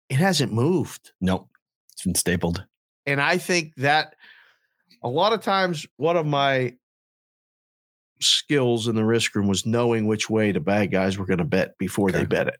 [0.09, 1.11] It hasn't moved.
[1.21, 1.49] Nope.
[1.93, 2.65] It's been stapled.
[3.05, 4.15] And I think that
[5.03, 6.75] a lot of times, one of my
[8.19, 11.45] skills in the risk room was knowing which way the bad guys were going to
[11.45, 12.59] bet before they bet it.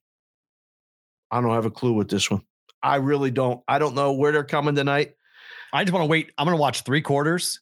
[1.32, 2.42] I don't have a clue with this one.
[2.82, 3.62] I really don't.
[3.68, 5.16] I don't know where they're coming tonight.
[5.74, 6.32] I just want to wait.
[6.38, 7.60] I'm going to watch three quarters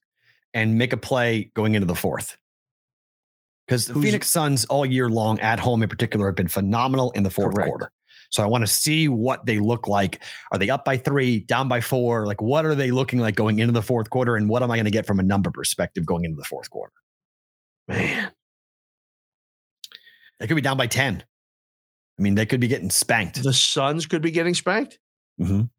[0.56, 2.36] and make a play going into the fourth.
[3.68, 7.12] Because the Who's- Phoenix Suns all year long at home in particular have been phenomenal
[7.12, 7.68] in the fourth Correct.
[7.70, 7.92] quarter.
[8.32, 10.22] So I want to see what they look like.
[10.52, 12.26] Are they up by three, down by four?
[12.26, 14.36] Like, what are they looking like going into the fourth quarter?
[14.36, 16.70] And what am I going to get from a number perspective going into the fourth
[16.70, 16.94] quarter?
[17.88, 18.32] Man,
[20.40, 21.24] They could be down by 10.
[22.18, 23.42] I mean, they could be getting spanked.
[23.44, 25.00] the Suns could be getting spanked.
[25.40, 25.70] Mhm.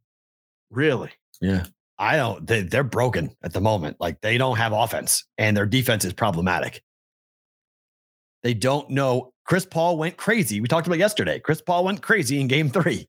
[0.71, 1.11] Really?
[1.41, 1.67] Yeah.
[1.99, 3.97] I don't, they, they're broken at the moment.
[4.01, 6.83] Like they don't have offense and their defense is problematic.
[8.43, 9.33] They don't know.
[9.45, 10.61] Chris Paul went crazy.
[10.61, 11.39] We talked about yesterday.
[11.39, 13.09] Chris Paul went crazy in game three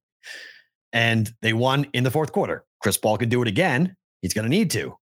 [0.94, 2.64] and they won in the fourth quarter.
[2.82, 3.96] Chris Paul could do it again.
[4.22, 4.96] He's going to need to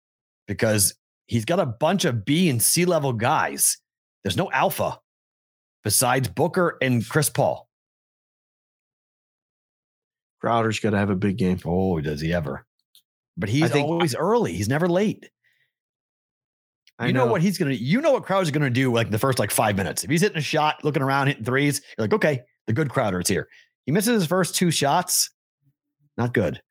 [0.47, 0.93] because
[1.27, 3.77] he's got a bunch of B and C level guys.
[4.23, 4.99] There's no alpha
[5.83, 7.67] besides Booker and Chris Paul.
[10.41, 11.59] Crowder's got to have a big game.
[11.65, 12.65] Oh, does he ever?
[13.37, 14.53] But he's think- always early.
[14.53, 15.29] He's never late.
[16.99, 17.25] I you know.
[17.25, 20.03] what he's gonna you know what Crowder's gonna do like the first like five minutes.
[20.03, 23.19] If he's hitting a shot, looking around, hitting threes, you're like, okay, the good Crowder
[23.19, 23.47] is here.
[23.85, 25.31] He misses his first two shots,
[26.17, 26.61] not good.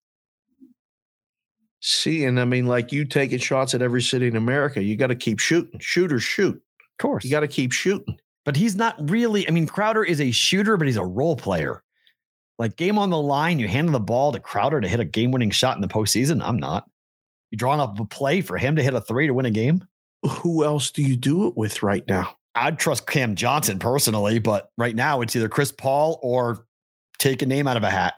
[1.80, 5.08] See, and I mean, like you taking shots at every city in America, you got
[5.08, 5.80] to keep shooting.
[5.80, 6.54] Shooters shoot.
[6.54, 7.24] Of course.
[7.24, 8.16] You got to keep shooting.
[8.44, 9.46] but he's not really.
[9.48, 11.82] I mean, Crowder is a shooter, but he's a role player.
[12.62, 15.50] Like game on the line, you hand the ball to Crowder to hit a game-winning
[15.50, 16.40] shot in the postseason.
[16.44, 16.88] I'm not.
[17.50, 19.84] You drawing up a play for him to hit a three to win a game?
[20.22, 22.36] Who else do you do it with right now?
[22.54, 26.64] I'd trust Cam Johnson personally, but right now it's either Chris Paul or
[27.18, 28.14] take a name out of a hat.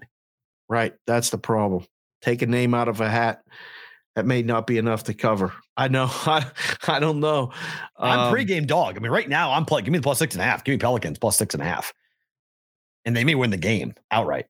[0.69, 0.93] Right.
[1.07, 1.87] That's the problem.
[2.21, 3.45] Take a name out of a hat.
[4.15, 5.55] That may not be enough to cover.
[5.75, 6.05] I know.
[6.11, 6.45] I,
[6.87, 7.51] I don't know.
[7.97, 8.99] I'm Um, pregame dog.
[8.99, 9.87] I mean, right now I'm playing.
[9.87, 10.65] Give me the plus six and a half.
[10.65, 11.95] Give me Pelicans plus six and a half,
[13.05, 14.47] and they may win the game outright.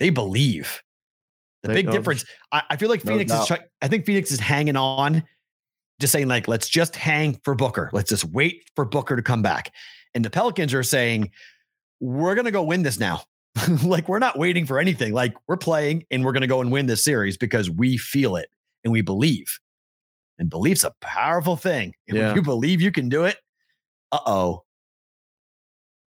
[0.00, 0.82] They believe.
[1.62, 2.24] The They big difference.
[2.52, 3.46] I, I feel like No Phoenix is.
[3.46, 5.22] Try, I think Phoenix is hanging on,
[6.00, 7.90] just saying like, let's just hang for Booker.
[7.92, 9.72] Let's just wait for Booker to come back.
[10.14, 11.30] And the Pelicans are saying,
[12.00, 13.22] we're gonna go win this now.
[13.84, 15.12] like we're not waiting for anything.
[15.12, 18.48] Like we're playing and we're gonna go and win this series because we feel it
[18.82, 19.58] and we believe.
[20.38, 21.94] And belief's a powerful thing.
[22.08, 22.26] And Yeah.
[22.28, 23.36] when you believe you can do it,
[24.12, 24.64] uh oh.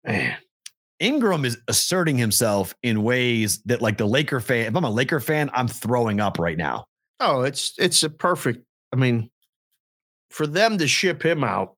[0.06, 0.38] Man.
[1.00, 5.20] Ingram is asserting himself in ways that, like the Laker fan, if I'm a Laker
[5.20, 6.86] fan, I'm throwing up right now.
[7.20, 8.66] Oh, it's it's a perfect.
[8.94, 9.30] I mean,
[10.30, 11.76] for them to ship him out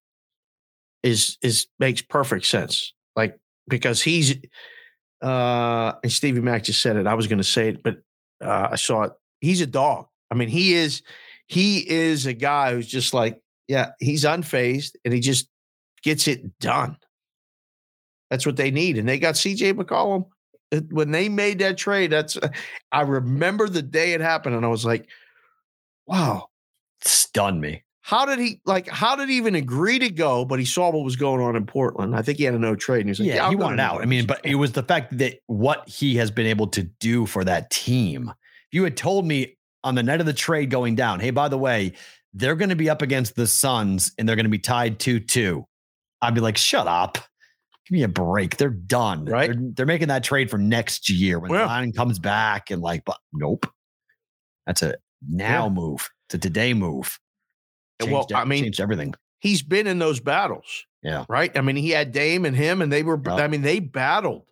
[1.03, 2.93] is is makes perfect sense.
[3.15, 3.37] Like
[3.67, 4.35] because he's
[5.21, 7.07] uh and Stevie Mac just said it.
[7.07, 7.97] I was to say it, but
[8.43, 9.13] uh, I saw it.
[9.41, 10.07] He's a dog.
[10.31, 11.01] I mean, he is
[11.47, 15.49] he is a guy who's just like, yeah, he's unfazed and he just
[16.03, 16.97] gets it done.
[18.29, 19.73] That's what they need, and they got C.J.
[19.73, 20.25] McCollum.
[20.89, 22.49] When they made that trade, that's uh,
[22.91, 25.07] I remember the day it happened, and I was like,
[26.05, 26.47] wow,
[27.01, 27.83] Stunned me.
[28.01, 28.87] how did he like?
[28.87, 30.43] How did he even agree to go?
[30.45, 32.15] But he saw what was going on in Portland.
[32.15, 33.79] I think he had a no trade, and he was like, Yeah, "Yeah, he wanted
[33.79, 34.01] out.
[34.01, 37.25] I mean, but it was the fact that what he has been able to do
[37.25, 38.29] for that team.
[38.29, 39.55] If you had told me
[39.85, 41.93] on the night of the trade going down, hey, by the way,
[42.33, 45.21] they're going to be up against the Suns and they're going to be tied 2
[45.21, 45.65] 2,
[46.21, 47.17] I'd be like, shut up.
[47.89, 48.57] Give me a break.
[48.57, 49.25] They're done.
[49.25, 49.51] Right.
[49.51, 51.67] They're, they're making that trade for next year when Yeah.
[51.67, 53.65] Zion comes back and like, but nope.
[54.65, 54.95] That's a
[55.27, 55.69] now Yeah.
[55.73, 56.09] move.
[56.27, 57.17] It's a today move.
[58.01, 59.13] Well, Changed, I mean, changed everything.
[59.39, 61.25] he's been in those battles, Yeah.
[61.29, 61.55] right?
[61.57, 63.19] I mean, he had Dame and him, and they were.
[63.25, 63.35] Yeah.
[63.35, 64.43] I mean, they battled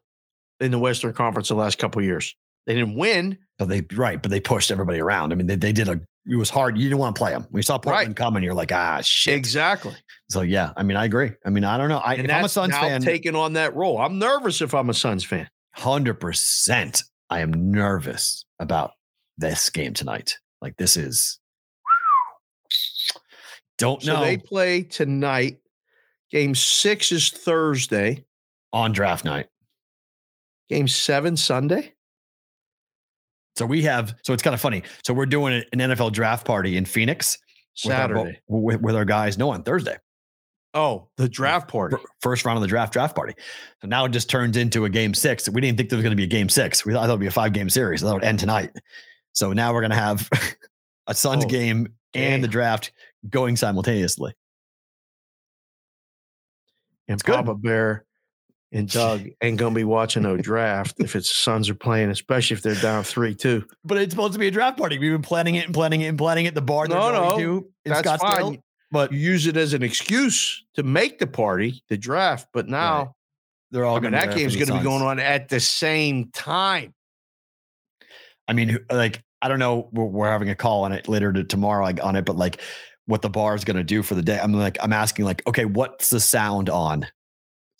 [0.61, 2.33] in the Western Conference the last couple of years.
[2.65, 5.31] They didn't win, But they right, but they pushed everybody around.
[5.31, 5.99] I mean, they, they did a.
[6.27, 6.77] It was hard.
[6.77, 7.45] You didn't want to play them.
[7.53, 8.15] You saw Portland Right.
[8.15, 9.35] coming, you're like, ah, shit.
[9.35, 9.93] exactly.
[10.29, 11.31] So yeah, I mean, I agree.
[11.45, 11.99] I mean, I don't know.
[11.99, 13.99] I, and if I'm a Suns fan, taking on that role.
[13.99, 15.47] I'm nervous if I'm a Suns fan.
[15.75, 18.91] hundred percent, I am nervous about
[19.37, 20.37] this game tonight.
[20.61, 21.39] Like this is.
[23.77, 25.57] Don't So know they play tonight.
[26.31, 28.25] Game six is Thursday.
[28.73, 29.47] on draft night.
[30.69, 31.93] Game seven Sunday.
[33.57, 34.15] So we have.
[34.23, 34.83] So it's kind of funny.
[35.03, 37.37] So we're doing an NFL draft party in Phoenix
[37.83, 38.39] with our Saturday.
[38.47, 39.37] with, with our guys.
[39.37, 39.97] No, on Thursday.
[40.73, 41.95] Oh, the draft party.
[42.19, 43.33] first round of the draft draft party.
[43.81, 45.47] So now it just turns into a game six.
[45.47, 46.85] We didn't think there was going to be a game six.
[46.85, 48.01] We thought it would be a five game series.
[48.01, 48.71] That would end tonight.
[49.31, 50.29] So now we're going to have
[51.07, 52.91] a Suns Oh, game and the draft
[53.29, 54.33] going simultaneously.
[57.07, 57.35] And good.
[57.35, 58.05] Papa Bear
[58.71, 62.55] and Doug ain't gonna be watching no draft if it's the Suns are playing, especially
[62.55, 63.65] if they're down three two.
[63.83, 64.97] But it's supposed to be a draft party.
[64.97, 66.55] We've been planning it and planning it and planning it.
[66.55, 68.19] The bar No, no, to in That's Scottsdale.
[68.19, 68.61] fine.
[68.91, 72.47] But You use it as an excuse to make the party, the draft.
[72.53, 73.15] But now,
[73.71, 76.93] they're all I mean, that game's going to be going on at the same time.
[78.47, 79.89] I mean, like I don't know.
[79.91, 82.61] We're, we're having a call on it later to tomorrow like, on it, but like
[83.05, 84.39] what the bar is going to do for the day.
[84.39, 87.05] I'm like, I'm asking like, okay, what's the sound on?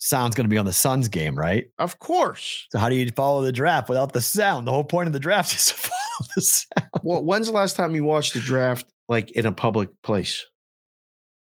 [0.06, 1.66] Sound's going to be on the Suns game, right?
[1.78, 2.68] Of course.
[2.70, 4.66] So how do you follow the draft without the sound?
[4.66, 6.90] The whole point of the draft is to follow the sound.
[7.02, 10.46] Well, when's the last time you watched the draft like in a public place?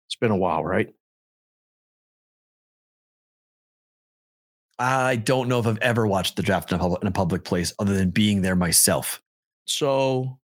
[0.08, 0.90] It's been a while, right?
[4.80, 7.44] I don't know if I've ever watched the draft in a public, in a public
[7.44, 9.22] place other than being there myself.
[9.66, 10.40] So,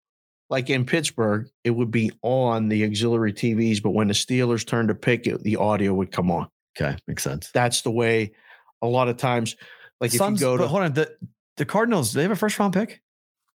[0.49, 4.89] like in Pittsburgh, it would be on the auxiliary TVs, but when the Steelers turned
[4.89, 6.49] to pick it, the audio would come on.
[6.79, 7.51] Okay, makes sense.
[7.51, 8.33] That's the way
[8.81, 9.55] a lot of times,
[9.99, 11.11] like Suns, if you go but to hold on, the
[11.57, 13.01] the Cardinals, do they have a first round pick?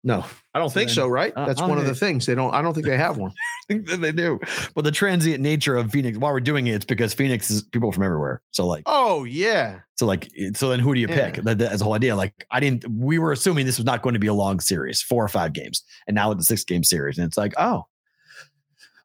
[0.02, 0.24] no,
[0.54, 1.30] I don't think then, so, right?
[1.36, 2.54] uh, That's one of the things they don't.
[2.54, 3.32] I don't think they have one.
[3.70, 4.40] I think that they do.
[4.74, 7.92] But the transient nature of Phoenix, while we're doing it, it's because Phoenix is people
[7.92, 8.40] from everywhere.
[8.52, 11.36] So like, Oh yeah, so like, so then who do you pick?
[11.36, 11.42] Yeah.
[11.42, 12.16] That, that's the whole idea.
[12.16, 12.88] Like, I didn't.
[12.88, 15.52] We were assuming this was not going to be a long series, four or five
[15.52, 17.84] games, and now it's a six game series, and it's like, oh,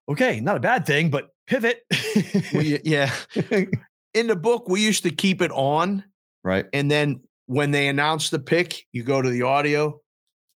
[0.08, 1.84] Okay, not a bad thing, but pivot.
[2.54, 3.12] We, yeah.
[4.16, 6.04] In the book, we used to keep it on,
[6.44, 6.66] right.
[6.74, 10.02] and then when they announce the pick, you go to the audio,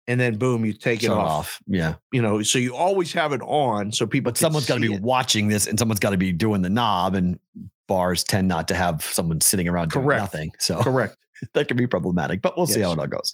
[0.10, 1.60] and then boom, you take it Shut off.
[1.68, 1.96] Yeah.
[2.12, 4.32] You know, so you always have it on, so people.
[4.32, 5.02] But someone's got to be it.
[5.02, 7.40] watching this and someone's got to be doing the knob and
[7.88, 10.22] bars tend not to have someone sitting around doing Correct.
[10.22, 10.52] nothing.
[10.58, 11.16] So correct.
[11.54, 13.34] that can be problematic, but we'll see how it all goes.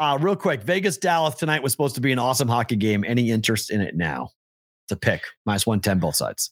[0.00, 3.04] Uh, real quick, Vegas Dallas tonight was supposed to be an awesome hockey game.
[3.06, 4.30] Any interest in it now?
[4.86, 6.50] It's a pick minus 110 both sides.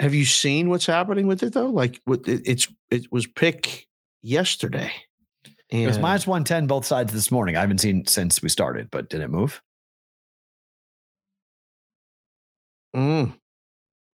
[0.00, 1.68] Have you seen what's happening with it though?
[1.70, 3.86] Like, what it, it's it was pick
[4.22, 4.92] yesterday.
[5.70, 7.56] And It was minus 110 both sides this morning.
[7.56, 9.60] I haven't seen since we started, but did it move?
[12.96, 13.34] Mm.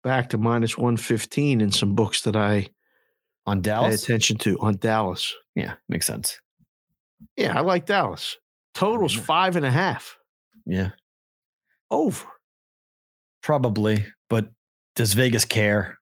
[0.04, 2.68] back to minus one fifteen in some books that I
[3.46, 4.02] On pay Dallas?
[4.04, 5.34] attention to on Dallas.
[5.54, 6.38] Yeah, makes sense.
[7.36, 8.36] Yeah, I like Dallas.
[8.74, 9.20] Totals Mhm.
[9.24, 10.16] five and a half
[10.66, 10.90] Yeah,
[11.90, 12.26] over.
[13.42, 14.04] probably.
[14.28, 14.50] But
[14.98, 15.96] does Vegas care?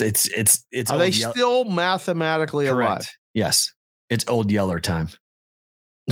[0.00, 3.16] It's it's it's, Are they Yell- still mathematically correct?
[3.32, 3.72] Yes,
[4.10, 5.08] it's old Yeller time.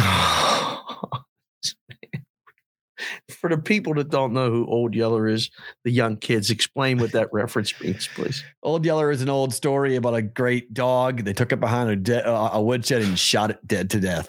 [3.31, 5.51] For the people that don't know who Old Yeller is,
[5.85, 8.45] the young kids, explain what that reference means, please.
[8.63, 11.25] Old Yeller is an old story about a great dog.
[11.25, 14.29] They took it behind a, de- uh, a woodshed and shot it dead to death.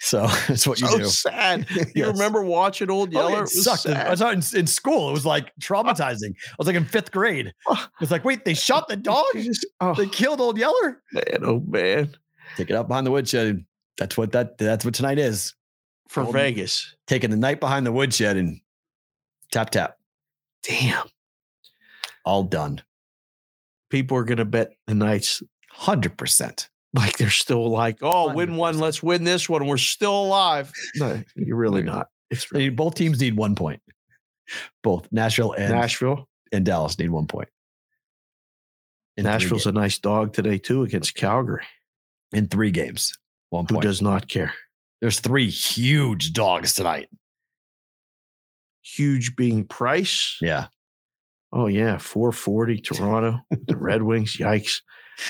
[0.00, 1.04] So that's what you so do.
[1.06, 1.66] sad.
[1.70, 2.06] You Yes.
[2.08, 3.30] remember watching Old Oh, Yeller?
[3.30, 3.86] yeah, It it was sucked.
[3.86, 5.08] I saw it in, in school.
[5.08, 6.34] It was like traumatizing.
[6.50, 7.52] I was like in fifth grade.
[8.00, 9.24] It's like, wait, they shot the dog?
[9.80, 11.02] Oh, They killed Old Yeller?
[11.12, 12.16] man, oh man.
[12.56, 13.64] Take it out behind the woodshed.
[13.98, 15.54] That's what that that's what tonight is.
[16.08, 16.94] For Old- Vegas.
[17.06, 18.60] Taking the night behind the woodshed and
[19.52, 19.96] tap tap.
[20.62, 21.06] Damn.
[22.24, 22.80] All done.
[23.90, 26.68] People are gonna bet the Knights Hundred percent.
[26.94, 29.66] Like they're still like, oh, win one, let's win this one.
[29.66, 30.72] We're still alive.
[30.96, 32.08] No, you're really not.
[32.30, 33.80] It's really Both teams need one point.
[34.82, 36.28] Both Nashville and Nashville.
[36.52, 37.48] and Dallas need one point.
[39.16, 41.64] In Nashville's a nice dog today too against Calgary,
[42.32, 43.12] in three games.
[43.50, 43.82] One who point.
[43.82, 44.52] does not care.
[45.00, 47.08] There's three huge dogs tonight.
[48.82, 50.36] Huge being Price.
[50.40, 50.66] Yeah.
[51.52, 53.40] Oh yeah, 440 Toronto.
[53.50, 54.36] the Red Wings.
[54.36, 54.80] Yikes.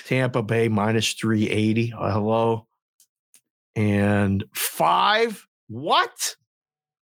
[0.06, 1.92] Tampa Bay minus 380.
[1.92, 2.66] Uh, hello.
[3.76, 5.46] And five.
[5.68, 6.36] What?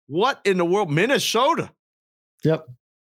[0.07, 0.91] What in the world?
[0.91, 1.71] Minnesota.
[2.45, 2.67] Yep.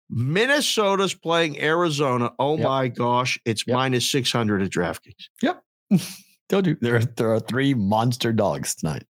[0.09, 2.33] Minnesota's playing Arizona.
[2.39, 2.65] Oh Yep.
[2.69, 3.39] my gosh.
[3.45, 3.75] It's Yep.
[3.75, 5.29] minus 600 at DraftKings.
[5.43, 5.63] Yep.
[6.49, 9.05] Told you there, there are three monster dogs tonight.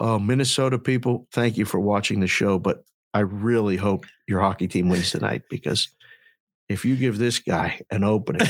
[0.00, 2.58] Oh, Minnesota people, thank you for watching the show.
[2.58, 2.84] But
[3.14, 5.88] I really hope your hockey team wins tonight because
[6.68, 8.46] if you give this guy an opening,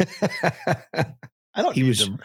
[1.54, 2.18] I don't He need was to,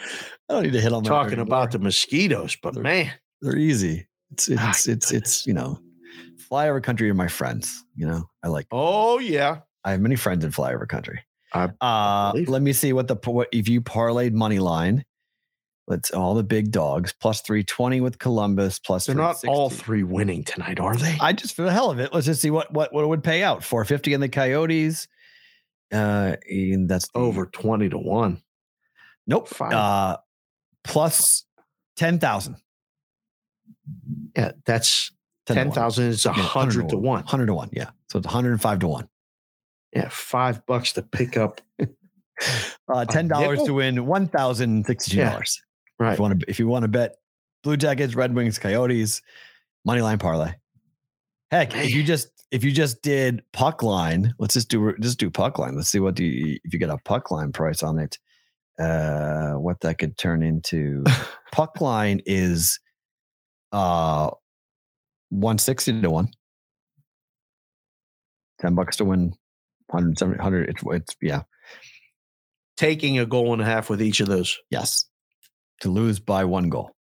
[0.50, 3.12] I don't need to hit on talking about the mosquitoes, but They're- man,
[3.42, 4.08] they're easy.
[4.32, 5.80] It's Ah, it's it's it's you know,
[6.52, 7.84] flyover country are my friends.
[7.96, 8.68] You know, I like.
[8.72, 9.60] oh yeah.
[9.84, 11.22] I have many friends in flyover country.
[11.54, 15.04] I Uh, let me see what the what if you parlayed money line.
[15.88, 19.06] Let's all the big dogs plus three twenty with Columbus plus.
[19.06, 21.16] They're not all three winning tonight, are they?
[21.22, 23.24] I just for the hell of it, let's just see what what what it would
[23.24, 23.64] pay out.
[23.64, 25.08] Four fifty in the Coyotes.
[25.92, 28.42] Uh, and that's the- Over 20 to 1.
[29.28, 29.48] Nope.
[29.48, 29.74] Five.
[29.74, 30.18] Uh,
[30.84, 31.46] plus
[31.96, 32.58] ten thousand.
[34.36, 35.12] Yeah, that's
[35.48, 37.24] 10,000 is a 100 to 1.
[37.24, 37.70] Hundred to one.
[37.72, 37.90] Yeah.
[38.10, 39.08] So it's one hundred and five to one.
[39.94, 41.62] Yeah, 5 bucks to pick up.
[42.90, 45.62] Uh, ten dollars to win one thousand sixty-two dollars.
[45.98, 46.12] Right.
[46.12, 47.16] If you want to, if you want to bet
[47.64, 49.22] Blue Jackets, Red Wings, Coyotes,
[49.86, 50.52] money line parlay.
[51.50, 55.30] Heck, if you just if you just did puck line, let's just do just do
[55.30, 55.76] puck line.
[55.76, 58.18] Let's see what do you if you get a puck line price on it.
[58.80, 61.04] Uh, what that could turn into.
[61.52, 62.80] puck line is
[63.74, 64.30] uh
[65.30, 66.30] one sixty to one.
[68.62, 69.34] Ten bucks to win.
[69.88, 70.70] 170, 100.
[70.70, 71.42] It's, it's yeah,
[72.78, 74.58] Taking a goal and a half with each of those.
[74.72, 75.06] yes.
[75.82, 76.96] To lose by one goal.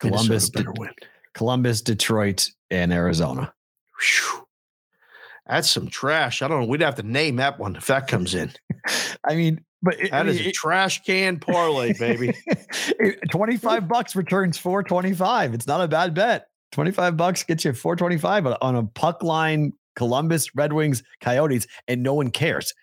[0.00, 0.90] Columbus, better De- win.
[1.34, 3.52] Columbus, Detroit, and Arizona.
[4.00, 4.46] Whew.
[5.46, 6.40] That's some trash.
[6.40, 6.66] I don't know.
[6.66, 8.50] We'd have to name that one if that comes in.
[9.24, 12.32] I mean, but it- That is mean, a trash can parlay, baby.
[13.30, 15.54] 25 bucks returns 425.
[15.54, 16.46] It's not a bad bet.
[16.72, 22.02] 25 bucks gets you 425 on- on a puck line Columbus, Red Wings, Coyotes, and
[22.02, 22.74] no one cares.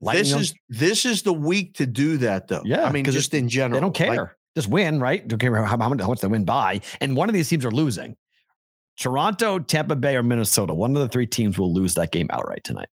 [0.00, 2.62] Lightning this is this is the week to do that, though.
[2.64, 4.08] Yeah, I mean, just in general, they don't care.
[4.08, 5.26] Like, Just win, right?
[5.28, 6.80] Don't care how, how much, they win by.
[7.00, 8.16] And one of these teams are losing.
[8.98, 10.74] Toronto, Tampa Bay, or Minnesota.
[10.74, 12.88] One of the three teams will lose that game outright tonight.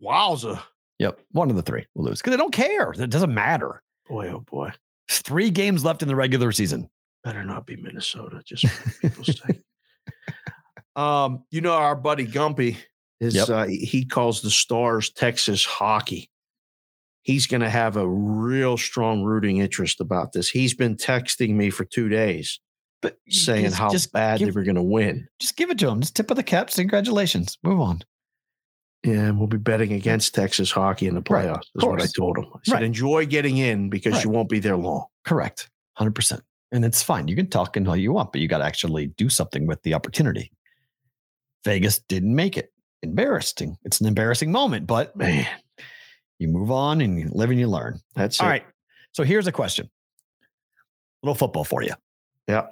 [0.00, 0.62] wowza,
[1.00, 1.18] Yep.
[1.32, 2.92] One of the three will lose because they don't care.
[2.92, 3.82] It doesn't matter.
[4.08, 4.70] boy, oh boy,
[5.08, 6.88] There's three games left in the regular season.
[7.24, 8.40] better not be Minnesota.
[8.44, 9.60] Just for people's sake.
[10.94, 12.76] Um, you know our buddy Gumpy
[13.18, 13.48] is Yep.
[13.48, 16.28] uh, he calls the Stars Texas hockey.
[17.22, 20.48] He's going to have a real strong rooting interest about this.
[20.50, 22.58] He's been texting me for two days
[23.00, 25.28] But saying just- how just bad give- they were going to win.
[25.38, 26.00] Just give it to him.
[26.00, 26.76] Just tip of the caps.
[26.76, 27.58] Congratulations.
[27.62, 28.02] Move on.
[29.04, 31.66] Yeah, and we'll be betting against Texas hockey in the playoffs.
[31.74, 32.44] of Is what I told him.
[32.54, 32.82] I said, Right.
[32.84, 34.24] enjoy getting in because Right.
[34.24, 35.06] you won't be there long.
[35.24, 35.70] Correct.
[35.98, 36.40] 100%.
[36.70, 37.26] And it's fine.
[37.28, 39.82] You can talk and all you want, but you got to actually do something with
[39.82, 40.52] the opportunity.
[41.64, 42.72] Vegas didn't make it.
[43.02, 43.76] Embarrassing.
[43.84, 45.46] It's an embarrassing moment, but Man,
[46.42, 47.98] you move on and you live and you learn.
[48.14, 48.50] that's All it.
[48.50, 48.64] right.
[49.12, 49.88] So here's a question.
[51.22, 51.92] little football for you.
[52.48, 52.66] Yeah.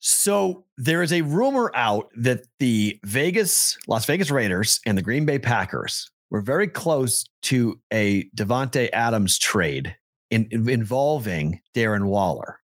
[0.00, 5.26] So there is a rumor out that the Vegas, Las Vegas Raiders and the Green
[5.26, 9.96] Bay Packers were very close to a Davante Adams trade
[10.30, 12.60] in, in- involving Darren Waller.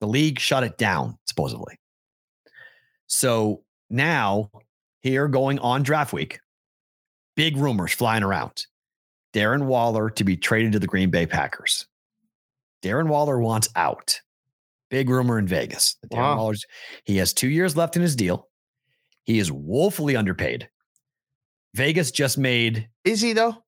[0.00, 1.78] The league shut it down, supposedly.
[3.06, 4.50] So now,
[5.02, 6.40] here going on draft week,
[7.36, 8.64] big rumors flying around.
[9.32, 11.86] Darren Waller to be traded to the Green Bay Packers.
[12.82, 14.20] Darren Waller wants out.
[14.90, 15.96] Big rumor in Vegas.
[16.10, 16.36] Darren Wow.
[16.36, 16.64] Waller's
[17.04, 18.48] he has two years left in his deal.
[19.24, 20.68] He is woefully underpaid.
[21.74, 23.64] Vegas just made Is he though?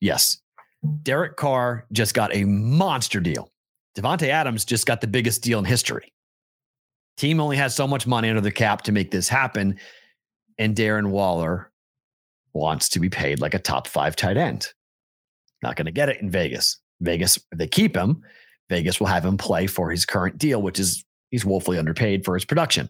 [0.00, 0.38] Yes.
[1.02, 3.50] Derek Carr just got a monster deal.
[3.96, 6.12] Davante Adams just got the biggest deal in history.
[7.16, 9.78] Team only has so much money under the cap to make this happen.
[10.58, 11.70] And Darren Waller
[12.52, 14.72] wants to be paid like a top five tight end.
[15.66, 16.78] Not going to get it in Vegas.
[17.00, 18.22] Vegas, they keep him,
[18.70, 22.34] Vegas will have him play for his current deal, which is he's woefully underpaid for
[22.34, 22.88] his production.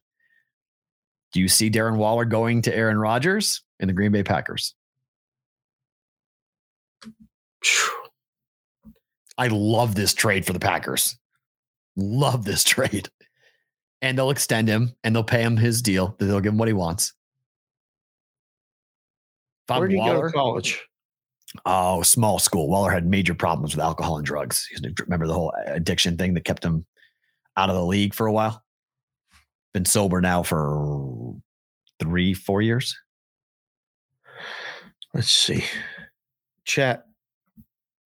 [1.32, 4.74] Do you see Darren Waller going to Aaron Rodgers and the Green Bay Packers?
[9.38, 11.16] I love this trade for the Packers.
[11.96, 13.08] Love this trade.
[14.02, 16.14] And they'll extend him and they'll pay him his deal.
[16.18, 17.14] They'll give him what he wants.
[19.64, 20.86] If I'm Where did he go to college?
[21.64, 22.68] Oh, small school.
[22.68, 24.68] Waller had major problems with alcohol and drugs.
[25.00, 26.86] Remember the whole addiction thing that kept him
[27.56, 28.62] out of the league for a while?
[29.72, 31.34] Been sober now for
[32.00, 32.96] three, four years.
[35.14, 35.64] Let's see.
[36.64, 37.04] Chat.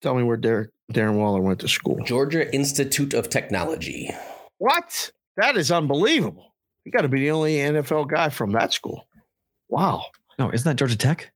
[0.01, 1.99] Tell me where Derek, Darren Waller went to school.
[2.05, 4.09] Georgia Institute of Technology.
[4.57, 5.11] What?
[5.37, 6.55] That is unbelievable.
[6.85, 9.07] You got to be the only NFL guy from that school.
[9.69, 10.05] Wow.
[10.39, 11.31] No, isn't that Georgia Tech?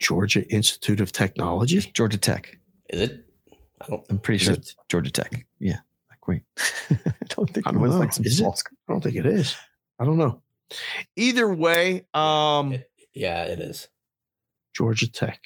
[0.00, 1.80] Georgia Institute of Technology.
[1.94, 2.58] Georgia Tech.
[2.90, 3.24] Is it?
[3.80, 4.04] I don't.
[4.10, 4.58] I'm pretty sure it?
[4.60, 5.46] it's Georgia Tech.
[5.58, 5.78] Yeah.
[6.10, 6.42] Like, wait.
[6.90, 8.00] I don't think I don't was know.
[8.00, 8.36] like some Is it?
[8.38, 8.56] small.
[8.88, 9.56] I don't think it is.
[9.98, 10.40] I don't know.
[11.16, 12.74] Either way, um,
[13.14, 13.88] Yeah, it is.
[14.74, 15.40] Georgia Tech.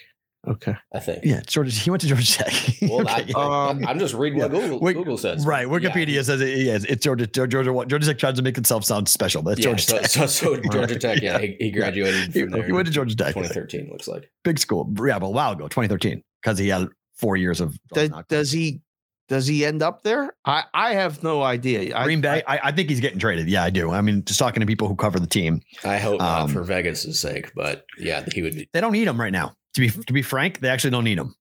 [0.46, 0.74] Okay.
[0.94, 1.24] I think.
[1.24, 1.70] Yeah, Georgia.
[1.80, 2.52] He went to Georgia Tech.
[2.82, 3.34] Well, Okay, I, yeah.
[3.68, 4.60] Um, I'm just reading what yeah.
[4.60, 5.44] Google, Wik- Google says.
[5.44, 5.66] right.
[5.66, 6.22] Wikipedia Yeah.
[6.22, 7.26] says it, yeah, it's Georgia.
[7.26, 7.64] Georgia.
[7.64, 10.06] Georgia Tech tries to make itself sound special, but Yeah, Georgia so, Tech.
[10.10, 12.62] so, so Georgia Tech, yeah, he, he graduated He, from there.
[12.64, 13.34] he went to Georgia Tech.
[13.34, 14.30] 2013, looks like.
[14.44, 14.88] Big school.
[15.04, 17.76] Yeah, but a while ago, 2013, because he had four years of.
[17.92, 18.80] Does, does he
[19.28, 20.34] does he end up there?
[20.46, 21.94] I, I have no idea.
[21.94, 22.42] I- Green Bay.
[22.46, 23.48] I, I think he's getting traded.
[23.48, 23.90] Yeah, I do.
[23.90, 26.62] I mean, just talking to people who cover the team, I hope Um, not for
[26.62, 28.70] Vegas' sake, but yeah, he would be.
[28.72, 29.54] they don't need him right now.
[29.78, 31.36] To be to be frank, they actually don't need him.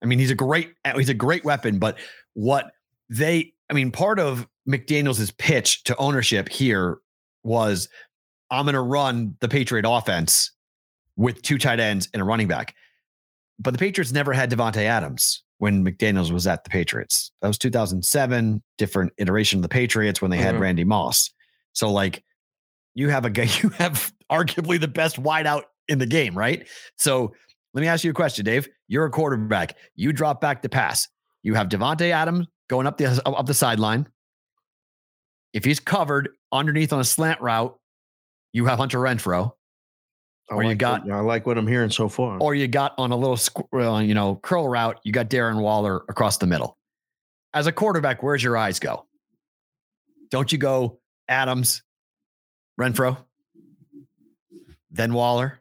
[0.00, 1.98] I mean, he's a great he's a great weapon, but
[2.34, 2.70] what
[3.10, 6.98] they I mean, part of McDaniels' pitch to ownership here
[7.42, 7.88] was
[8.52, 10.52] I'm going to run the Patriot offense
[11.16, 12.72] with two tight ends and a running back.
[13.58, 17.32] But the Patriots never had Davante Adams when McDaniels was at the Patriots.
[17.42, 20.60] That was 2007, different iteration of the Patriots when they had Mhm.
[20.60, 21.32] Randy Moss.
[21.72, 22.22] So like
[22.94, 26.68] you have a guy you have arguably the best wideout in the game, right?
[26.96, 27.34] So
[27.76, 28.68] let me ask you a question, Dave.
[28.88, 29.76] You're a quarterback.
[29.94, 31.06] You drop back to pass.
[31.42, 34.08] You have Davante Adams going up the up the sideline.
[35.52, 37.78] If he's covered underneath on a slant route,
[38.54, 39.52] you have Hunter Renfrow,
[40.50, 42.38] I or you like got- what- I like what I'm hearing so far.
[42.40, 45.60] or you got on a little squ- uh, you know curl route, you got Darren
[45.60, 46.78] Waller across the middle.
[47.52, 49.06] As a quarterback, where's your eyes go?
[50.30, 50.98] Don't you go
[51.28, 51.82] Adams,
[52.80, 53.18] Renfrow,
[54.90, 55.60] then Waller?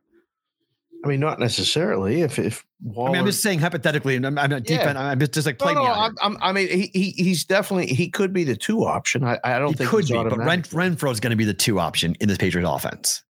[1.06, 2.22] I mean, not necessarily.
[2.22, 4.94] If if Waller, I mean, I'm just saying hypothetically, and I'm, I'm not deep Yeah.
[4.98, 5.88] I'm just, just like no, play no, me.
[5.88, 9.23] I'm, I'm, I mean, he, he he's definitely he could be the two option.
[9.23, 10.64] I, I don't He think could be, but Ren.
[10.64, 13.23] Renfrow is going to be the two option in this Patriot offense.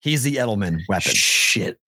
[0.00, 1.12] He's the Edelman weapon.
[1.12, 1.78] Shit,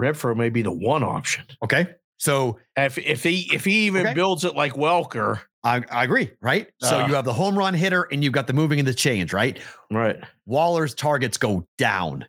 [0.00, 1.44] Renfrow may be the one option.
[1.62, 4.14] Okay, so If if he if he even Okay.
[4.14, 6.68] builds it like Welker, I, I agree, right?
[6.80, 7.06] So Uh.
[7.06, 9.58] you have the home run hitter and you've got the moving and the change, right?
[9.90, 10.16] right?
[10.46, 12.26] Waller's targets go down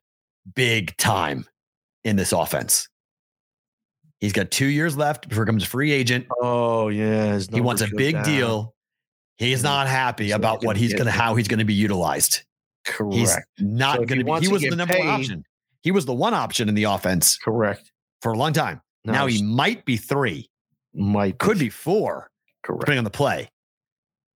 [0.56, 1.46] big time
[2.08, 2.88] in this offense.
[4.20, 6.26] He's got two years left before he becomes a free agent.
[6.42, 8.24] Oh yeah, He wants a big down.
[8.26, 8.76] deal.
[9.38, 9.64] He's Mm.
[9.66, 11.14] not happy not about what he's to there.
[11.14, 12.42] how he's going to be utilized.
[12.86, 13.16] Correct.
[13.16, 14.46] He's not So going he to be.
[14.48, 15.44] He was the number one option.
[15.84, 17.92] He was the one option in the offense Correct.
[18.22, 18.82] for a long time.
[19.06, 20.50] now he might be three,
[20.94, 22.32] might could be four,
[22.64, 22.82] correct.
[22.82, 23.50] depending on the play.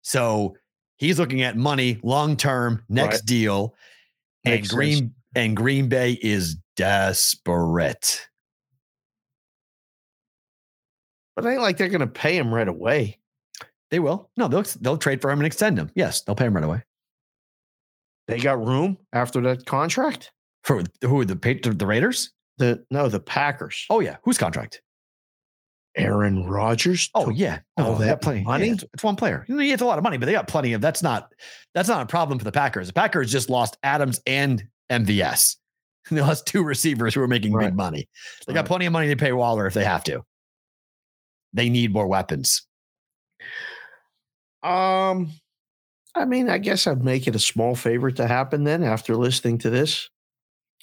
[0.03, 0.55] So
[0.97, 3.25] he's looking at money long term, next Right.
[3.25, 3.75] deal,
[4.45, 4.75] and Makes sense.
[4.75, 8.27] Green and Green Bay is desperate.
[11.35, 13.19] But it ain't like they're going to pay him right away.
[13.91, 14.31] They will.
[14.35, 15.91] No, they'll they'll trade for him and extend him.
[15.95, 16.83] Yes, they'll pay him right away.
[18.27, 20.31] They got room after that contract.
[20.63, 22.31] For who the the Raiders?
[22.57, 23.85] The no, the Packers.
[23.89, 24.81] Oh yeah, whose contract?
[25.97, 27.09] Aaron Rodgers.
[27.13, 28.43] Oh yeah, all oh, they that plenty.
[28.43, 28.67] money?
[28.67, 29.45] Yeah, it's, it's one player.
[29.47, 30.81] You know, It's a lot of money, but they got plenty of.
[30.81, 31.31] That's not
[31.75, 32.87] that's not a problem for the Packers.
[32.87, 35.57] The Packers just lost Adams and MVS.
[36.11, 37.67] They lost two receivers who are making Right.
[37.67, 38.09] big money.
[38.47, 38.67] They got Right.
[38.67, 40.23] plenty of money to pay Waller if they have to.
[41.53, 42.65] They need more weapons.
[44.63, 45.31] Um,
[46.15, 49.57] I mean, I guess I'd make it a small favorite to happen then after listening
[49.59, 50.09] to this.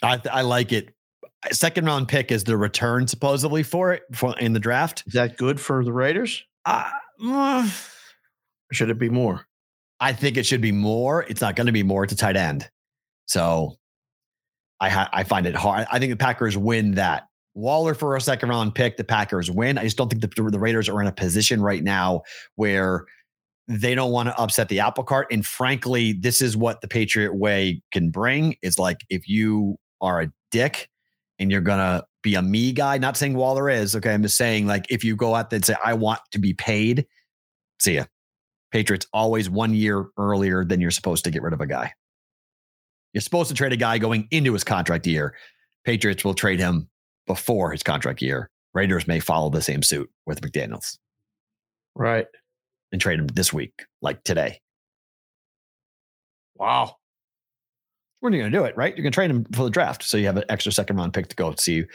[0.03, 0.95] I I like it.
[1.53, 5.05] Second round pick is the return supposedly for it for, in the draft.
[5.07, 6.43] Is that good for the Raiders?
[6.65, 6.90] Uh,
[7.24, 7.69] uh,
[8.73, 9.47] should it be more?
[10.01, 11.24] I think it should be more.
[11.28, 12.05] It's not going to be more.
[12.05, 12.69] It's a tight end.
[13.27, 13.77] So
[14.80, 15.86] I ha- I find it hard.
[15.90, 17.24] I think the Packers win that.
[17.55, 18.96] Waller for a second round pick.
[18.96, 19.78] The Packers win.
[19.78, 22.22] I just don't think the, the Raiders are in a position right now
[22.55, 23.05] where
[23.66, 25.26] they don't want to upset the apple cart.
[25.32, 28.56] And frankly, this is what the Patriot way can bring.
[28.62, 30.88] Is like if you are a dick
[31.38, 32.98] and you're gonna be a me guy.
[32.98, 34.12] Not saying Waller is okay.
[34.12, 36.55] I'm just saying like if you go out there and say I want to be
[36.55, 37.06] paid,
[37.80, 38.05] see ya.
[38.70, 41.92] Patriots always one year earlier than you're supposed to get rid of a guy.
[43.19, 45.35] You're supposed to trade a guy going into his contract year.
[45.85, 46.89] Patriots will trade him
[47.27, 48.49] before his contract year.
[48.74, 50.99] Raiders may follow the same suit with McDaniels
[51.97, 52.27] Right.
[52.93, 54.61] and trade him this week, like today.
[56.55, 56.95] Wow.
[58.20, 58.97] When are you going to do it, right?
[58.97, 60.05] You're going to trade him for the draft.
[60.05, 61.86] So you have an extra second round pick to go see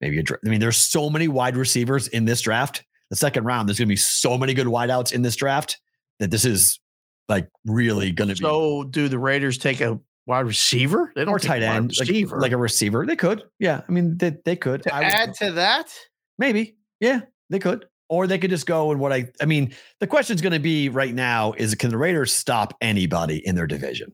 [0.00, 2.82] maybe a dra- I mean, there's so many wide receivers in this draft.
[3.10, 5.78] The second round, there's going to be so many good wideouts in this draft
[6.18, 6.80] that this is
[7.28, 8.40] like really going to be.
[8.40, 11.12] So do the Raiders take a wide receiver?
[11.14, 12.40] They don't or tight end, like, receiver.
[12.40, 13.04] like a receiver.
[13.06, 13.82] They could, yeah.
[13.88, 15.92] I mean, they, they could to I would- add to that?
[16.38, 17.20] maybe, yeah,
[17.50, 20.52] they could, or they could just go and what I, I mean, the question's going
[20.52, 24.12] to be right now is can the Raiders stop anybody in their division?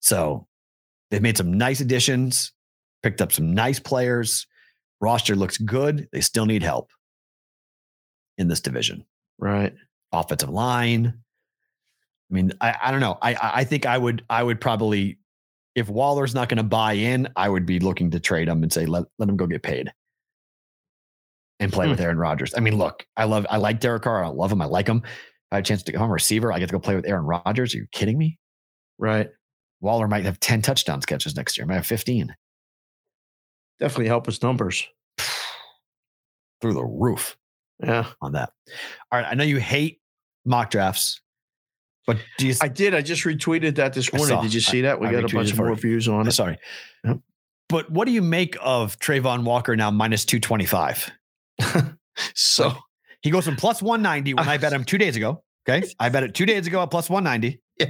[0.00, 0.46] So
[1.10, 2.52] they've made some nice additions,
[3.02, 4.46] picked up some nice players.
[5.00, 6.08] Roster looks good.
[6.12, 6.90] They still need help
[8.38, 9.04] in this division.
[9.38, 9.74] Right.
[10.12, 11.20] Offensive line.
[12.34, 13.16] I mean, I, I don't know.
[13.22, 15.18] I I I think I would I would probably
[15.76, 18.72] if Waller's not going to buy in, I would be looking to trade him and
[18.72, 19.92] say let let him go get paid
[21.60, 21.92] and play hmm.
[21.92, 22.52] with Aaron Rodgers.
[22.56, 24.24] I mean, look, I love I like Derek Carr.
[24.24, 24.60] I love him.
[24.60, 24.98] I like him.
[25.04, 27.06] If I had a chance to become a receiver, I get to go play with
[27.06, 27.72] Aaron Rodgers.
[27.72, 28.36] Are you kidding me?
[28.98, 29.28] Right.
[29.80, 31.66] Waller might have 10 touchdowns catches next year.
[31.66, 32.34] Might have 15
[33.78, 34.88] Definitely help his numbers.
[36.60, 37.36] through the roof
[37.82, 38.06] Yeah.
[38.22, 38.50] on that.
[39.12, 39.28] All right.
[39.30, 40.00] I know you hate
[40.46, 41.20] mock drafts,
[42.06, 42.94] but do you I did.
[42.94, 44.40] I just retweeted that this morning.
[44.42, 45.00] Did you see that?
[45.00, 46.32] We I got a bunch of more views on uh, it.
[46.32, 46.58] sorry.
[47.04, 47.18] Yep.
[47.68, 51.10] But what do you make of Travon Walker now minus 225?
[52.34, 52.76] So
[53.22, 55.42] He goes from plus 190 when I bet him two days ago.
[55.68, 55.86] Okay.
[55.98, 57.60] I bet it two days ago at plus 190.
[57.78, 57.86] Yeah.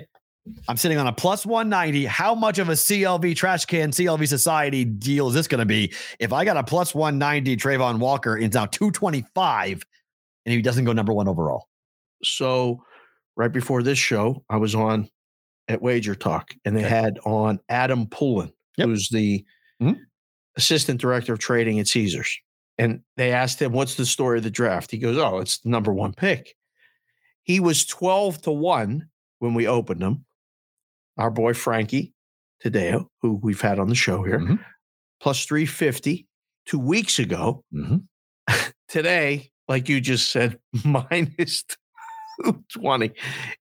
[0.69, 2.05] I'm sitting on a plus 190.
[2.07, 5.93] How much of a CLV trash can CLV society deal is this going to be?
[6.19, 9.83] If I got a plus 190 Travon Walker, it's now 225
[10.47, 11.69] and he doesn't go number one overall.
[12.23, 12.83] so
[13.37, 15.09] right before this show, I was on
[15.69, 16.89] at Wager Talk and they Okay.
[16.95, 18.89] had on Adam Pullen, Yep.
[18.89, 19.45] who's the
[19.81, 19.99] Mhm.
[20.57, 22.39] assistant director of trading at Caesars.
[22.79, 24.91] And they asked him, What's the story of the draft?
[24.91, 26.55] He goes, Oh, it's the number one pick.
[27.45, 29.09] He was 12 to 1
[29.39, 30.25] when we opened him.
[31.17, 32.15] Our boy Frankie
[32.63, 34.65] Tadeo, who we've had on the show here, Mhm.
[35.21, 36.27] plus 350
[36.67, 37.65] two weeks ago.
[37.73, 38.07] Mhm.
[38.89, 41.65] Today, like you just said, minus
[42.45, 43.13] 220.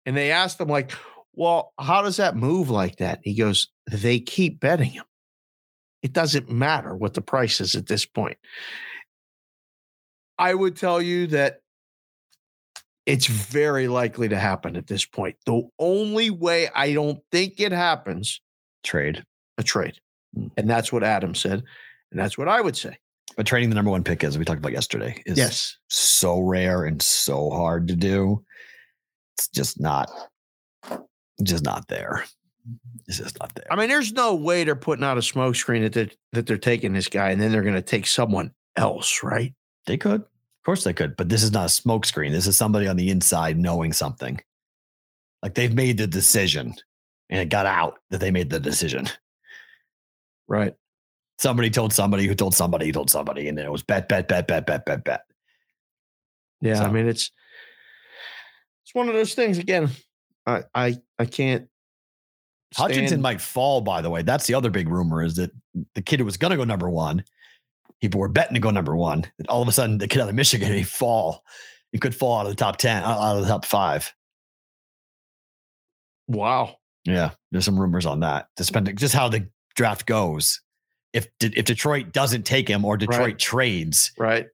[0.06, 0.91] And they asked him, like,
[1.34, 3.20] well, how does that move like that?
[3.24, 5.06] He goes, they keep betting him.
[6.02, 8.38] It doesn't matter what the price is at this point.
[10.38, 11.60] I would tell you that
[13.06, 15.36] it's very likely to happen at this point.
[15.45, 18.41] The only way I don't think it happens,
[18.84, 19.24] Trade.
[19.58, 19.95] a trade.
[20.36, 20.48] Hmm.
[20.58, 21.64] And that's what Adam said.
[22.12, 22.98] And that's what I would say.
[23.36, 25.78] But trading the number one pick, as we talked about yesterday, is Yes.
[25.90, 28.44] so rare and so hard to do.
[29.38, 30.10] It's just not,
[31.41, 32.26] just not there.
[33.07, 33.65] It's just not there.
[33.72, 36.57] I mean, there's no way they're putting out a smoke screen that they're, that they're
[36.57, 39.53] taking this guy and then they're going to take someone else, right?
[39.85, 40.22] They could.
[40.22, 41.18] Of course they could.
[41.18, 42.31] But this is not a smoke screen.
[42.31, 44.39] This is somebody on the inside knowing something.
[45.41, 46.73] Like they've made the decision
[47.30, 49.10] and it got out that they made the decision.
[50.47, 50.76] Right.
[51.39, 54.27] Somebody told somebody who told somebody who told somebody, and then it was bet, bet,
[54.27, 55.22] bet, bet, bet, bet, bet.
[56.61, 56.84] Yeah.
[56.84, 57.31] I mean, it's
[58.84, 59.57] it's one of those things.
[59.57, 59.89] Again,
[60.45, 61.68] I I I can't.
[62.76, 64.23] Hutchinson might fall, by the way.
[64.23, 65.51] That's the other big rumor is that
[65.93, 67.23] the kid who was going to go number one,
[68.01, 69.26] people were betting to go number one.
[69.38, 71.43] And all of a sudden, the kid out of Michigan, he fall.
[71.91, 74.11] He could fall out of the top 10, out of the top five.
[76.27, 76.77] Wow.
[77.05, 77.31] Yeah.
[77.51, 78.47] There's some rumors on that.
[78.57, 80.61] Just, depending- just how the draft goes.
[81.11, 83.39] If, if Detroit doesn't take him or Detroit Right.
[83.39, 84.47] trades, Right.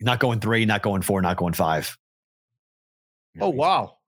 [0.00, 1.96] not going three, not going four, not going five.
[3.40, 3.98] Oh wow.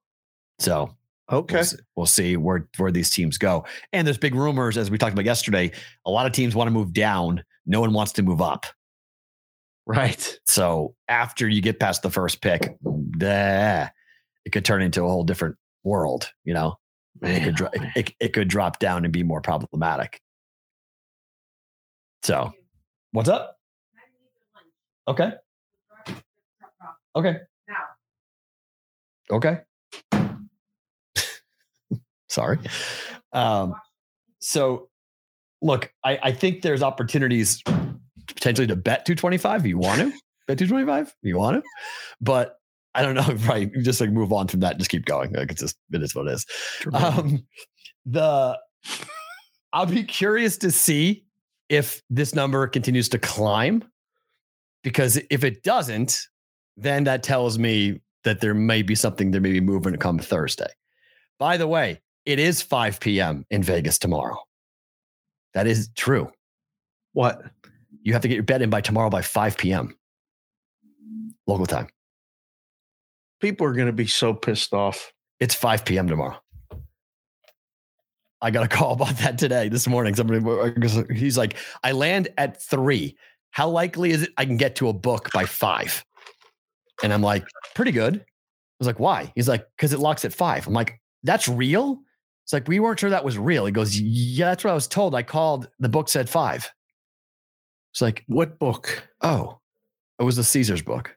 [0.59, 0.95] So
[1.31, 1.55] Okay.
[1.55, 3.65] We'll see, we'll see where where these teams go.
[3.93, 5.71] And there's big rumors, as we talked about yesterday.
[6.05, 7.43] A lot of teams want to move down.
[7.65, 8.65] No one wants to move up.
[9.85, 10.39] Right.
[10.45, 13.87] So after you get past the first pick, nah,
[14.45, 16.29] it could turn into a whole different world.
[16.43, 16.75] You know,
[17.21, 20.21] it could dro- oh, it, it could drop down and be more problematic.
[22.23, 22.51] So,
[23.11, 23.57] what's up?
[25.07, 25.31] Okay.
[27.15, 27.37] Okay.
[29.33, 29.59] Okay.
[32.29, 32.57] Sorry.
[33.31, 33.75] Um,
[34.39, 34.89] so,
[35.61, 37.61] look, I, I think there's opportunities
[38.27, 40.11] potentially to bet 225 if you want to
[40.47, 41.69] bet 225 if you want to,
[42.21, 42.57] but
[42.95, 43.23] I don't know.
[43.47, 45.33] Right, just like move on from that and just keep going.
[45.33, 46.45] Like it's just it is what it is.
[46.93, 47.45] Um,
[48.05, 48.57] the
[49.73, 51.25] I'll be curious to see
[51.69, 53.83] if this number continues to climb,
[54.83, 56.19] because if it doesn't,
[56.77, 60.19] then that tells me that there may be something there may be moving to come
[60.19, 60.71] Thursday.
[61.39, 63.45] By the way, it is 5 p.m.
[63.49, 64.37] in Vegas tomorrow.
[65.53, 66.31] That is true.
[67.11, 67.41] What?
[68.01, 69.97] You have to get your bet in by tomorrow by 5 p.m.
[71.47, 71.87] local time.
[73.39, 75.11] People are going to be so pissed off.
[75.39, 76.07] It's 5 p.m.
[76.07, 76.39] tomorrow.
[78.41, 80.15] I got a call about that today, this morning.
[80.15, 80.41] Somebody,
[81.13, 83.17] he's like, I land at three.
[83.51, 86.03] How likely is it I can get to a book by five?
[87.03, 88.15] And I'm like, pretty good.
[88.15, 88.23] I
[88.79, 89.31] was like, why?
[89.35, 90.65] He's like, because it locks at five.
[90.65, 91.99] I'm like, that's real?
[92.45, 93.65] It's like, we weren't sure that was real.
[93.65, 95.13] He goes, yeah, that's what I was told.
[95.15, 96.69] I called, the book said five.
[97.93, 99.07] It's like, What book?
[99.21, 99.59] oh,
[100.19, 101.15] it was the Caesars book.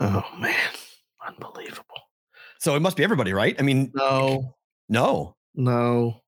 [0.00, 0.54] Oh man,
[1.26, 1.84] unbelievable.
[2.60, 3.56] So it must be everybody, right?
[3.58, 4.54] I mean, No,
[4.88, 5.36] no.
[5.54, 6.20] no.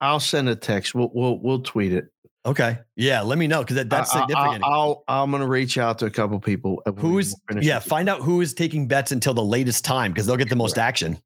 [0.00, 0.94] I'll send a text.
[0.94, 2.06] We'll we'll we'll tweet it.
[2.46, 2.78] Okay.
[2.96, 3.22] Yeah.
[3.22, 4.64] Let me know because that, that's significant.
[4.64, 6.82] I'll, I, am going to reach out to a couple people.
[6.98, 7.78] Who's yeah?
[7.78, 10.76] Find out who is taking bets until the latest time because they'll get the most
[10.76, 11.18] action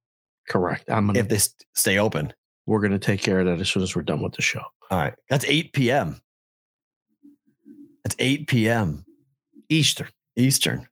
[0.48, 0.84] correct.
[0.88, 1.18] I'm gonna.
[1.18, 1.38] if they
[1.74, 2.32] stay open.
[2.66, 4.62] we're going to take care of that as soon as we're done with the show.
[4.90, 6.20] All right, that's eight p.m.
[8.04, 9.04] That's eight p.m.
[9.68, 10.08] Eastern.
[10.36, 10.86] Eastern,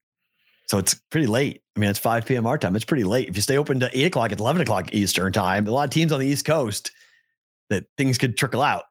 [0.66, 1.62] so it's pretty late.
[1.76, 2.46] I mean, it's five p.m.
[2.46, 2.76] our time.
[2.76, 3.28] It's pretty late.
[3.28, 5.66] If you stay open to eight o'clock, it's eleven o'clock Eastern time.
[5.66, 6.90] A lot of teams on the East Coast
[7.70, 8.84] that things could trickle out.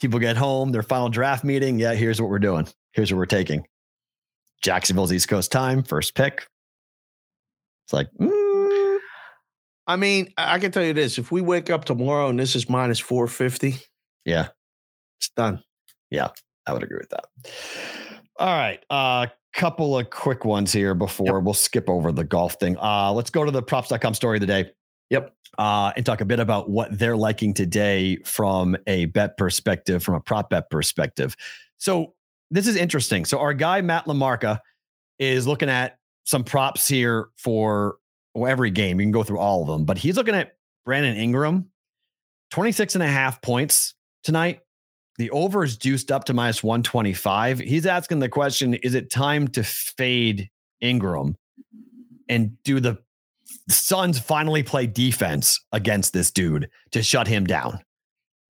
[0.00, 1.78] People get home, their final draft meeting.
[1.78, 2.68] Yeah, here's what we're doing.
[2.92, 3.66] Here's what we're taking.
[4.62, 6.46] Jacksonville's East Coast time, first pick.
[7.86, 8.98] It's like, mm,
[9.86, 12.68] I mean, I can tell you this: if we wake up tomorrow and this is
[12.68, 13.76] minus four fifty,
[14.24, 14.48] yeah,
[15.18, 15.62] it's done.
[16.10, 16.28] Yeah,
[16.66, 17.24] I would agree with that.
[18.38, 18.84] All right.
[18.90, 22.76] A uh, couple of quick ones here before we'll skip over the golf thing.
[22.78, 24.70] Uh, let's go to the props.com story of the day.
[25.10, 25.34] Yep.
[25.56, 30.14] Uh, and talk a bit about what they're liking today from a bet perspective, from
[30.14, 31.34] a prop bet perspective.
[31.78, 32.14] So
[32.50, 33.24] this is interesting.
[33.24, 34.60] So our guy, Matt LaMarca,
[35.18, 37.96] is looking at some props here for
[38.36, 39.00] every game.
[39.00, 40.52] You can go through all of them, but he's looking at
[40.84, 41.70] Brandon Ingram,
[42.50, 44.60] 26 and a half points tonight.
[45.16, 47.58] The over is juiced up to minus 125.
[47.58, 50.48] He's asking the question Is it time to fade
[50.80, 51.36] Ingram?
[52.28, 52.98] And do the
[53.68, 57.80] Suns finally play defense against this dude to shut him down?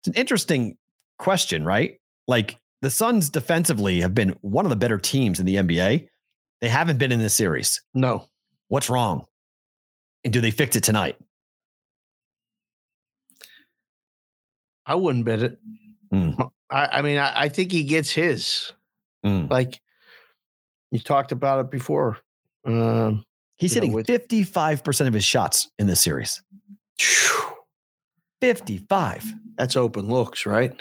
[0.00, 0.76] It's an interesting
[1.18, 1.98] question, right?
[2.28, 6.08] Like the Suns defensively have been one of the better teams in the NBA.
[6.60, 7.82] They haven't been in this series.
[7.94, 8.28] No,
[8.72, 9.26] What's wrong?
[10.24, 11.18] And do they fix it tonight?
[14.86, 15.58] I wouldn't bet it.
[16.10, 16.50] Mm.
[16.70, 18.72] I, I mean, I, I think he gets his.
[19.26, 19.50] Mm.
[19.50, 19.78] Like
[20.90, 22.16] you talked about it before.
[22.64, 23.26] Um,
[23.62, 26.42] He's know, hitting with- 55% of his shots in this series.
[28.40, 29.34] 55.
[29.56, 30.72] that's open looks, right?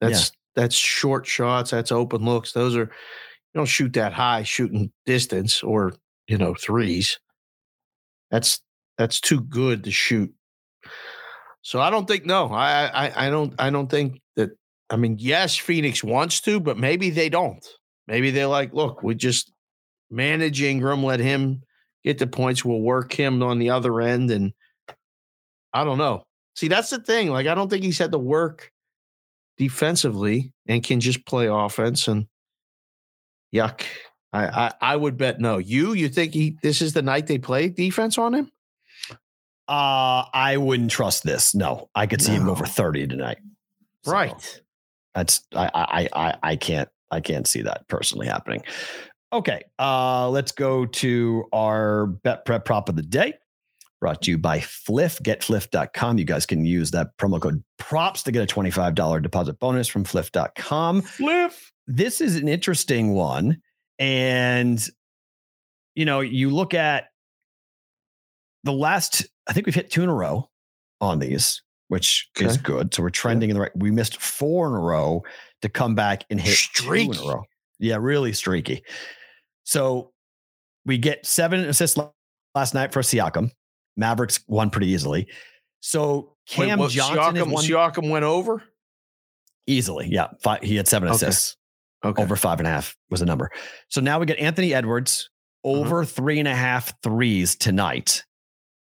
[0.00, 1.70] That's that's short shots.
[1.70, 2.52] That's open looks.
[2.52, 2.88] Those are you
[3.54, 5.92] don't shoot that high shooting distance or
[6.26, 7.18] you know threes.
[8.30, 8.62] That's
[8.96, 10.32] that's too good to shoot.
[11.60, 12.46] So I don't think no.
[12.46, 14.50] I I I don't I don't think that.
[14.88, 17.64] I mean, yes, Phoenix wants to, but maybe they don't.
[18.08, 19.52] Maybe they're like, look, we just
[20.10, 21.62] manage Ingram, let him
[22.04, 22.64] get the points.
[22.64, 24.52] We'll work him on the other end, and
[25.72, 26.24] I don't know.
[26.56, 27.30] See, that's the thing.
[27.30, 28.70] Like, I don't think he's had to work
[29.56, 32.08] defensively and can just play offense.
[32.08, 32.26] And
[33.54, 33.82] yuck.
[34.32, 35.58] I, I, I would bet no.
[35.58, 38.50] You you think he this is the night they play defense on him?
[39.66, 41.54] Uh, I wouldn't trust this.
[41.54, 43.38] No, I could see him over 30 tonight.
[44.04, 44.62] So Right.
[45.14, 48.62] That's I I I I can't I can't see that personally happening.
[49.32, 53.34] Okay, uh, let's go to our bet prep prop of the day.
[54.00, 55.18] Brought to you by Fliff.
[55.18, 56.18] GetFliff.com.
[56.18, 60.04] You guys can use that promo code props to get a $25 deposit bonus from
[60.04, 61.02] Fliff.com.
[61.02, 61.52] Flip.
[61.86, 63.60] This is an interesting one.
[63.98, 64.84] And,
[65.94, 67.08] you know, you look at
[68.64, 70.48] the last, I think we've hit two in a row
[71.00, 72.94] on these, which is good.
[72.94, 73.76] So we're trending in the right.
[73.76, 75.22] We missed four in a row
[75.60, 77.44] to come back and hit two in a row.
[77.78, 78.82] Yeah, really streaky.
[79.70, 80.10] So
[80.84, 81.96] we get seven assists
[82.56, 83.52] last night for Siakam.
[83.96, 85.28] Mavericks won pretty easily.
[85.78, 88.64] So Wait, Cam what, Johnson Siakam, Siakam went over?
[89.68, 90.08] easily.
[90.10, 91.56] Yeah, five, he had seven assists
[92.04, 92.20] Okay.
[92.20, 93.48] over five and a half was the number.
[93.90, 95.30] So now we get Anthony Edwards
[95.64, 95.78] Uh-huh.
[95.78, 98.24] over three and a half threes tonight.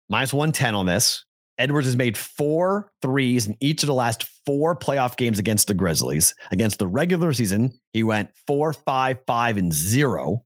[0.09, 1.24] Minus 110 on this.
[1.59, 5.74] Edwards has made four threes in each of the last four playoff games against the
[5.74, 6.32] Grizzlies.
[6.52, 10.44] Against the regular season, he went four, five, five, and zero.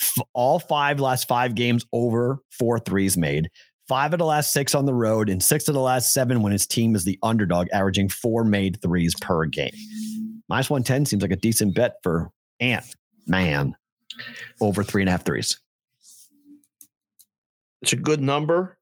[0.00, 3.50] F- All five last five games over four threes made.
[3.88, 6.52] Five of the last six on the road, and six of the last seven when
[6.52, 9.72] his team is the underdog, averaging four made threes per game.
[10.48, 12.30] Minus 110 seems like a decent bet for
[12.60, 12.84] Ant
[13.26, 13.74] Man
[14.60, 15.58] over three and a half threes.
[17.82, 18.78] It's a good number.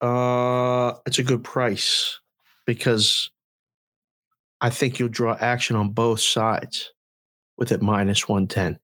[0.00, 2.18] Uh, it's a good price
[2.66, 3.30] because
[4.60, 6.92] I think you'll draw action on both sides
[7.56, 8.78] with it minus 110.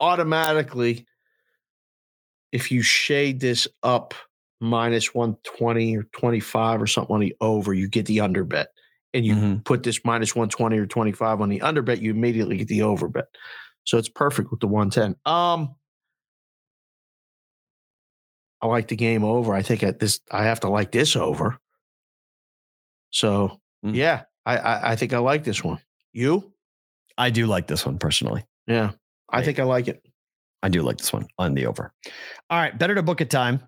[0.00, 1.06] Automatically,
[2.52, 4.14] if you shade this up
[4.60, 8.68] minus 120 or 25 or something on the over, you get the under bet.
[9.12, 9.64] And you Mhm.
[9.64, 13.08] put this minus 120 or 25 on the under bet, you immediately get the over
[13.08, 13.26] bet.
[13.84, 15.16] So it's perfect with the 110.
[15.24, 15.74] Um,
[18.60, 19.54] I like the game over.
[19.54, 21.58] I think at this I have to like this over.
[23.10, 23.94] So Mm.
[23.94, 25.78] yeah, I, I I think I like this one.
[26.12, 26.52] You?
[27.18, 28.46] I do like this one personally.
[28.66, 28.92] Yeah,
[29.34, 30.04] I think I like it.
[30.62, 31.92] I do like this one on the over.
[32.50, 33.60] All right, better to book it time.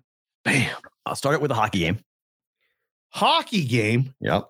[0.43, 0.75] Bam.
[1.05, 1.99] I'll start it with a hockey game.
[3.09, 4.13] Hockey game.
[4.21, 4.49] Yep.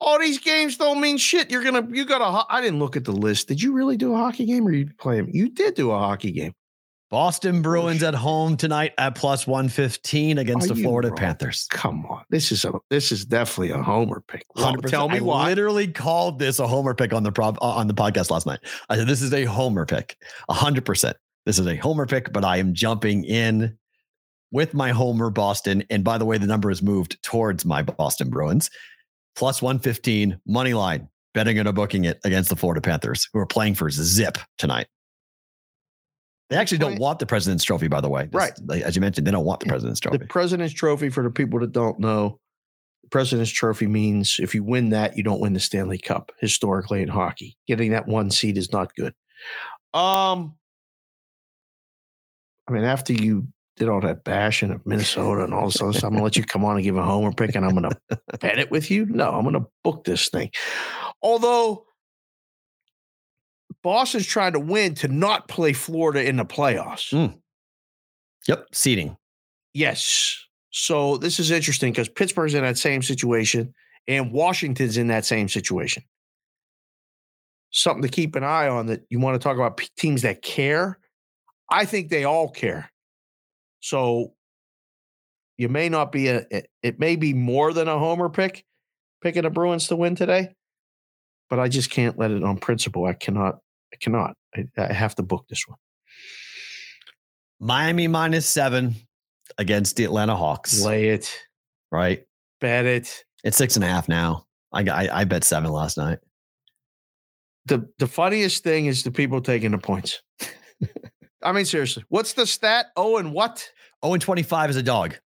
[0.00, 1.50] All these games don't mean shit.
[1.50, 2.24] You're gonna you got a.
[2.24, 3.48] ho- I didn't look at the list.
[3.48, 5.28] Did you really do a hockey game or you play them?
[5.32, 6.52] You did do a hockey game.
[7.08, 11.12] Boston Bruins at home tonight at plus 115 against Are the Florida?
[11.12, 11.68] Panthers.
[11.70, 14.44] Come on, this is a this is definitely a homer pick.
[14.56, 14.90] Well, 100%.
[14.90, 15.46] tell me I why.
[15.46, 18.58] literally called this a homer pick on the prop uh, on the podcast last night.
[18.88, 20.16] I said this is a homer pick.
[20.50, 21.14] 100%.
[21.44, 23.78] This is a homer pick, but I am jumping in
[24.50, 28.30] with my homer Boston and by the way the number has moved towards my Boston
[28.30, 28.68] Bruins.
[29.36, 33.74] Plus 115 money line betting and booking it against the Florida Panthers who are playing
[33.74, 34.86] for zip tonight.
[36.48, 38.24] They actually don't want the President's Trophy, by the way.
[38.26, 38.52] This- Right.
[38.66, 39.66] like, As you mentioned, they don't want the.
[39.66, 40.26] President's The Trophy.
[40.26, 42.38] President's Trophy, for the people that don't know,
[43.02, 47.02] the President's Trophy means if you win that, you don't win the Stanley Cup historically
[47.02, 47.56] in hockey.
[47.66, 49.14] Getting that one seed is not good.
[49.92, 50.54] Um,
[52.68, 56.04] I mean, after you did all that bashing of Minnesota and all this other stuff,
[56.04, 57.90] I'm gonna let you come on and give a homer pick, and I'm gonna
[58.40, 59.06] bet it with you.
[59.06, 60.50] No, I'm gonna book this thing.
[61.22, 61.85] Although
[63.86, 67.14] Boston's trying to win to not play Florida in the playoffs.
[67.14, 67.38] Mm.
[68.48, 68.66] Yep.
[68.72, 69.16] Seating.
[69.74, 70.44] Yes.
[70.70, 73.72] So this is interesting because Pittsburgh's in that same situation
[74.08, 76.02] and Washington's in that same situation.
[77.70, 80.98] Something to keep an eye on that you want to talk about teams that care.
[81.70, 82.90] I think they all care.
[83.78, 84.32] So
[85.58, 88.64] you may not be a, it, it may be more than a homer pick
[89.22, 90.56] picking the Bruins to win today,
[91.48, 93.04] but I just can't let it on principle.
[93.04, 93.60] I cannot,
[93.96, 94.36] I cannot.
[94.54, 95.78] I, I have to book this one.
[97.60, 98.94] Miami minus seven
[99.56, 100.82] against the Atlanta Hawks.
[100.84, 101.34] Lay it,
[101.90, 102.24] Right.
[102.60, 103.24] bet it.
[103.44, 104.44] It's six and a half now.
[104.72, 106.18] I I, I bet seven last night.
[107.64, 110.20] the the funniest thing is the people taking the points.
[111.42, 112.86] I mean, seriously, what's the stat?
[112.96, 113.70] Oh, and what?
[114.02, 115.16] Oh, and 25 is a dog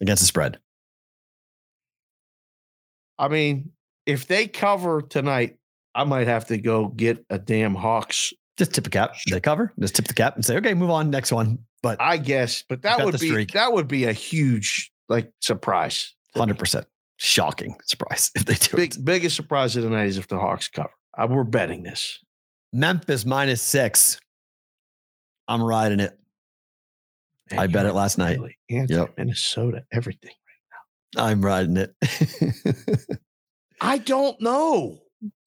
[0.00, 0.58] against the spread.
[3.18, 3.72] I mean,
[4.06, 5.57] if they cover tonight,
[5.98, 8.32] I might have to go get a damn Hawks.
[8.56, 9.16] Just tip the cap.
[9.30, 9.72] They cover.
[9.80, 11.10] Just tip the cap and say, okay, move on.
[11.10, 11.58] Next one.
[11.82, 13.52] But I guess, but that would be streak.
[13.52, 16.14] that would be a huge like surprise.
[16.36, 16.84] 100%
[17.16, 19.04] shocking surprise if they do Big it.
[19.04, 20.90] biggest surprise of the night is if the Hawks cover.
[21.16, 22.20] Uh, we're betting this.
[22.72, 24.20] Memphis minus six.
[25.48, 26.16] I'm riding it.
[27.50, 28.38] Man, I bet it last night.
[28.38, 29.14] really Yep.
[29.18, 30.30] Minnesota, everything.
[31.16, 31.24] Right now.
[31.24, 31.94] I'm riding it.
[33.80, 35.00] I don't know.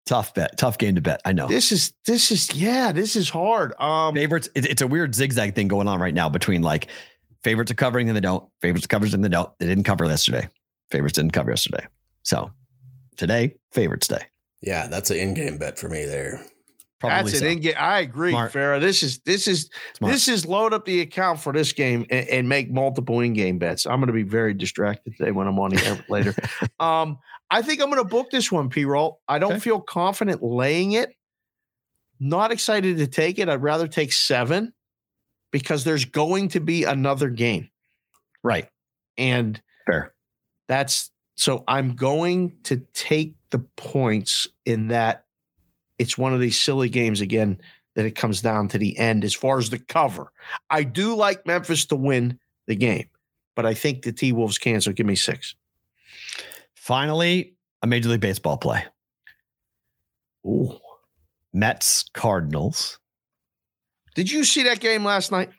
[0.05, 1.21] Tough bet, tough game to bet.
[1.25, 1.47] I know.
[1.47, 3.73] This is this is yeah, this is hard.
[3.79, 4.49] Um favorites.
[4.55, 6.87] It, it's a weird zigzag thing going on right now between like
[7.43, 8.47] favorites are covering and they don't.
[8.61, 9.51] Favorites covers and they don't.
[9.59, 10.47] They didn't cover yesterday.
[10.89, 11.85] Favorites didn't cover yesterday.
[12.23, 12.51] So
[13.17, 14.25] today, favorites day.
[14.61, 16.45] Yeah, that's an in-game bet for me there.
[16.99, 17.45] Probably that's so.
[17.45, 17.73] an in-game.
[17.79, 18.53] I agree, Smart.
[18.53, 18.79] Farrah.
[18.79, 20.13] This is this is Smart.
[20.13, 23.87] this is load up the account for this game and, and make multiple in-game bets.
[23.87, 26.35] I'm gonna be very distracted today when I'm on the air later.
[26.79, 27.17] Um,
[27.51, 29.19] I think I'm gonna book this one, P roll.
[29.27, 29.59] I don't Okay.
[29.59, 31.13] feel confident laying it.
[32.19, 33.49] Not excited to take it.
[33.49, 34.73] I'd rather take seven
[35.51, 37.69] because there's going to be another game.
[38.43, 38.67] right.
[39.17, 40.13] And Fair.
[40.67, 45.25] that's so I'm going to take the points in that
[45.99, 47.59] it's one of these silly games again
[47.95, 50.31] that it comes down to the end as far as the cover.
[50.69, 53.09] I do like Memphis to win the game,
[53.55, 54.79] but I think the T Wolves can.
[54.79, 55.55] So give me six.
[56.81, 57.53] Finally,
[57.83, 58.83] a Major League Baseball play.
[60.47, 60.79] Ooh.
[61.53, 62.97] Mets Cardinals.
[64.15, 65.51] Did you see that game last night?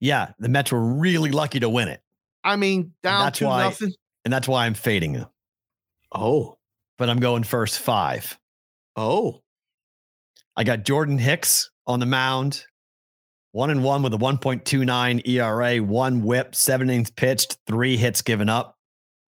[0.00, 2.02] Yeah, the Mets were really lucky to win it,
[2.44, 3.94] I mean, down to nothing.
[4.26, 5.28] and that's why I'm fading them.
[6.14, 6.58] Oh,
[6.98, 8.38] But I'm going first five.
[8.96, 9.40] oh,
[10.58, 12.66] I got Jordan Hicks on the mound,
[13.52, 18.50] one and one with a 1.29 ERA, one whip, seven innings pitched, three hits given
[18.50, 18.76] up,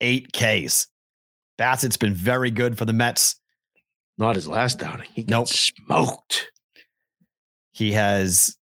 [0.01, 0.87] eight Ks.
[1.57, 3.35] Bassitt's been very good for the Mets.
[4.17, 5.07] not his last outing.
[5.13, 5.47] He got Nope.
[5.47, 6.51] smoked.
[7.71, 8.55] He has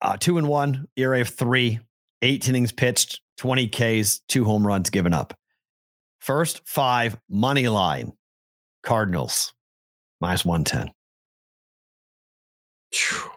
[0.00, 1.80] uh, two and one, ERA of three,
[2.22, 5.34] eight innings pitched, 20 Ks, two home runs given up.
[6.20, 8.12] First five, money line,
[8.82, 9.54] Cardinals,
[10.20, 10.92] minus 110.
[12.92, 13.30] Phew.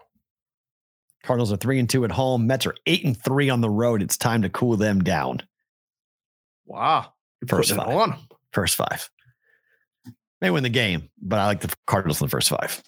[1.24, 2.46] Cardinals are three and two at home.
[2.46, 4.02] Mets are eight and three on the road.
[4.02, 5.42] It's time to cool them down.
[6.66, 7.12] Wow.
[7.42, 7.88] You're First five.
[7.88, 8.18] on him.
[8.52, 9.08] First five.
[10.40, 12.82] May win the game, but I like the Cardinals in the first five.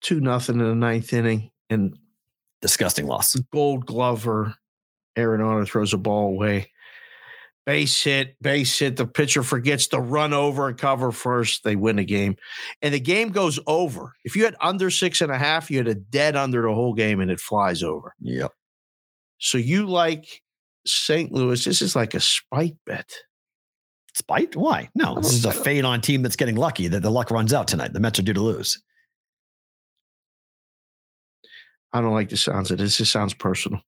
[0.00, 1.50] Two nothing in the ninth inning.
[1.70, 1.96] And
[2.62, 3.34] Disgusting loss.
[3.52, 4.54] gold glover.
[5.14, 6.70] Aaron Arenado throws a ball away.
[7.64, 8.96] Base hit, base hit.
[8.96, 11.64] The pitcher forgets to run over and cover first.
[11.64, 12.36] They win the game.
[12.82, 14.12] And the game goes over.
[14.24, 16.94] If you had under six and a half, you had a dead under the whole
[16.94, 18.14] game and it flies over.
[18.20, 18.52] Yep.
[19.38, 20.42] So you like
[20.86, 21.32] St.
[21.32, 21.64] Louis.
[21.64, 23.10] This is like a spite bet.
[24.14, 24.56] Spite?
[24.56, 24.88] Why?
[24.94, 27.68] No, this is a fade on team that's getting lucky that the luck runs out
[27.68, 27.92] tonight.
[27.92, 28.82] The Mets are due to lose.
[31.92, 32.98] I don't like the sounds of this.
[32.98, 33.80] This sounds personal.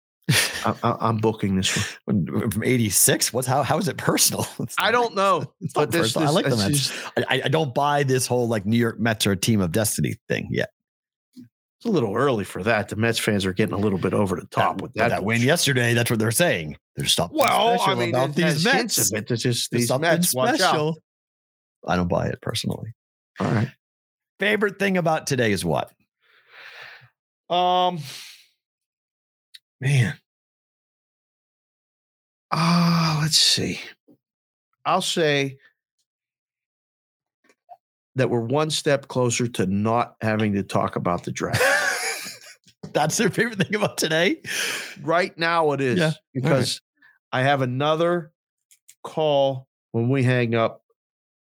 [0.65, 2.27] I, I'm booking this one.
[2.51, 3.33] From 86?
[3.33, 4.47] What's how how is it personal?
[4.61, 6.29] It's I don't know, not but this, personal.
[6.29, 6.69] I like the Mets.
[6.91, 9.73] is- I, I don't buy this whole like New York Mets are a team of
[9.73, 10.71] destiny thing yet.
[11.79, 12.89] It's a little early for that.
[12.89, 15.09] The Mets fans are getting a little bit over the top with that.
[15.11, 16.77] that win yesterday, that's what they're saying.
[16.97, 19.13] There's something Well, special I mean, about these Mets.
[19.13, 19.31] of it.
[19.31, 20.35] It's just these something Mets.
[20.35, 20.57] Watch out.
[20.59, 20.99] special.
[21.87, 22.95] I don't buy it personally.
[23.39, 23.71] All right.
[24.41, 25.93] Favorite thing about today is what?
[27.49, 28.01] Um,
[29.81, 30.15] man.
[32.51, 33.81] Ah, let's see.
[34.85, 35.59] I'll say
[38.19, 41.63] that we're one step closer to not having to talk about the draft.
[42.93, 44.43] That's their favorite thing about today.
[45.03, 46.81] right now, it is Yeah, because
[47.33, 48.33] I have another
[49.05, 50.83] call when we hang up,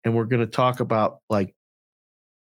[0.05, 1.55] and we're going to talk about like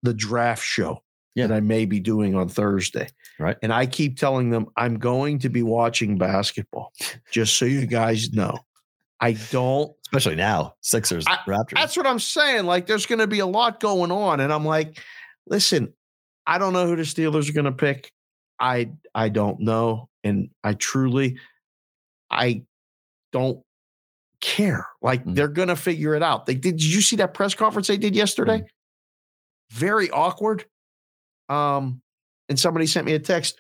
[0.03, 1.03] the draft show
[1.35, 1.47] Yeah.
[1.49, 3.09] that I may be doing on Thursday.
[3.39, 3.57] Right.
[3.62, 6.93] And I keep telling them I'm going to be watching basketball,
[7.31, 8.59] just so you guys know.
[9.23, 9.93] I don't.
[10.07, 11.74] Especially now, Sixers, I- Raptors.
[11.77, 12.66] That's what I'm saying.
[12.66, 15.01] Like, there's going to be a lot going on, and I'm like,
[15.47, 15.94] listen,
[16.47, 18.11] I don't know who the Steelers are going to pick.
[18.61, 21.39] I I don't know, and I truly,
[22.31, 22.65] I
[23.32, 23.62] don't
[24.40, 24.86] care.
[25.01, 25.35] Like, Mm.
[25.36, 26.47] they're going to figure it out.
[26.47, 26.82] They did.
[26.82, 28.59] You see that press conference they did yesterday?
[28.59, 28.66] Mm.
[29.70, 30.65] Very awkward.
[31.49, 32.03] Um,
[32.49, 33.57] and somebody sent me a text.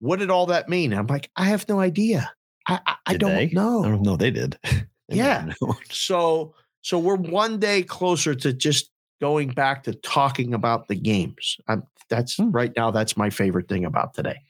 [0.00, 0.92] What did all that mean?
[0.92, 2.30] I'm like, I have no idea.
[2.68, 3.46] I I, I don't they?
[3.48, 3.84] know.
[3.84, 4.16] I don't know.
[4.16, 4.58] They did.
[5.08, 5.52] They Yeah.
[5.90, 11.56] So so we're one day closer to just going back to talking about the games.
[11.68, 12.50] I'm, that's Hmm.
[12.50, 12.90] right now.
[12.90, 14.40] That's my favorite thing about today.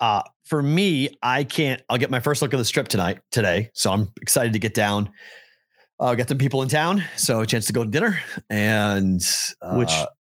[0.00, 1.80] Uh, for me, I can't.
[1.88, 3.70] I'll get my first look at the strip tonight, today.
[3.72, 5.10] So I'm excited to get down.
[5.98, 8.20] I uh, get some people in town, so a chance to go to dinner,
[8.50, 9.22] and
[9.62, 9.92] uh, Which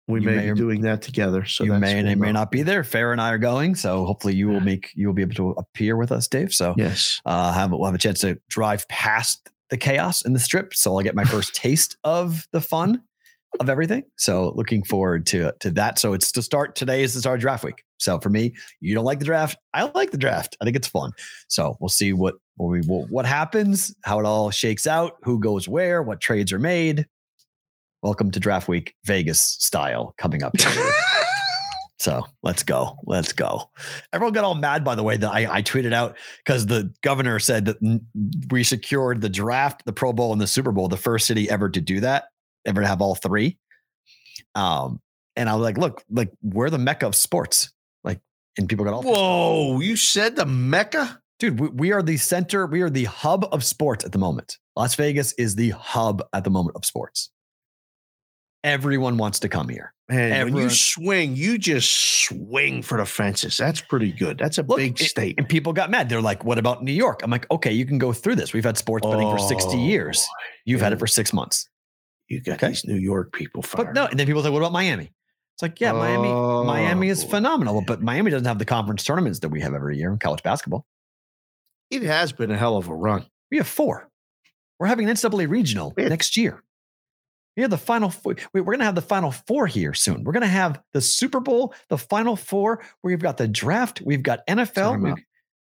[0.09, 1.44] we may, may be doing that together.
[1.44, 2.82] So you may and cool, may not be there.
[2.82, 5.51] Farah and I are going, so hopefully you will make you will be able to
[5.51, 6.52] appear with us, Dave.
[6.52, 7.20] So Yes.
[7.26, 10.97] uh, have we'll have a chance to drive past the chaos in the strip, so
[10.97, 13.02] I'll get my first taste of the fun
[13.60, 14.05] of everything.
[14.16, 15.98] So looking forward to to that.
[15.98, 17.85] So it's to start today is the start of draft week.
[17.98, 20.56] So for me, you don't like the draft, I like the draft.
[20.60, 21.12] I think it's fun.
[21.48, 25.68] So we'll see what Well, we what happens, how it all shakes out, who goes
[25.68, 27.06] where, what trades are made.
[28.03, 30.55] Welcome to draft week, Vegas style coming up.
[31.99, 32.97] so let's go.
[33.05, 33.70] Let's go.
[34.12, 37.41] Everyone got all mad, by the way, that I, I tweeted out because the governor
[37.41, 38.03] said that
[38.51, 41.69] we secured the draft, the Pro Bowl, and the Super Bowl, the first city ever
[41.69, 42.27] to do that,
[42.65, 43.59] ever to have all three.
[44.55, 45.01] Um,
[45.35, 47.73] and I was like, look, like we're the mecca of sports.
[48.05, 48.20] Like,
[48.57, 51.20] and people got all Whoa, you said the Mecca?
[51.39, 54.59] dude we, we are the center we are the hub of sports at the moment
[54.77, 57.31] las vegas is the hub at the moment of sports
[58.69, 61.90] everyone wants to come here Man, when you swing, you just
[62.24, 62.85] swing mm.
[62.85, 63.59] for the fences.
[63.59, 64.39] That's pretty good.
[64.39, 65.35] That's a Look, big state.
[65.36, 67.99] and people got mad they're like what about new york i'm like okay you can
[67.99, 70.27] go through this we've had sports betting for 60 Oh, years
[70.65, 71.69] you've had it for six months
[72.28, 72.69] You got Okay.
[72.69, 73.86] these New York people fired.
[73.86, 75.12] but no and then people say what about miami
[75.55, 77.31] it's like yeah miami Oh, miami is boy.
[77.32, 80.43] phenomenal but miami doesn't have the conference tournaments that we have every year in college
[80.43, 80.86] basketball
[81.90, 83.27] it has been a hell of a run.
[83.51, 84.09] we have four
[84.78, 86.09] we're having an ncaa regional Yeah.
[86.09, 86.62] next year
[87.59, 88.36] we have the final four.
[88.55, 90.22] we- We're going to have the final four here soon.
[90.22, 92.82] We're going to have the Super Bowl, the final four.
[93.02, 94.01] We've got the draft.
[94.01, 94.74] We've got NFL.
[94.93, 95.18] Time we've- out.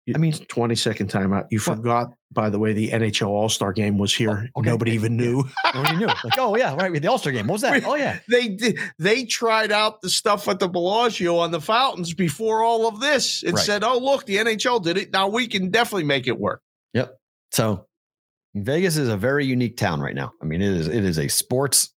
[0.06, 1.46] You- I mean- 20 second timeout.
[1.50, 1.76] You What?
[1.76, 4.48] forgot, by the way, the NHL All Star game was here.
[4.56, 4.70] Oh, okay.
[4.70, 5.44] Nobody even knew.
[5.74, 6.06] Nobody knew.
[6.06, 6.90] Like, oh yeah, right.
[7.00, 7.46] The All Star game.
[7.46, 7.84] What was that?
[7.86, 8.18] Oh yeah.
[8.28, 8.78] they did.
[8.98, 13.44] They tried out the stuff at the Bellagio on the fountains before all of this
[13.44, 13.64] and Right.
[13.64, 15.12] said, "Oh, look, the NHL did it.
[15.12, 16.62] Now we can definitely make it work."
[16.94, 17.16] Yep.
[17.52, 17.86] So
[18.54, 20.32] Vegas is a very unique town right now.
[20.42, 21.94] I mean, it is it is a sports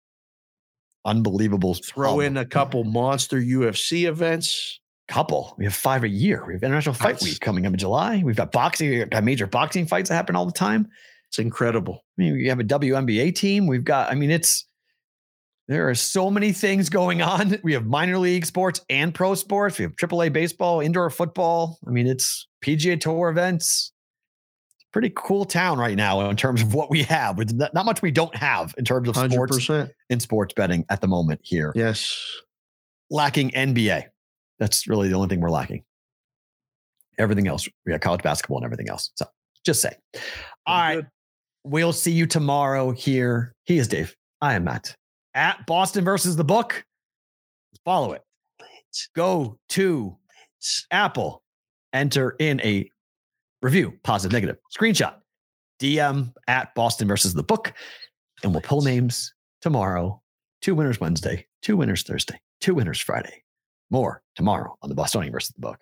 [1.04, 2.20] unbelievable Throw hub.
[2.20, 4.80] in a couple monster UFC events.
[5.08, 5.54] couple.
[5.58, 6.44] We have five a year.
[6.46, 7.24] We have International Fight Nice.
[7.24, 8.22] Week coming up in July.
[8.24, 8.90] We've got boxing.
[8.90, 10.88] We've got major boxing fights that happen all the time.
[11.28, 12.04] It's incredible.
[12.18, 13.66] I mean, we have a WNBA team.
[13.66, 14.66] We've got, I mean, it's
[15.66, 17.58] there are so many things going on.
[17.64, 19.78] We have minor league sports and pro sports.
[19.78, 21.78] We have AAA baseball, indoor football.
[21.86, 23.92] I mean, it's PGA Tour events.
[24.94, 27.36] Pretty cool town right now in terms of what we have.
[27.36, 29.90] With not not much we don't have in terms of sports percent.
[30.08, 31.72] and sports betting at the moment here.
[31.74, 32.16] Yes.
[33.10, 34.04] Lacking NBA.
[34.60, 35.82] That's really the only thing we're lacking.
[37.18, 39.10] Everything else, we got college basketball and everything else.
[39.16, 39.26] So
[39.66, 39.96] just say.
[40.64, 40.94] All right.
[40.94, 41.06] Good.
[41.64, 43.52] We'll see you tomorrow here.
[43.64, 44.14] He is Dave.
[44.40, 44.94] I am Matt.
[45.34, 46.84] At Boston versus the book.
[47.84, 48.22] Follow it.
[49.16, 50.16] Go to
[50.92, 51.42] Apple.
[51.92, 52.88] Enter in a
[53.64, 55.14] review, positive, negative, screenshot,
[55.80, 57.72] DM at Boston versus the book.
[58.42, 59.32] And we'll pull names
[59.62, 60.20] tomorrow.
[60.60, 63.42] Two winners Wednesday, two winners Thursday, two winners Friday.
[63.90, 65.80] More tomorrow on the Bostonian versus the book.